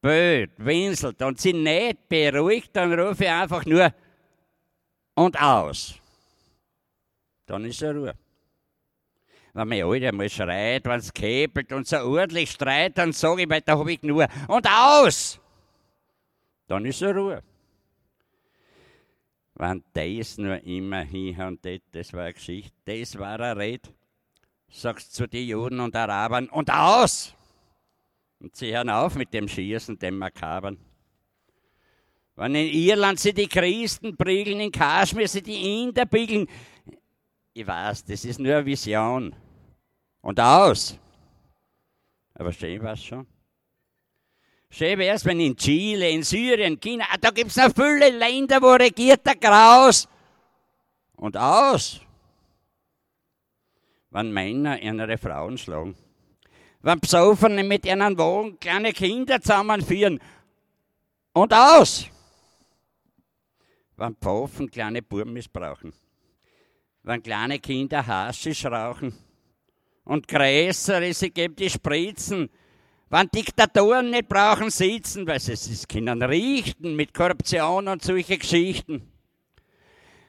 [0.00, 3.92] böd, winselt und sie nicht beruhigt, dann rufe ich einfach nur
[5.14, 5.94] und aus.
[7.44, 8.14] Dann ist er Ruhe.
[9.54, 13.50] Wenn mein Alter mal schreit, wenn es käbelt und so ordentlich streit, dann sage ich,
[13.50, 15.40] weil da habe ich nur und aus.
[16.66, 17.42] Dann ist er Ruhe
[19.58, 23.90] wenn das nur immer hin und das, das war eine Geschichte, das war eine Rede,
[24.68, 27.34] sagst zu den Juden und Arabern und aus!
[28.40, 30.78] Und sie hören auf mit dem Schießen, dem Makabern.
[32.36, 36.46] Wenn in Irland sie die Christen prügeln, in Kaschmir sie die Inder prügeln,
[37.52, 39.34] ich weiß, das ist nur eine Vision.
[40.20, 40.96] Und aus!
[42.34, 43.26] Aber schön war es schon.
[44.70, 48.72] Schön wär's, wenn in Chile, in Syrien, China, ah, da gibt's noch viele Länder, wo
[48.72, 50.06] regiert der Graus.
[51.16, 52.00] Und aus.
[54.10, 55.96] Wenn Männer ihre Frauen schlagen.
[56.80, 60.20] Wenn Psoffene mit ihren Wogen kleine Kinder zusammenführen.
[61.32, 62.06] Und aus.
[63.96, 65.92] Wenn Pfaffen kleine Buben missbrauchen.
[67.02, 69.12] Wenn kleine Kinder Haschisch rauchen.
[70.04, 72.48] Und größere, sie geben die Spritzen
[73.10, 79.12] wenn Diktatoren nicht brauchen sitzen, weil sie es können riechen mit Korruption und solche Geschichten.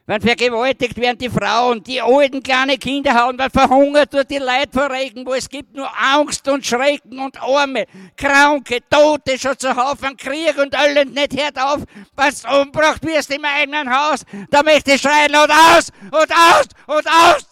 [0.09, 4.71] Wenn vergewaltigt werden die Frauen, die alten kleine Kinder haben, weil verhungert wird die Leute
[4.73, 7.85] vor Regen, wo es gibt nur Angst und Schrecken und Arme,
[8.17, 11.83] Kranke, Tote schon zu Haufen, Krieg und Elend nicht hört auf,
[12.15, 17.07] was umbracht wirst im eigenen Haus, da möchte ich schreien und aus und aus und
[17.07, 17.48] aus!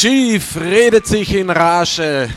[0.00, 2.30] Chief redet sich in Rage,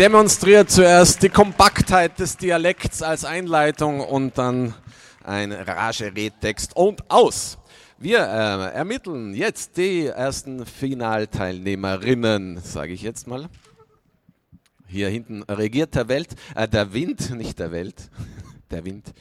[0.00, 4.74] demonstriert zuerst die Kompaktheit des Dialekts als Einleitung und dann
[5.22, 7.58] ein Rage-Redtext und aus.
[7.98, 13.48] Wir äh, ermitteln jetzt die ersten Finalteilnehmerinnen, sage ich jetzt mal.
[14.88, 18.10] Hier hinten regiert der Welt, äh, der Wind, nicht der Welt,
[18.72, 19.14] der Wind.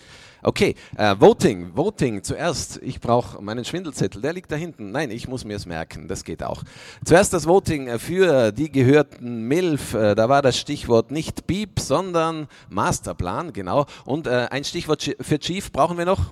[0.48, 2.80] Okay, äh, Voting, Voting zuerst.
[2.84, 4.92] Ich brauche meinen Schwindelzettel, der liegt da hinten.
[4.92, 6.62] Nein, ich muss mir es merken, das geht auch.
[7.04, 9.96] Zuerst das Voting für die gehörten MILF.
[9.96, 13.88] Äh, da war das Stichwort nicht BIEB, sondern Masterplan, genau.
[14.06, 16.32] Und äh, ein Stichwort für Chief brauchen wir noch?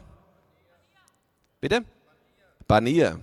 [1.59, 1.83] Bitte?
[2.67, 3.19] Banier.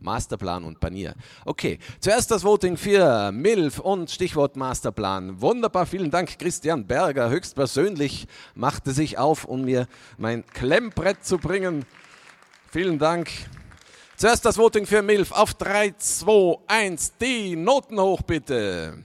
[0.00, 1.14] Masterplan und Panier.
[1.44, 5.40] Okay, zuerst das Voting für MILF und Stichwort Masterplan.
[5.40, 6.38] Wunderbar, vielen Dank.
[6.38, 11.84] Christian Berger höchstpersönlich machte sich auf, um mir mein Klemmbrett zu bringen.
[12.70, 13.30] Vielen Dank.
[14.16, 17.12] Zuerst das Voting für MILF auf 3, 2, 1.
[17.20, 19.04] Die Noten hoch bitte.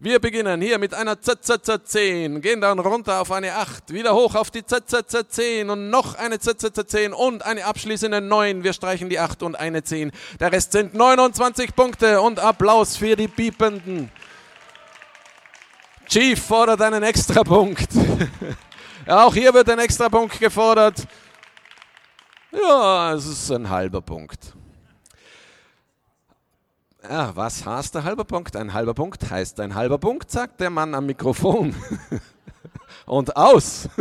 [0.00, 4.50] Wir beginnen hier mit einer ZZZ10, gehen dann runter auf eine 8, wieder hoch auf
[4.50, 8.64] die ZZZ10 und noch eine ZZZ10 und eine abschließende 9.
[8.64, 10.10] Wir streichen die 8 und eine 10.
[10.40, 14.10] Der Rest sind 29 Punkte und Applaus für die Piependen.
[16.08, 17.90] Chief fordert einen Extrapunkt.
[19.06, 21.06] auch hier wird ein Extrapunkt gefordert.
[22.50, 24.54] Ja, es ist ein halber Punkt.
[27.08, 28.56] Ja, was heißt ein halber Punkt?
[28.56, 31.74] Ein halber Punkt heißt ein halber Punkt, sagt der Mann am Mikrofon.
[33.06, 33.88] und aus.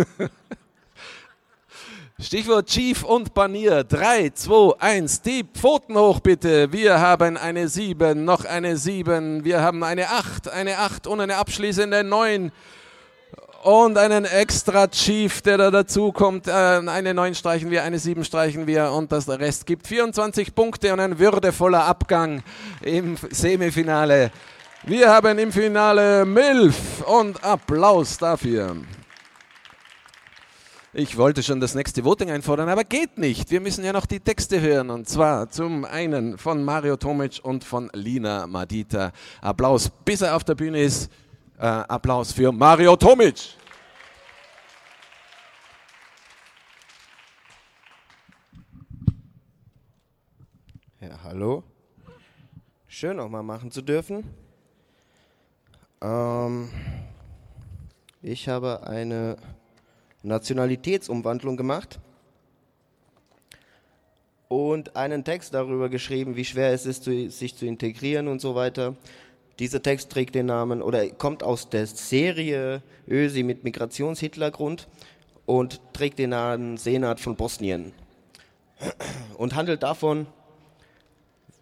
[2.19, 3.84] Stichwort Chief und Banier.
[3.84, 5.21] 3, 2, 1.
[5.21, 6.71] Die Pfoten hoch bitte.
[6.71, 9.43] Wir haben eine 7, noch eine 7.
[9.43, 12.53] Wir haben eine 8, eine 8 und eine abschließende 9
[13.64, 16.48] und einen extra Chief, der da dazu kommt.
[16.48, 20.91] Äh, eine 9 streichen wir, eine 7 streichen wir und das Rest gibt 24 Punkte
[20.94, 22.44] und ein würdevoller Abgang
[22.81, 24.31] im Semifinale.
[24.84, 28.76] Wir haben im Finale Milf und Applaus dafür.
[30.95, 33.49] Ich wollte schon das nächste Voting einfordern, aber geht nicht.
[33.49, 34.91] Wir müssen ja noch die Texte hören.
[34.91, 39.11] Und zwar zum einen von Mario Tomic und von Lina Madita.
[39.41, 41.10] Applaus, bis er auf der Bühne ist.
[41.64, 43.35] Äh, Applaus für Mario Tomic.
[50.99, 51.64] Ja, hallo.
[52.85, 54.26] Schön auch mal machen zu dürfen.
[56.02, 56.68] Ähm,
[58.22, 59.38] ich habe eine
[60.22, 62.02] Nationalitätsumwandlung gemacht
[64.49, 68.98] und einen Text darüber geschrieben, wie schwer es ist, sich zu integrieren und so weiter.
[69.59, 74.88] Dieser Text trägt den Namen oder kommt aus der Serie Ösi mit Migrationshintergrund
[75.45, 77.93] und trägt den Namen Senat von Bosnien
[79.38, 80.25] und handelt davon,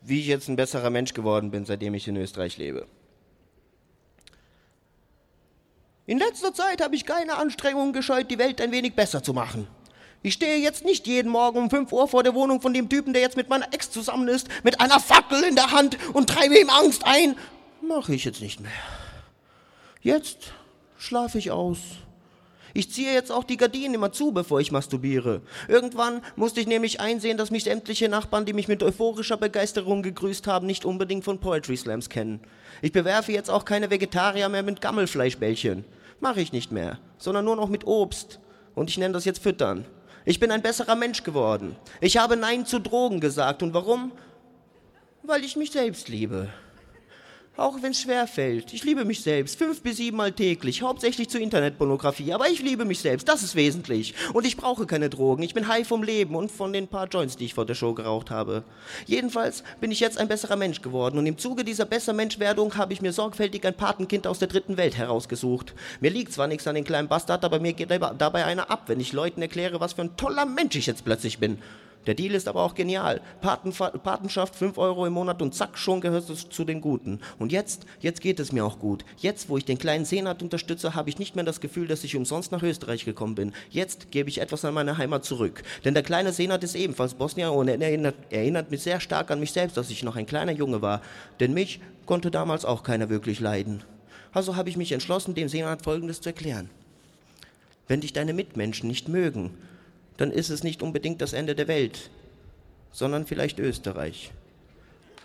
[0.01, 2.87] wie ich jetzt ein besserer Mensch geworden bin, seitdem ich in Österreich lebe.
[6.07, 9.67] In letzter Zeit habe ich keine Anstrengungen gescheut, die Welt ein wenig besser zu machen.
[10.23, 13.13] Ich stehe jetzt nicht jeden Morgen um 5 Uhr vor der Wohnung von dem Typen,
[13.13, 16.59] der jetzt mit meiner Ex zusammen ist, mit einer Fackel in der Hand und treibe
[16.59, 17.35] ihm Angst ein
[17.81, 18.71] mache ich jetzt nicht mehr.
[20.01, 20.53] Jetzt
[20.97, 21.79] schlafe ich aus.
[22.73, 25.41] Ich ziehe jetzt auch die Gardinen immer zu, bevor ich masturbiere.
[25.67, 30.47] Irgendwann musste ich nämlich einsehen, dass mich sämtliche Nachbarn, die mich mit euphorischer Begeisterung gegrüßt
[30.47, 32.39] haben, nicht unbedingt von Poetry Slams kennen.
[32.81, 35.83] Ich bewerfe jetzt auch keine Vegetarier mehr mit Gammelfleischbällchen.
[36.21, 38.39] Mache ich nicht mehr, sondern nur noch mit Obst.
[38.73, 39.85] Und ich nenne das jetzt Füttern.
[40.23, 41.75] Ich bin ein besserer Mensch geworden.
[41.99, 43.63] Ich habe Nein zu Drogen gesagt.
[43.63, 44.11] Und warum?
[45.23, 46.49] Weil ich mich selbst liebe.
[47.57, 48.71] Auch wenn es schwer fällt.
[48.71, 49.57] Ich liebe mich selbst.
[49.57, 50.81] Fünf bis sieben Mal täglich.
[50.81, 52.31] Hauptsächlich zur Internetpornografie.
[52.31, 53.27] Aber ich liebe mich selbst.
[53.27, 54.13] Das ist wesentlich.
[54.31, 55.43] Und ich brauche keine Drogen.
[55.43, 57.93] Ich bin high vom Leben und von den paar Joints, die ich vor der Show
[57.93, 58.63] geraucht habe.
[59.05, 61.17] Jedenfalls bin ich jetzt ein besserer Mensch geworden.
[61.17, 64.77] Und im Zuge dieser besser Menschwerdung habe ich mir sorgfältig ein Patenkind aus der dritten
[64.77, 65.73] Welt herausgesucht.
[65.99, 69.01] Mir liegt zwar nichts an den kleinen Bastard, aber mir geht dabei einer ab, wenn
[69.01, 71.57] ich Leuten erkläre, was für ein toller Mensch ich jetzt plötzlich bin.
[72.07, 73.21] Der Deal ist aber auch genial.
[73.41, 77.19] Patenfa Patenschaft 5 Euro im Monat und zack, schon gehört es zu den Guten.
[77.37, 79.05] Und jetzt, jetzt geht es mir auch gut.
[79.17, 82.15] Jetzt, wo ich den kleinen Senat unterstütze, habe ich nicht mehr das Gefühl, dass ich
[82.15, 83.53] umsonst nach Österreich gekommen bin.
[83.69, 85.61] Jetzt gebe ich etwas an meine Heimat zurück.
[85.85, 89.39] Denn der kleine Senat ist ebenfalls Bosnier und er erinnert, erinnert mich sehr stark an
[89.39, 91.01] mich selbst, dass ich noch ein kleiner Junge war.
[91.39, 93.83] Denn mich konnte damals auch keiner wirklich leiden.
[94.33, 96.69] Also habe ich mich entschlossen, dem Senat Folgendes zu erklären.
[97.87, 99.51] Wenn dich deine Mitmenschen nicht mögen,
[100.21, 102.11] dann ist es nicht unbedingt das Ende der Welt,
[102.91, 104.31] sondern vielleicht Österreich.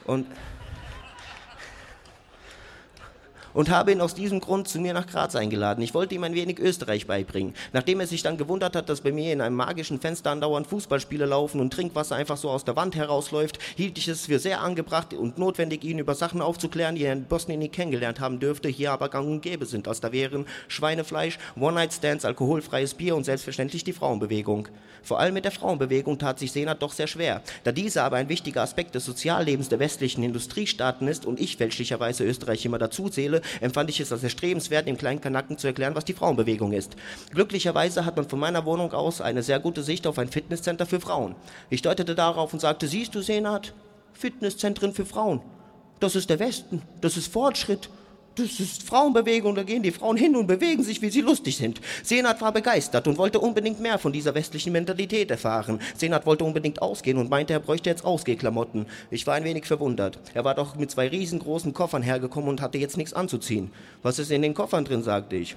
[0.07, 0.27] Und
[3.57, 5.83] und habe ihn aus diesem Grund zu mir nach Graz eingeladen.
[5.83, 7.55] Ich wollte ihm ein wenig Österreich beibringen.
[7.73, 11.25] Nachdem er sich dann gewundert hat, dass bei mir in einem magischen Fenster andauernd Fußballspiele
[11.25, 15.15] laufen und Trinkwasser einfach so aus der Wand herausläuft, hielt ich es für sehr angebracht
[15.15, 18.93] und notwendig, ihn über Sachen aufzuklären, die er in Bosnien nie kennengelernt haben dürfte, hier
[18.93, 23.95] aber gang und gäbe sind, als da wären Schweinefleisch, One-Night-Stands, alkoholfreies Bier und selbstverständlich die
[23.95, 24.69] Frauenbewegung.
[25.03, 27.41] Vor allem mit der Frauenbewegung tat sich Senat doch sehr schwer.
[27.65, 32.25] Da diese aber ein wichtiger Aspekt des Soziallebens der westlichen Industriestaaten ist und ich fälschlicherweise
[32.25, 36.05] Österreich immer dazu zähle, empfand ich es als erstrebenswert, dem kleinen Kanacken zu erklären, was
[36.05, 36.97] die Frauenbewegung ist.
[37.33, 41.01] Glücklicherweise hat man von meiner Wohnung aus eine sehr gute Sicht auf ein Fitnesscenter für
[41.01, 41.35] Frauen.
[41.71, 43.75] Ich deutete darauf und sagte, siehst du, Senat,
[44.13, 45.41] Fitnesszentren für Frauen.
[46.01, 47.89] Das ist der Westen, das ist Fortschritt.
[48.37, 51.81] Das ist Frauenbewegung, da gehen die Frauen hin und bewegen sich, wie sie lustig sind.
[52.03, 55.81] Senat war begeistert und wollte unbedingt mehr von dieser westlichen Mentalität erfahren.
[55.97, 58.85] Senat wollte unbedingt ausgehen und meinte, er bräuchte jetzt Ausgehklamotten.
[59.11, 60.19] Ich war ein wenig verwundert.
[60.35, 63.73] Er war doch mit zwei riesengroßen Koffern hergekommen und hatte jetzt nichts anzuziehen.
[64.03, 65.57] Was ist in den Koffern drin, sagte ich.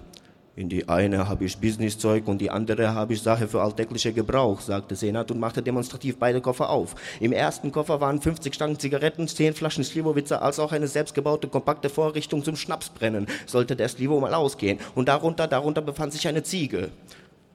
[0.60, 4.60] In die eine habe ich Businesszeug und die andere habe ich Sache für alltägliche Gebrauch,
[4.60, 6.96] sagte Senat und machte demonstrativ beide Koffer auf.
[7.22, 11.88] Im ersten Koffer waren 50 Stangen Zigaretten, 10 Flaschen Slivovitzer, als auch eine selbstgebaute kompakte
[11.88, 13.28] Vorrichtung zum Schnapsbrennen.
[13.46, 14.80] Sollte der Slivo mal ausgehen.
[14.96, 16.90] Und darunter, darunter befand sich eine Ziege.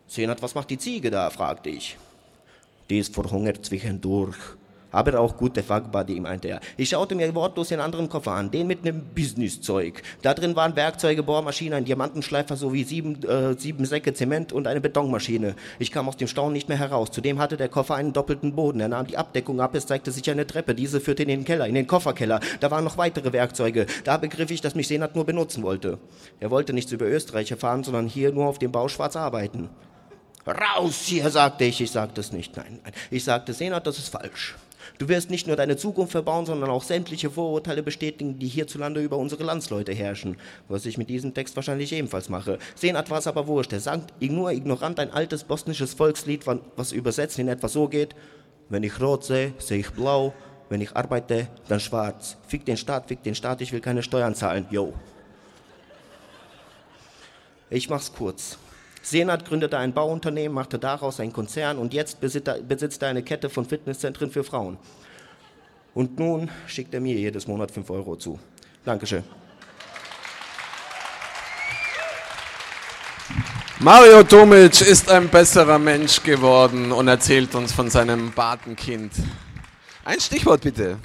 [0.06, 1.28] Senat, was macht die Ziege da?
[1.28, 1.98] fragte ich.
[2.88, 4.38] Die ist verhungert zwischendurch
[4.94, 6.60] aber auch gute Fuckbuddy, meinte er.
[6.76, 10.02] Ich schaute mir wortlos den anderen Koffer an, den mit einem Businesszeug.
[10.22, 14.80] Da drin waren Werkzeuge, Bohrmaschine, ein Diamantenschleifer sowie sieben, äh, sieben Säcke Zement und eine
[14.80, 15.56] Betonmaschine.
[15.78, 17.10] Ich kam aus dem Staunen nicht mehr heraus.
[17.10, 18.80] Zudem hatte der Koffer einen doppelten Boden.
[18.80, 20.74] Er nahm die Abdeckung ab, es zeigte sich eine Treppe.
[20.74, 22.40] Diese führte in den Keller, in den Kofferkeller.
[22.60, 23.86] Da waren noch weitere Werkzeuge.
[24.04, 25.98] Da begriff ich, dass mich Senat nur benutzen wollte.
[26.40, 29.70] Er wollte nichts über Österreich erfahren, sondern hier nur auf dem Bau schwarz arbeiten.
[30.46, 31.80] Raus hier, sagte ich.
[31.80, 32.56] Ich sagte es nicht.
[32.56, 32.92] Nein, nein.
[33.10, 34.54] Ich sagte, Senat, das ist falsch.
[34.98, 39.18] Du wirst nicht nur deine Zukunft verbauen, sondern auch sämtliche Vorurteile bestätigen, die hierzulande über
[39.18, 40.36] unsere Landsleute herrschen.
[40.68, 42.58] Was ich mit diesem Text wahrscheinlich ebenfalls mache.
[42.76, 43.72] Sehen etwas aber wurscht.
[43.72, 46.46] Er sagt nur ignorant ein altes bosnisches Volkslied,
[46.76, 48.14] was übersetzt in etwa so geht.
[48.68, 50.32] Wenn ich rot sehe, sehe ich blau.
[50.68, 52.36] Wenn ich arbeite, dann schwarz.
[52.46, 54.66] Fick den Staat, fick den Staat, ich will keine Steuern zahlen.
[54.70, 54.94] Yo.
[57.68, 58.58] Ich mach's kurz.
[59.04, 63.66] Senat gründete ein Bauunternehmen, machte daraus einen Konzern und jetzt besitzt er eine Kette von
[63.66, 64.78] Fitnesszentren für Frauen.
[65.92, 68.38] Und nun schickt er mir jedes Monat 5 Euro zu.
[68.82, 69.22] Dankeschön.
[73.78, 79.12] Mario Tomic ist ein besserer Mensch geworden und erzählt uns von seinem Patenkind.
[80.06, 80.96] Ein Stichwort bitte.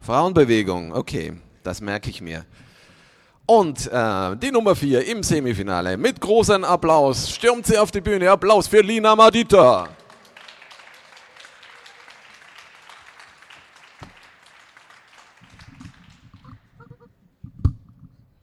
[0.00, 2.46] Frauenbewegung, okay, das merke ich mir.
[3.54, 5.98] Und äh, die Nummer 4 im Semifinale.
[5.98, 8.30] Mit großem Applaus stürmt sie auf die Bühne.
[8.30, 9.90] Applaus für Lina Madita.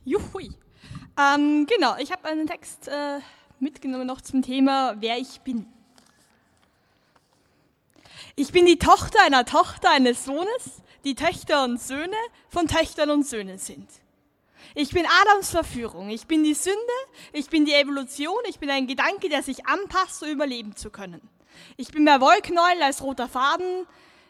[0.05, 0.51] Juhui.
[1.17, 3.17] Ähm, genau, ich habe einen Text äh,
[3.59, 5.65] mitgenommen noch zum Thema, wer ich bin.
[8.35, 12.15] Ich bin die Tochter einer Tochter eines Sohnes, die Töchter und Söhne
[12.47, 13.89] von Töchtern und Söhnen sind.
[14.81, 16.09] Ich bin Adams Verführung.
[16.09, 16.79] Ich bin die Sünde.
[17.33, 18.39] Ich bin die Evolution.
[18.47, 21.19] Ich bin ein Gedanke, der sich anpasst, um überleben zu können.
[21.75, 23.85] Ich bin mehr Wollknäuel als roter Faden.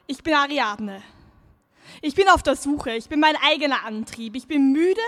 [0.07, 1.03] Ich bin Ariadne.
[2.01, 2.95] Ich bin auf der Suche.
[2.95, 4.35] Ich bin mein eigener Antrieb.
[4.35, 4.99] Ich bin müde.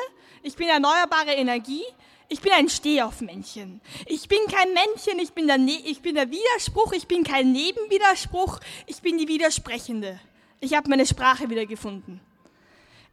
[0.43, 1.85] Ich bin erneuerbare Energie.
[2.29, 3.81] Ich bin ein Stehaufmännchen.
[4.05, 5.17] Ich bin kein Männchen.
[5.17, 6.93] Ich bin, der ne ich bin der Widerspruch.
[6.93, 8.59] Ich bin kein Nebenwiderspruch.
[8.85, 10.19] Ich bin die Widersprechende.
[10.59, 12.21] Ich habe meine Sprache wieder gefunden.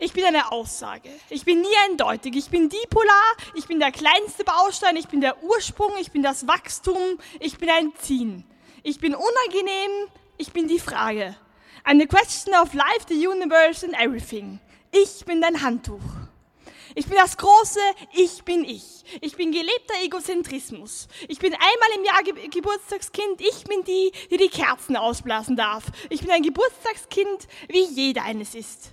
[0.01, 1.11] Ich bin eine Aussage.
[1.29, 2.37] Ich bin nie eindeutig.
[2.37, 3.37] Ich bin dipolar.
[3.55, 4.97] Ich bin der kleinste Baustein.
[4.97, 5.91] Ich bin der Ursprung.
[6.01, 7.19] Ich bin das Wachstum.
[7.41, 8.45] Ich bin ein Ziehen.
[8.85, 10.09] Ich bin unangenehm.
[10.37, 11.37] Ich bin die Frage.
[11.83, 14.61] Eine question of life, the universe and everything.
[14.93, 16.01] Ich bin dein Handtuch.
[16.95, 17.81] Ich bin das große
[18.13, 19.05] Ich bin ich.
[19.21, 21.09] Ich bin gelebter Egozentrismus.
[21.27, 23.41] Ich bin einmal im Jahr Ge Geburtstagskind.
[23.41, 25.87] Ich bin die, die die Kerzen ausblasen darf.
[26.09, 28.93] Ich bin ein Geburtstagskind, wie jeder eines ist.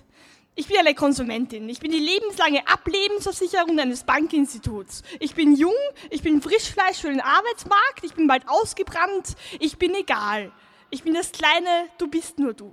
[0.58, 1.68] Ich bin eine Konsumentin.
[1.68, 5.02] Ich bin die lebenslange Ablebensversicherung eines Bankinstituts.
[5.20, 5.74] Ich bin jung,
[6.08, 10.50] ich bin Frischfleisch für den Arbeitsmarkt, ich bin bald ausgebrannt, ich bin egal.
[10.88, 11.68] Ich bin das kleine
[11.98, 12.72] Du bist nur du.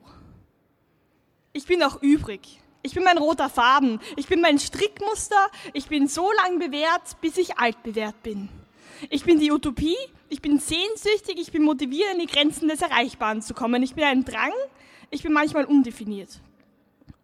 [1.51, 2.61] Ich bin auch übrig.
[2.83, 3.99] Ich bin mein roter Faden.
[4.15, 5.49] Ich bin mein Strickmuster.
[5.73, 8.47] Ich bin so lang bewährt, bis ich alt bewährt bin.
[9.09, 9.97] Ich bin die Utopie.
[10.29, 11.37] Ich bin sehnsüchtig.
[11.37, 13.83] Ich bin motiviert, an die Grenzen des Erreichbaren zu kommen.
[13.83, 14.53] Ich bin ein Drang.
[15.09, 16.39] Ich bin manchmal undefiniert.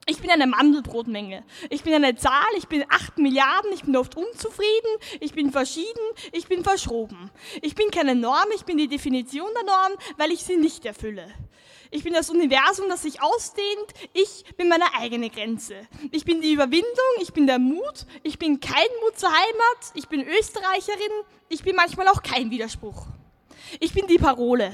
[0.09, 1.43] Ich bin eine Mandelbrotmenge.
[1.69, 6.01] Ich bin eine Zahl, ich bin acht Milliarden, ich bin oft unzufrieden, ich bin verschieden,
[6.31, 7.29] ich bin verschroben.
[7.61, 11.31] Ich bin keine Norm, ich bin die Definition der Norm, weil ich sie nicht erfülle.
[11.91, 13.93] Ich bin das Universum, das sich ausdehnt.
[14.13, 15.75] Ich bin meine eigene Grenze.
[16.11, 16.87] Ich bin die Überwindung,
[17.21, 18.07] ich bin der Mut.
[18.23, 19.91] Ich bin kein Mut zur Heimat.
[19.93, 21.23] Ich bin Österreicherin.
[21.49, 23.05] Ich bin manchmal auch kein Widerspruch.
[23.79, 24.73] Ich bin die Parole.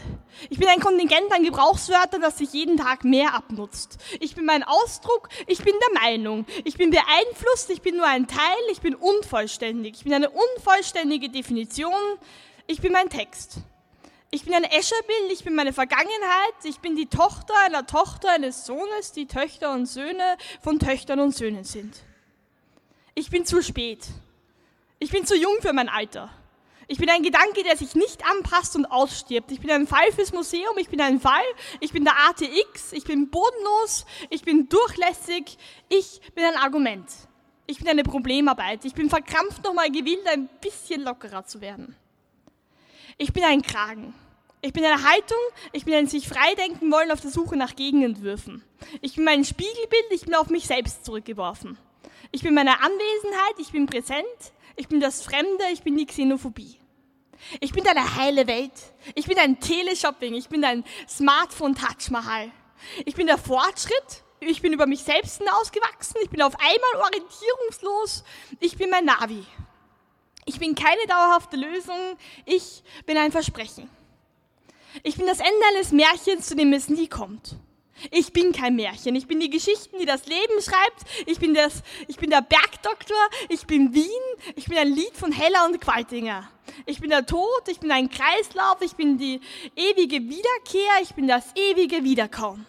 [0.49, 3.97] Ich bin ein Kontingent an Gebrauchswörtern, das sich jeden Tag mehr abnutzt.
[4.19, 6.45] Ich bin mein Ausdruck, ich bin der Meinung.
[6.63, 8.39] Ich bin beeinflusst, ich bin nur ein Teil,
[8.72, 9.95] ich bin unvollständig.
[9.97, 11.93] Ich bin eine unvollständige Definition.
[12.67, 13.57] Ich bin mein Text.
[14.31, 18.65] Ich bin ein Escherbild, ich bin meine Vergangenheit, ich bin die Tochter einer Tochter eines
[18.65, 21.95] Sohnes, die Töchter und Söhne von Töchtern und Söhnen sind.
[23.13, 24.05] Ich bin zu spät.
[24.99, 26.30] Ich bin zu jung für mein Alter.
[26.88, 29.52] Ich bin ein Gedanke, der sich nicht anpasst und ausstirbt.
[29.52, 31.44] Ich bin ein Fall fürs Museum, ich bin ein Fall,
[31.80, 35.57] ich bin der ATX, ich bin bodenlos, ich bin durchlässig,
[35.90, 37.10] ich bin ein Argument.
[37.68, 38.86] Ich bin eine Problemarbeit.
[38.86, 41.95] Ich bin verkrampft nochmal gewillt, ein bisschen lockerer zu werden.
[43.18, 44.14] Ich bin ein Kragen.
[44.62, 45.38] Ich bin eine Haltung,
[45.74, 48.64] ich bin ein sich freidenken wollen auf der Suche nach Gegenentwürfen.
[49.02, 51.78] Ich bin mein Spiegelbild, ich bin auf mich selbst zurückgeworfen.
[52.32, 54.26] Ich bin meine Anwesenheit, ich bin präsent,
[54.76, 56.80] ich bin das Fremde, ich bin die Xenophobie.
[57.60, 58.72] Ich bin deine heile Welt.
[59.14, 60.34] Ich bin dein Teleshopping.
[60.35, 62.52] Ich bin dein Smartphone Touch Mahal.
[63.06, 64.23] Ich bin der Fortschritt.
[64.39, 66.18] Ich bin über mich selbst hinausgewachsen.
[66.23, 68.23] Ich bin auf einmal orientierungslos.
[68.60, 69.45] Ich bin mein Navi.
[70.45, 72.18] Ich bin keine dauerhafte Lösung.
[72.45, 73.89] Ich bin ein Versprechen.
[75.03, 77.57] Ich bin das Ende eines Märchens, zu dem es nie kommt.
[78.11, 79.15] Ich bin kein Märchen.
[79.15, 81.03] Ich bin die Geschichten, die das Leben schreibt.
[81.26, 83.17] Ich bin, das, ich bin der Bergdoktor.
[83.49, 84.05] Ich bin Wien.
[84.55, 86.49] Ich bin ein Lied von Heller und Qualtinger.
[86.85, 87.67] Ich bin der Tod.
[87.67, 88.81] Ich bin ein Kreislauf.
[88.81, 89.39] Ich bin die
[89.76, 91.01] ewige Wiederkehr.
[91.01, 92.65] Ich bin das ewige Wiederkommen.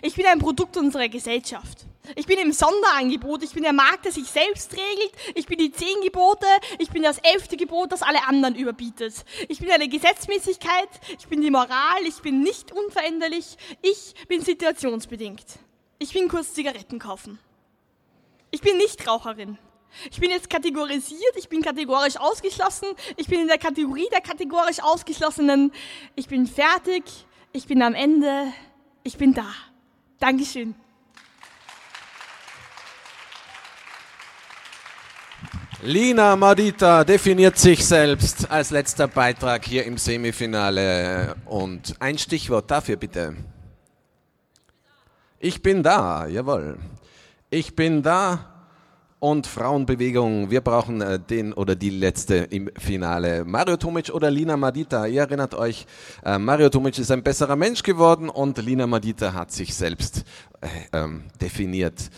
[0.00, 1.86] Ich bin ein Produkt unserer Gesellschaft.
[2.16, 5.70] Ich bin im Sonderangebot, ich bin der Markt, der sich selbst regelt, ich bin die
[5.70, 6.46] zehn Gebote,
[6.78, 9.14] ich bin das elfte Gebot, das alle anderen überbietet.
[9.48, 15.44] Ich bin eine Gesetzmäßigkeit, ich bin die Moral, ich bin nicht unveränderlich, ich bin situationsbedingt.
[16.00, 17.38] Ich bin kurz Zigaretten kaufen.
[18.50, 19.56] Ich bin nicht Raucherin.
[20.10, 24.82] Ich bin jetzt kategorisiert, ich bin kategorisch ausgeschlossen, ich bin in der Kategorie der kategorisch
[24.82, 25.70] Ausgeschlossenen.
[26.16, 27.04] Ich bin fertig,
[27.52, 28.52] ich bin am Ende,
[29.04, 29.46] ich bin da.
[30.18, 30.74] Dankeschön.
[35.84, 41.34] Lina Madita definiert sich selbst als letzter Beitrag hier im Semifinale.
[41.44, 43.34] Und ein Stichwort dafür bitte.
[45.40, 46.78] Ich bin da, jawohl.
[47.50, 48.68] Ich bin da
[49.18, 50.52] und Frauenbewegung.
[50.52, 53.44] Wir brauchen äh, den oder die letzte im Finale.
[53.44, 55.06] Mario Tomic oder Lina Madita.
[55.06, 55.86] Ihr erinnert euch,
[56.24, 60.22] äh, Mario Tomic ist ein besserer Mensch geworden und Lina Madita hat sich selbst
[60.60, 62.08] äh, ähm, definiert.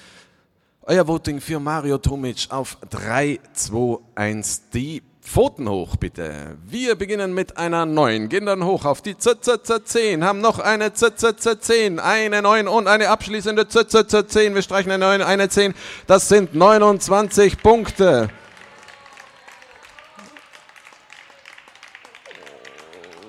[0.86, 4.69] Euer Voting für Mario Tomic auf 3, 2, 1.
[4.74, 6.59] Die Pfoten hoch, bitte.
[6.66, 8.28] Wir beginnen mit einer 9.
[8.28, 10.23] Gehen dann hoch auf die ZZZ10.
[10.23, 12.01] Haben noch eine ZZZ10.
[12.01, 14.55] Eine 9 und eine abschließende ZZZ10.
[14.55, 15.73] Wir streichen eine 9, eine 10.
[16.06, 18.28] Das sind 29 Punkte.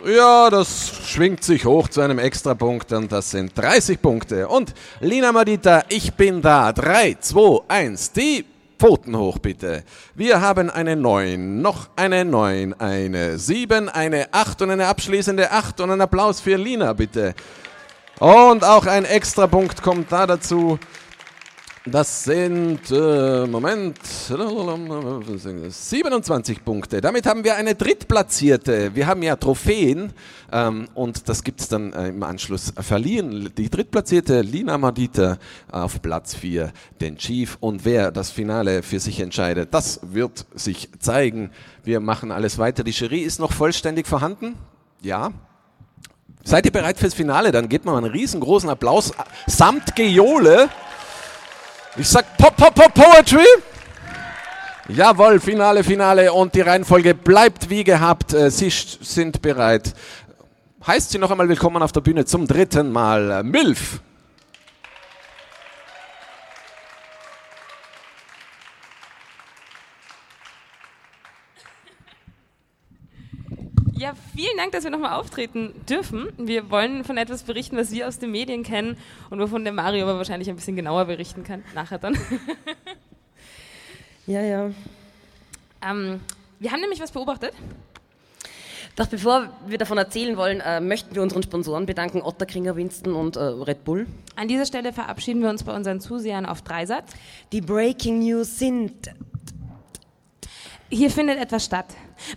[0.06, 4.48] Ja, das schwingt sich hoch zu einem Extrapunkt und das sind 30 Punkte.
[4.48, 6.72] Und Lina Madita, ich bin da.
[6.72, 8.46] 3, 2, 1, die
[8.78, 9.84] Pfoten hoch bitte.
[10.14, 15.82] Wir haben eine 9, noch eine 9, eine 7, eine 8 und eine abschließende 8
[15.82, 17.34] und einen Applaus für Lina bitte.
[18.20, 20.78] Und auch ein Extrapunkt kommt da dazu.
[21.88, 27.00] Das sind, äh, Moment, 27 Punkte.
[27.00, 28.96] Damit haben wir eine Drittplatzierte.
[28.96, 30.12] Wir haben ja Trophäen
[30.52, 33.52] ähm, und das gibt es dann äh, im Anschluss verliehen.
[33.56, 35.38] Die Drittplatzierte Lina Madita
[35.72, 37.56] auf Platz 4, den Chief.
[37.60, 41.52] Und wer das Finale für sich entscheidet, das wird sich zeigen.
[41.84, 42.84] Wir machen alles weiter.
[42.84, 44.56] Die Jury ist noch vollständig vorhanden.
[45.04, 45.34] Ja,
[46.48, 47.52] Seid ihr bereit fürs Finale?
[47.52, 49.14] Dann gebt mal einen riesengroßen Applaus
[49.48, 50.70] samt Geole.
[51.98, 53.46] Ich sag Pop, Pop, Pop Poetry.
[54.90, 58.34] Jawohl, Finale, Finale und die Reihenfolge bleibt wie gehabt.
[58.34, 59.94] Äh, Sie sind bereit.
[60.86, 63.32] Heißt Sie noch einmal willkommen auf der Bühne zum dritten Mal.
[63.32, 64.02] Äh, Milf.
[73.98, 76.28] Ja, vielen Dank, dass wir nochmal auftreten dürfen.
[76.38, 78.98] Wir wollen von etwas berichten, was wir aus den Medien kennen
[79.30, 82.18] und wovon der Mario aber wahrscheinlich ein bisschen genauer berichten kann, nachher dann.
[84.28, 84.72] Ja, ja.
[85.88, 86.20] Ähm,
[86.60, 87.54] wir haben nämlich was beobachtet.
[88.96, 93.36] Doch bevor wir davon erzählen wollen, äh, möchten wir unseren Sponsoren bedanken, Otterkringer, Winston und
[93.36, 94.08] äh, Red Bull.
[94.36, 97.14] An dieser Stelle verabschieden wir uns bei unseren Zusehern auf Dreisatz.
[97.52, 98.94] Die Breaking News sind...
[100.90, 101.88] Hier findet etwas statt.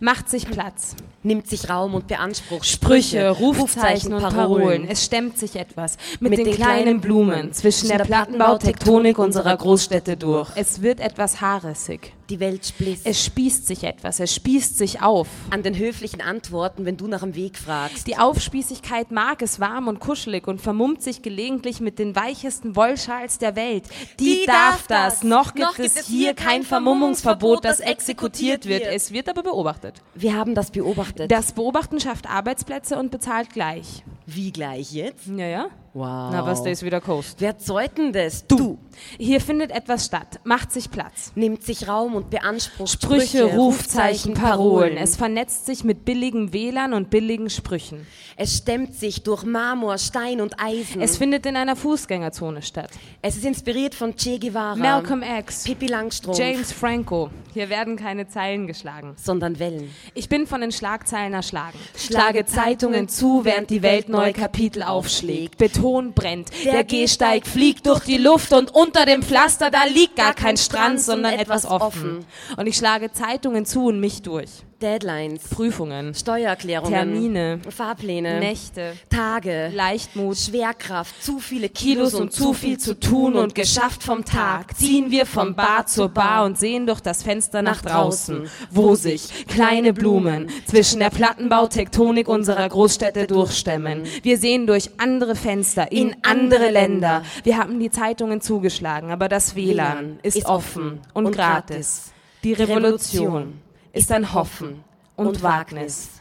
[0.01, 0.97] Macht sich Platz.
[1.29, 4.89] Nimmt sich Raum und beansprucht Sprüche, Rufzeichen und Parolen.
[4.89, 10.49] Es stemmt sich etwas mit, den, kleinen Blumen zwischen der Plattenbautektonik unserer Großstädte durch.
[10.55, 12.15] Es wird etwas haaressig.
[12.31, 13.01] Die Welt spliss.
[13.05, 15.29] Es spießt sich etwas, es spießt sich auf.
[15.51, 18.07] An den höflichen Antworten, wenn du nach dem Weg fragst.
[18.07, 23.39] Die Aufspießigkeit mag es warm und kuschelig und vermummt sich gelegentlich mit den weichesten Wollschals
[23.39, 23.85] der Welt.
[24.21, 25.21] Die, Die darf das.
[25.21, 25.25] das.
[25.25, 27.99] Noch gibt, Noch gibt es es hier kein Vermummungsverbot, das exekutiert wird.
[27.99, 28.95] exekutiert wird.
[28.95, 30.03] Es wird aber beobachtet.
[30.15, 31.18] Wir haben das beobachtet.
[31.27, 34.05] Das Beobachten schafft Arbeitsplätze und bezahlt gleich.
[34.31, 35.27] Wie gleich jetzt?
[35.27, 35.71] Ja, ja.
[35.95, 36.31] Wow.
[36.31, 37.41] Na, was, ist wieder Coast.
[37.41, 38.47] Wer zeugt denn das?
[38.47, 38.79] Du.
[39.17, 40.39] Hier findet etwas statt.
[40.45, 41.33] Macht sich Platz.
[41.35, 44.97] Nimmt sich Raum und beansprucht Sprüche, Rufzeichen, Parolen.
[44.97, 48.07] Es vernetzt sich mit billigem WLAN und billigen Sprüchen.
[48.37, 51.01] Es stemmt sich durch Marmor, Stein und Eisen.
[51.01, 52.91] Es findet in einer Fußgängerzone statt.
[53.23, 57.31] Es ist inspiriert von Che Guevara, Malcolm X, Pippi Langstrumpf, James Franco.
[57.55, 59.15] Hier werden keine Zeilen geschlagen.
[59.17, 59.91] sondern Wellen.
[60.15, 61.79] Ich bin von den Schlagzeilen erschlagen.
[61.97, 65.59] Schlage Zeitungen zu, während die Welt neue Kapitel aufschlägt.
[65.59, 66.51] Beton brennt.
[66.65, 71.01] Der Gehsteig fliegt durch die Luft und unter dem Pflaster, da liegt gar kein Strand,
[71.01, 72.25] sondern etwas offen.
[72.57, 74.51] Und ich schlage Zeitungen zu und mich durch.
[74.81, 82.79] Deadlines, Prüfungen, Steuererklärungen, Termine, Fahrpläne, Nächte, Tage, Leichtmut, Schwerkraft, zu viele Kilos und zu viel
[82.79, 87.01] zu tun und geschafft vom Tag, ziehen wir vom Bar zur Bar und sehen durch
[87.01, 94.05] das Fenster nach draußen, wo sich kleine Blumen zwischen der Plattenbautektonik unserer Großstädte durchstemmen.
[94.23, 97.23] Wir sehen durch andere Fenster in andere Länder.
[97.43, 102.13] Wir haben die Zeitungen zugeschlagen, aber das WLAN ist offen und gratis.
[102.45, 103.55] Die Revolution
[103.93, 104.85] ist ein Hoffen
[105.17, 106.21] und Wagnis.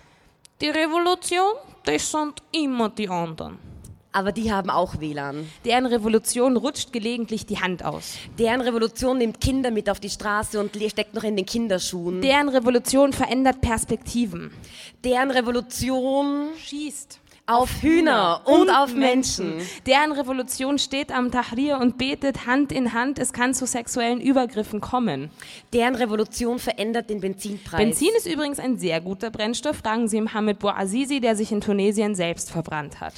[0.62, 1.54] Die Revolution,
[1.84, 3.60] das sind immer die anderen.
[4.12, 5.48] Aber die haben auch WLAN.
[5.64, 8.16] Deren Revolution rutscht gelegentlich die Hand aus.
[8.40, 12.22] Deren Revolution nimmt Kinder mit auf die Straße und steckt noch in den Kinderschuhen.
[12.22, 14.52] Deren Revolution verändert Perspektiven.
[15.04, 19.54] Deren Revolution schießt auf Hühner und, auf Menschen.
[19.86, 24.82] Deren Revolution steht am Tahrir und betet Hand in Hand, es kann zu sexuellen Übergriffen
[24.82, 25.32] kommen.
[25.72, 27.80] Deren Revolution verändert den Benzinpreis.
[27.80, 32.16] Benzin ist übrigens ein sehr guter Brennstoff, fragen Sie Mohamed Bouazizi, der sich in Tunesien
[32.16, 33.14] selbst verbrannt hat.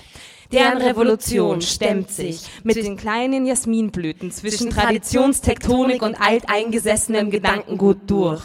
[0.51, 8.43] Deren Revolution stemmt sich mit den kleinen Jasminblüten zwischen Traditionstektonik und alteingesessenem Gedankengut durch.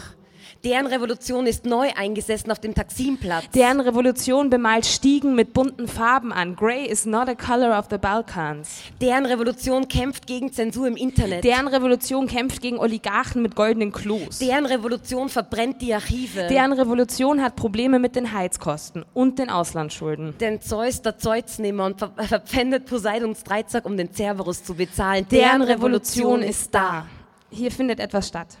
[0.65, 3.51] Deren Revolution ist neu eingesessen auf dem Taksimplatz.
[3.53, 6.55] Deren Revolution bemalt Stiegen mit bunten Farben an.
[6.55, 8.81] Grey is not a color of the Balkans.
[8.99, 11.43] Deren Revolution kämpft gegen Zensur im Internet.
[11.43, 14.39] Deren Revolution kämpft gegen Oligarchen mit goldenen Klos.
[14.39, 16.47] Deren Revolution verbrennt die Archive.
[16.47, 20.35] Deren Revolution hat Probleme mit den Heizkosten und den Auslandsschulden.
[20.39, 25.27] Denn Zeus der Zeuznehmer und ver verpfändet Poseidons Dreizack, um den Cerberus zu bezahlen.
[25.29, 27.05] Deren Revolution ist da.
[27.51, 28.57] Hier findet etwas statt.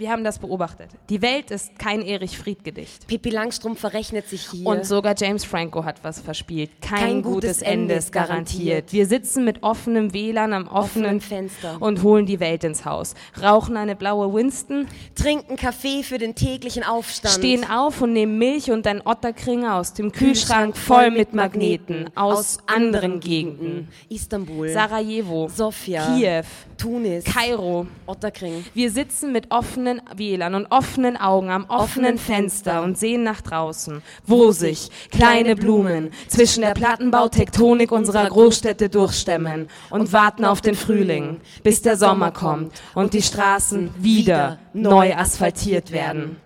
[0.00, 0.88] Wir haben das beobachtet.
[1.10, 3.06] Die Welt ist kein Erich Fried Gedicht.
[3.06, 4.66] Pippi Langstrumpf verrechnet sich hier.
[4.66, 6.70] Und sogar James Franco hat was verspielt.
[6.80, 8.94] Kein, Kein gutes gutes Ende ist garantiert.
[8.94, 11.76] Wir sitzen mit offenem WLAN am offenen Offenem Fenster.
[11.80, 13.14] und holen die Welt ins Haus.
[13.42, 17.34] Rauchen eine blaue Winston, Trinken Kaffee für den täglichen Aufstand.
[17.34, 22.56] stehen auf und nehmen Milch und ein Otterkringer aus dem Kühlschrank voll mit Magneten aus
[22.66, 23.88] anderen Gegenden.
[24.08, 26.44] Istanbul, Sarajevo, Sofia, Kiew,
[26.78, 27.86] Tunis, Kairo.
[28.06, 28.64] Otterkring.
[28.72, 34.02] Wir sitzen mit offenen WLAN und offenen Augen am offenen Fenster und sehen nach draußen,
[34.26, 41.40] wo sich kleine Blumen zwischen der Plattenbautektonik unserer Großstädte durchstemmen und warten auf den Frühling,
[41.62, 46.36] bis der Sommer kommt und die Straßen wieder neu asphaltiert werden.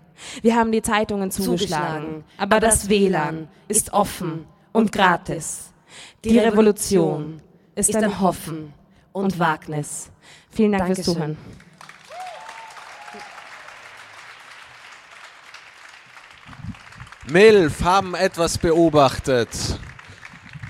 [0.43, 5.71] Wir haben die Zeitungen zugeschlagen, aber das WLAN ist offen und gratis.
[6.25, 7.41] Die Revolution
[7.75, 8.73] ist ein Hoffen
[9.13, 10.11] und Wagnis.
[10.51, 11.15] Vielen Dank fürs Dankeschön.
[11.15, 11.64] Zuhören.
[17.27, 19.49] Milf haben etwas beobachtet.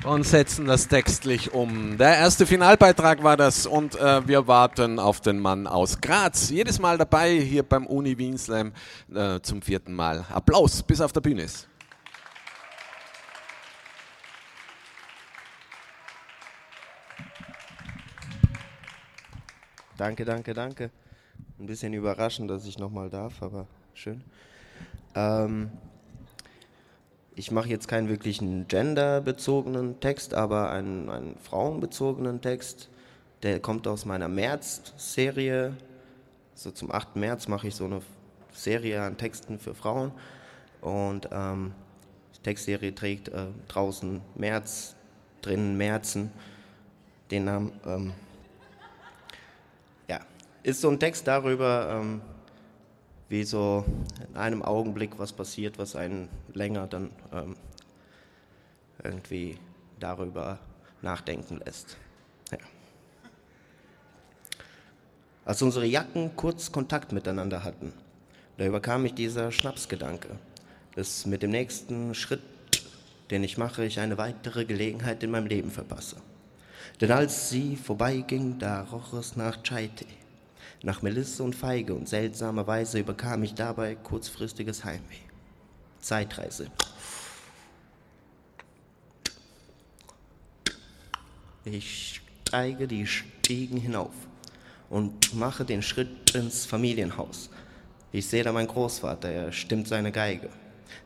[0.04, 1.96] und setzen das textlich um.
[1.96, 6.50] Der erste Finalbeitrag war das und äh, wir warten auf den Mann aus Graz.
[6.50, 8.72] Jedes Mal dabei hier beim Uni Wien Slam
[9.14, 10.26] äh, zum vierten Mal.
[10.30, 11.68] Applaus, bis auf der Bühne ist.
[19.96, 20.90] Danke, danke, danke.
[21.58, 24.22] Ein bisschen überraschend, dass ich nochmal darf, aber schön.
[25.14, 25.70] Ähm,
[27.36, 32.88] ich mache jetzt keinen wirklichen genderbezogenen Text, aber einen, einen frauenbezogenen Text.
[33.42, 35.76] Der kommt aus meiner März-Serie.
[36.54, 37.16] So zum 8.
[37.16, 38.02] März mache ich so eine
[38.52, 40.12] Serie an Texten für Frauen.
[40.80, 41.72] Und ähm,
[42.36, 44.94] die Textserie trägt äh, draußen März,
[45.42, 46.30] drinnen Märzen.
[47.30, 47.72] Den Namen.
[47.84, 48.12] Ähm,
[50.08, 50.20] ja,
[50.62, 52.20] ist so ein Text darüber, ähm,
[53.28, 53.84] wie so
[54.28, 57.56] in einem Augenblick was passiert, was einen länger dann ähm,
[59.02, 59.58] irgendwie
[59.98, 60.58] darüber
[61.02, 61.96] nachdenken lässt.
[62.50, 62.58] Ja.
[65.44, 67.92] Als unsere Jacken kurz Kontakt miteinander hatten,
[68.56, 70.28] da überkam mich dieser Schnapsgedanke,
[70.94, 72.42] dass mit dem nächsten Schritt,
[73.30, 76.16] den ich mache, ich eine weitere Gelegenheit in meinem Leben verpasse.
[77.00, 80.23] Denn als sie vorbeiging, da roch es nach Chai-Tee
[80.84, 85.24] nach Melisse und Feige und seltsamerweise überkam ich dabei kurzfristiges Heimweh.
[86.00, 86.66] Zeitreise.
[91.64, 94.12] Ich steige die Stiegen hinauf
[94.90, 97.48] und mache den Schritt ins Familienhaus.
[98.12, 100.50] Ich sehe da meinen Großvater, er stimmt seine Geige.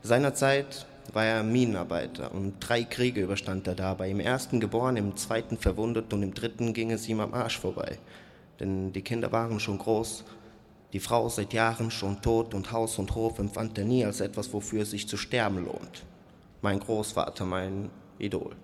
[0.03, 4.09] Seinerzeit war er Minenarbeiter und drei Kriege überstand er dabei.
[4.09, 7.97] Im ersten geboren, im zweiten verwundet und im dritten ging es ihm am Arsch vorbei
[8.59, 10.23] denn die Kinder waren schon groß.
[10.91, 14.51] Die Frau seit Jahren schon tot und Haus und Hof empfand er nie als etwas,
[14.53, 16.03] wofür es sich zu sterben lohnt.
[16.61, 18.55] Mein Großvater, mein Idol.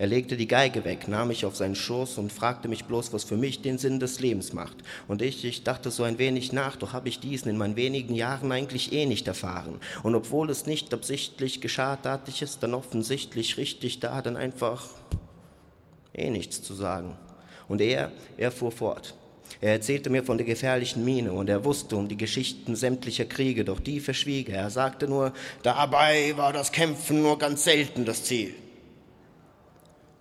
[0.00, 3.22] Er legte die Geige weg, nahm mich auf seinen Schoß und fragte mich bloß, was
[3.22, 4.78] für mich den Sinn des Lebens macht.
[5.08, 8.14] Und ich, ich dachte so ein wenig nach, doch habe ich diesen in meinen wenigen
[8.14, 9.78] Jahren eigentlich eh nicht erfahren.
[10.02, 14.88] Und obwohl es nicht absichtlich geschah, tat ich es dann offensichtlich richtig da, dann einfach
[16.14, 17.16] eh nichts zu sagen.
[17.68, 19.14] Und er, er fuhr fort.
[19.60, 23.64] Er erzählte mir von der gefährlichen Mine und er wusste um die Geschichten sämtlicher Kriege,
[23.64, 24.62] doch die verschwieg er.
[24.62, 25.32] Er sagte nur,
[25.62, 28.54] dabei war das Kämpfen nur ganz selten das Ziel.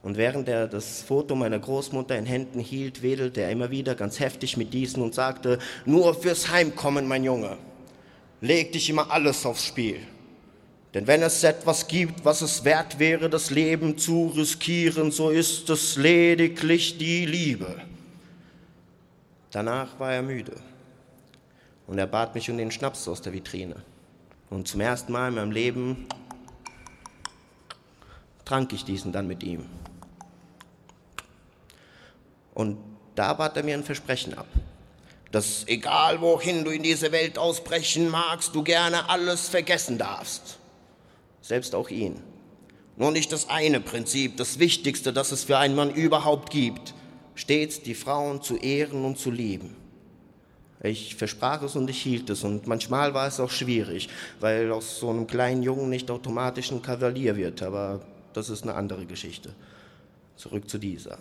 [0.02, 4.20] Und während er das Foto meiner Großmutter in Händen hielt, wedelte er immer wieder ganz
[4.20, 7.58] heftig mit diesen und sagte, nur fürs Heimkommen, mein Junge,
[8.40, 10.00] leg dich immer alles aufs Spiel.
[10.94, 15.70] Denn wenn es etwas gibt, was es wert wäre, das Leben zu riskieren, so ist
[15.70, 17.89] es lediglich die Liebe.
[19.52, 20.62] Danach war er müde
[21.88, 23.78] und er bat mich um den Schnaps aus der Vitrine.
[24.50, 26.08] Und zum ersten Mal in meinem Leben
[28.46, 29.66] trank ich diesen dann mit ihm.
[32.54, 32.78] Und
[33.16, 34.48] da bat er mir ein Versprechen ab,
[35.32, 40.58] dass egal wohin du in diese Welt ausbrechen magst, du gerne alles vergessen darfst.
[41.42, 42.22] Selbst auch ihn.
[42.98, 46.94] Nur nicht das eine Prinzip, das Wichtigste, das es für einen Mann überhaupt gibt,
[47.40, 49.74] stets die Frauen zu ehren und zu lieben.
[50.84, 54.10] Ich versprach es und ich hielt es und manchmal war es auch schwierig,
[54.42, 58.02] weil aus so einem kleinen Jungen nicht automatisch ein Kavalier wird, aber
[58.34, 59.54] das ist eine andere Geschichte.
[60.36, 61.18] Zurück zu dieser.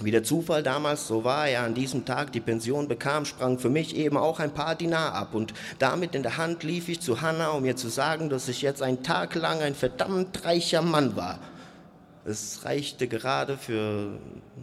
[0.00, 3.70] Wie der Zufall damals so war, er an diesem Tag die Pension bekam, sprang für
[3.70, 7.20] mich eben auch ein paar Dinar ab und damit in der Hand lief ich zu
[7.20, 11.16] Hannah, um ihr zu sagen, dass ich jetzt einen Tag lang ein verdammt reicher Mann
[11.16, 11.40] war
[12.24, 14.18] es reichte gerade für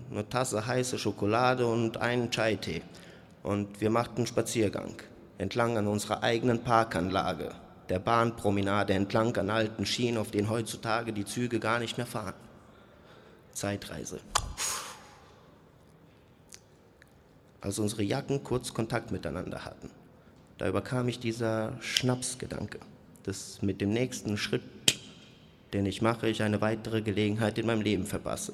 [0.09, 2.81] eine Tasse heiße Schokolade und einen Chai-Tee.
[3.43, 4.95] Und wir machten Spaziergang
[5.37, 7.51] entlang an unserer eigenen Parkanlage,
[7.89, 12.35] der Bahnpromenade entlang an alten Schienen, auf denen heutzutage die Züge gar nicht mehr fahren.
[13.53, 14.19] Zeitreise.
[17.59, 19.89] Als unsere Jacken kurz Kontakt miteinander hatten,
[20.57, 22.79] da überkam mich dieser Schnapsgedanke,
[23.23, 24.63] dass mit dem nächsten Schritt
[25.73, 28.53] den ich mache, ich eine weitere Gelegenheit in meinem Leben verpasse.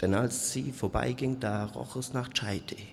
[0.00, 2.86] Denn als sie vorbeiging, da roch es nach Chai-Tee,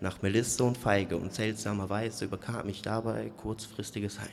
[0.00, 4.30] nach Melisse und Feige und seltsamerweise überkam ich dabei kurzfristiges Heimweh.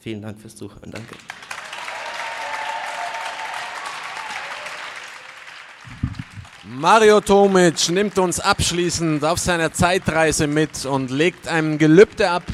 [0.00, 0.90] Vielen Dank fürs Zuhören.
[0.90, 1.14] Danke.
[6.64, 12.44] Mario Tomic nimmt uns abschließend auf seiner Zeitreise mit und legt ein Gelübde ab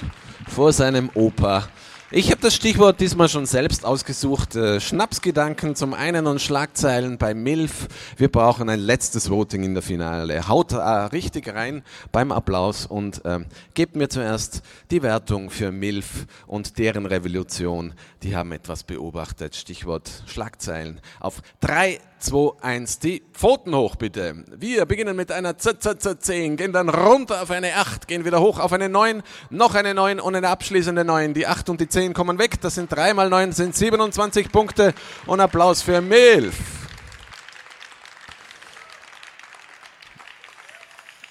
[0.49, 1.69] vor seinem Opa
[2.11, 4.57] Ich habe das Stichwort diesmal schon selbst ausgesucht.
[4.57, 7.87] Äh, Schnapsgedanken zum einen und Schlagzeilen bei MILF.
[8.17, 10.49] Wir brauchen ein letztes Voting in der Finale.
[10.49, 13.41] Haut äh, richtig rein beim Applaus und äh,
[13.75, 17.93] gebt mir zuerst die Wertung für MILF und deren Revolution.
[18.23, 19.55] Die haben etwas beobachtet.
[19.55, 21.03] Stichwort Schlagzeilen.
[21.21, 24.45] Auf 3, 2, 1, die Pfoten hoch bitte.
[24.57, 28.73] Wir beginnen mit einer ZZZ10, gehen dann runter auf eine 8, gehen wieder hoch auf
[28.73, 31.35] eine 9, noch eine 9 und eine abschließende 9.
[31.35, 34.95] Die 8 und die 10 kommen weg, das sind 3 mal 9, sind 27 Punkte
[35.27, 36.88] und Applaus für Milf.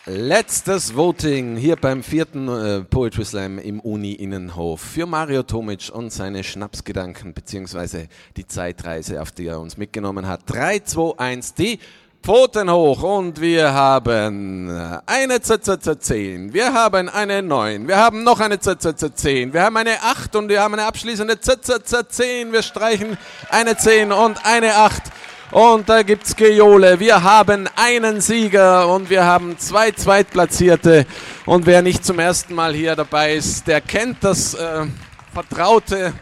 [0.09, 6.45] Letztes Voting hier beim vierten äh, Poetry Slam im Uni-Innenhof für Mario Tomic und seine
[6.45, 8.07] Schnapsgedanken beziehungsweise
[8.37, 10.43] die Zeitreise, auf die er uns mitgenommen hat.
[10.45, 11.79] 3, 2, 1, die
[12.23, 14.69] Pfoten hoch und wir haben
[15.05, 20.37] eine ZZZ10, wir haben eine 9, wir haben noch eine ZZZ10, wir haben eine 8
[20.37, 23.17] und wir haben eine abschließende ZZZ10, wir streichen
[23.49, 25.03] eine 10 und eine 8.
[25.51, 26.99] Und da gibt's Geole.
[26.99, 31.05] Wir haben einen Sieger und wir haben zwei Zweitplatzierte.
[31.45, 34.85] Und wer nicht zum ersten Mal hier dabei ist, der kennt das äh,
[35.33, 36.13] vertraute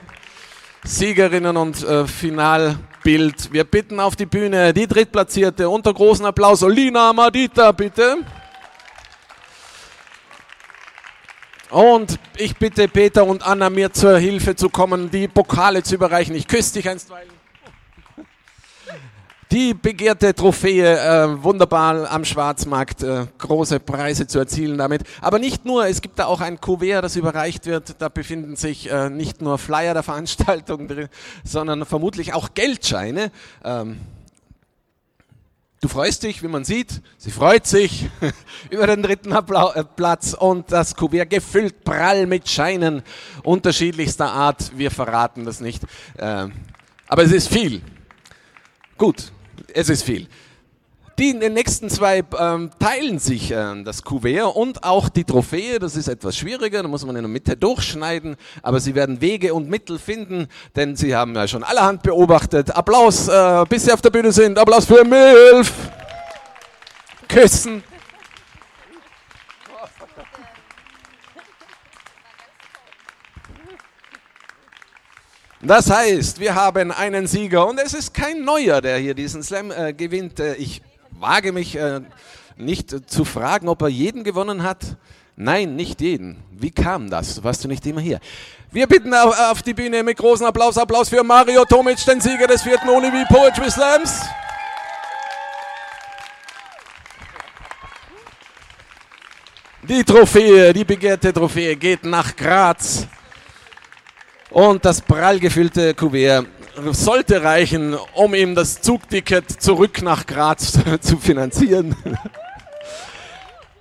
[0.83, 3.51] Siegerinnen und äh, Finalbild.
[3.51, 6.61] Wir bitten auf die Bühne die Drittplatzierte unter großen Applaus.
[6.61, 8.17] Olina Madita, bitte.
[11.71, 16.35] Und ich bitte Peter und Anna mir zur Hilfe zu kommen, die Pokale zu überreichen.
[16.35, 17.34] Ich küsse dich einstweilen.
[19.55, 25.03] Die begehrte Trophäe, äh, wunderbar am Schwarzmarkt, äh, große Preise zu erzielen damit.
[25.21, 27.95] Aber nicht nur, es gibt da auch ein Kuvert, das überreicht wird.
[27.99, 31.07] Da befinden sich äh, nicht nur Flyer der Veranstaltung drin,
[31.45, 33.31] sondern vermutlich auch Geldscheine.
[33.63, 34.01] Ähm,
[35.81, 38.09] Du freust dich, wie man sieht, sie freut sich
[38.71, 43.03] über den dritten Applau äh, Platz und das Kuvert gefüllt prall mit Scheinen
[43.43, 44.71] unterschiedlichster Art.
[44.75, 45.83] Wir verraten das nicht.
[46.17, 46.47] Äh,
[47.07, 47.81] aber es ist viel.
[48.97, 49.31] Gut,
[49.75, 50.27] es ist viel.
[51.17, 55.79] Die in den nächsten zwei ähm, teilen sich äh, das Kuvert und auch die Trophäe.
[55.79, 58.35] Das ist etwas schwieriger, da muss man in der Mitte durchschneiden.
[58.61, 62.75] Aber sie werden Wege und Mittel finden, denn sie haben ja schon allerhand beobachtet.
[62.75, 64.57] Applaus, äh, bis sie auf der Bühne sind.
[64.59, 65.71] Applaus für Milf.
[67.29, 67.81] Küssen.
[75.67, 79.71] Das heißt, wir haben einen Sieger und es ist kein neuer, der hier diesen Slam
[79.71, 80.39] äh, gewinnt.
[80.39, 82.01] Äh, ich wage mich äh,
[82.55, 84.97] nicht zu fragen, ob er jeden gewonnen hat.
[85.35, 86.43] Nein, nicht jeden.
[86.51, 87.43] Wie kam das?
[87.43, 88.19] Warst du nicht immer hier?
[88.71, 90.77] Wir bitten auf, auf die Bühne mit großem Applaus.
[90.77, 94.21] Applaus für Mario Tomic, den Sieger des vierten Univi Poetry Slams.
[99.81, 103.07] Die Trophäe, die begehrte Trophäe geht nach Graz.
[104.51, 106.45] Und das prall gefüllte Kuvert
[106.91, 111.95] sollte reichen, um ihm das Zugticket zurück nach Graz zu finanzieren.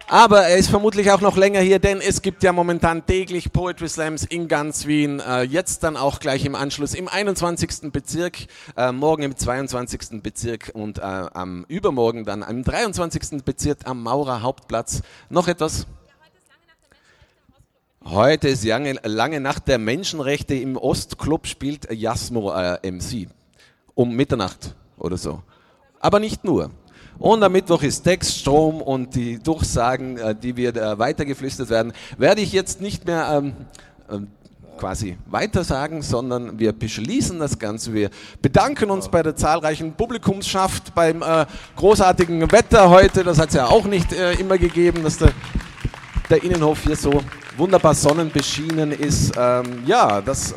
[0.06, 3.88] Aber er ist vermutlich auch noch länger hier, denn es gibt ja momentan täglich Poetry
[3.88, 5.18] Slams in ganz Wien.
[5.18, 7.90] Äh, jetzt dann auch gleich im Anschluss im 21.
[7.90, 8.36] Bezirk,
[8.76, 10.22] äh, morgen im 22.
[10.22, 13.44] Bezirk und äh, am übermorgen dann im 23.
[13.44, 15.00] Bezirk am Maurer Hauptplatz.
[15.30, 15.86] Noch etwas?
[18.06, 23.28] Heute ist lange, lange Nacht der Menschenrechte im Ostclub spielt Jasmo äh, MC.
[23.94, 25.42] Um Mitternacht oder so.
[26.00, 26.70] Aber nicht nur.
[27.18, 31.94] Und am Mittwoch ist Text, Strom und die Durchsagen, äh, die wir äh, weitergeflüstert werden,
[32.18, 33.54] werde ich jetzt nicht mehr ähm,
[34.10, 34.18] äh,
[34.78, 37.94] quasi weitersagen, sondern wir beschließen das Ganze.
[37.94, 38.10] Wir
[38.42, 43.24] bedanken uns bei der zahlreichen Publikumsschaft, beim äh, großartigen Wetter heute.
[43.24, 45.32] Das hat es ja auch nicht äh, immer gegeben, dass der,
[46.28, 47.22] der Innenhof hier so
[47.56, 49.32] wunderbar sonnenbeschienen ist.
[49.36, 50.54] Ähm, ja, das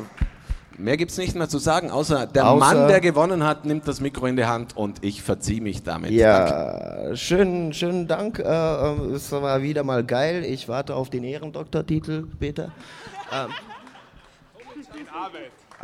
[0.78, 3.88] mehr gibt es nicht mehr zu sagen, außer der Außer- Mann, der gewonnen hat, nimmt
[3.88, 6.12] das Mikro in die Hand und ich verziehe mich damit.
[6.12, 6.20] Danke.
[7.10, 8.40] Ja, schönen, schönen Dank.
[8.40, 10.44] Äh, äh, es war wieder mal geil.
[10.46, 12.72] Ich warte auf den Ehrendoktortitel, Peter.
[13.34, 13.50] Ähm,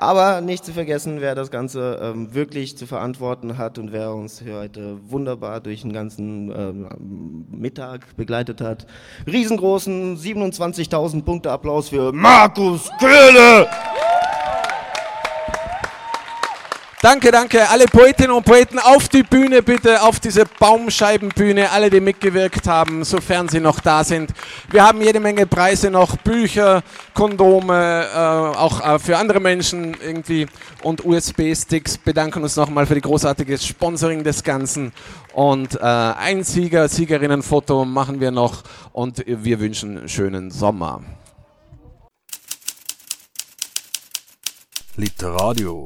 [0.04, 4.44] aber nicht zu vergessen, wer das Ganze ähm, wirklich zu verantworten hat und wer uns
[4.48, 8.86] heute wunderbar durch den ganzen ähm, Mittag begleitet hat.
[9.26, 13.68] Riesengroßen 27.000 Punkte Applaus für Markus Köhle!
[17.04, 17.68] Danke, danke.
[17.68, 23.04] Alle Poetinnen und Poeten auf die Bühne bitte, auf diese Baumscheibenbühne, alle, die mitgewirkt haben,
[23.04, 24.32] sofern sie noch da sind.
[24.72, 26.82] Wir haben jede Menge Preise noch, Bücher,
[27.14, 28.18] Kondome, äh,
[28.58, 30.48] auch äh, für andere Menschen irgendwie
[30.82, 31.98] und USB-Sticks.
[31.98, 34.94] Bedanken uns nochmal für die großartige Sponsoring des Ganzen.
[35.34, 38.64] Und äh, ein Sieger, Siegerinnenfoto machen wir noch
[38.94, 41.02] und wir wünschen schönen Sommer.
[44.96, 45.86] Literadio.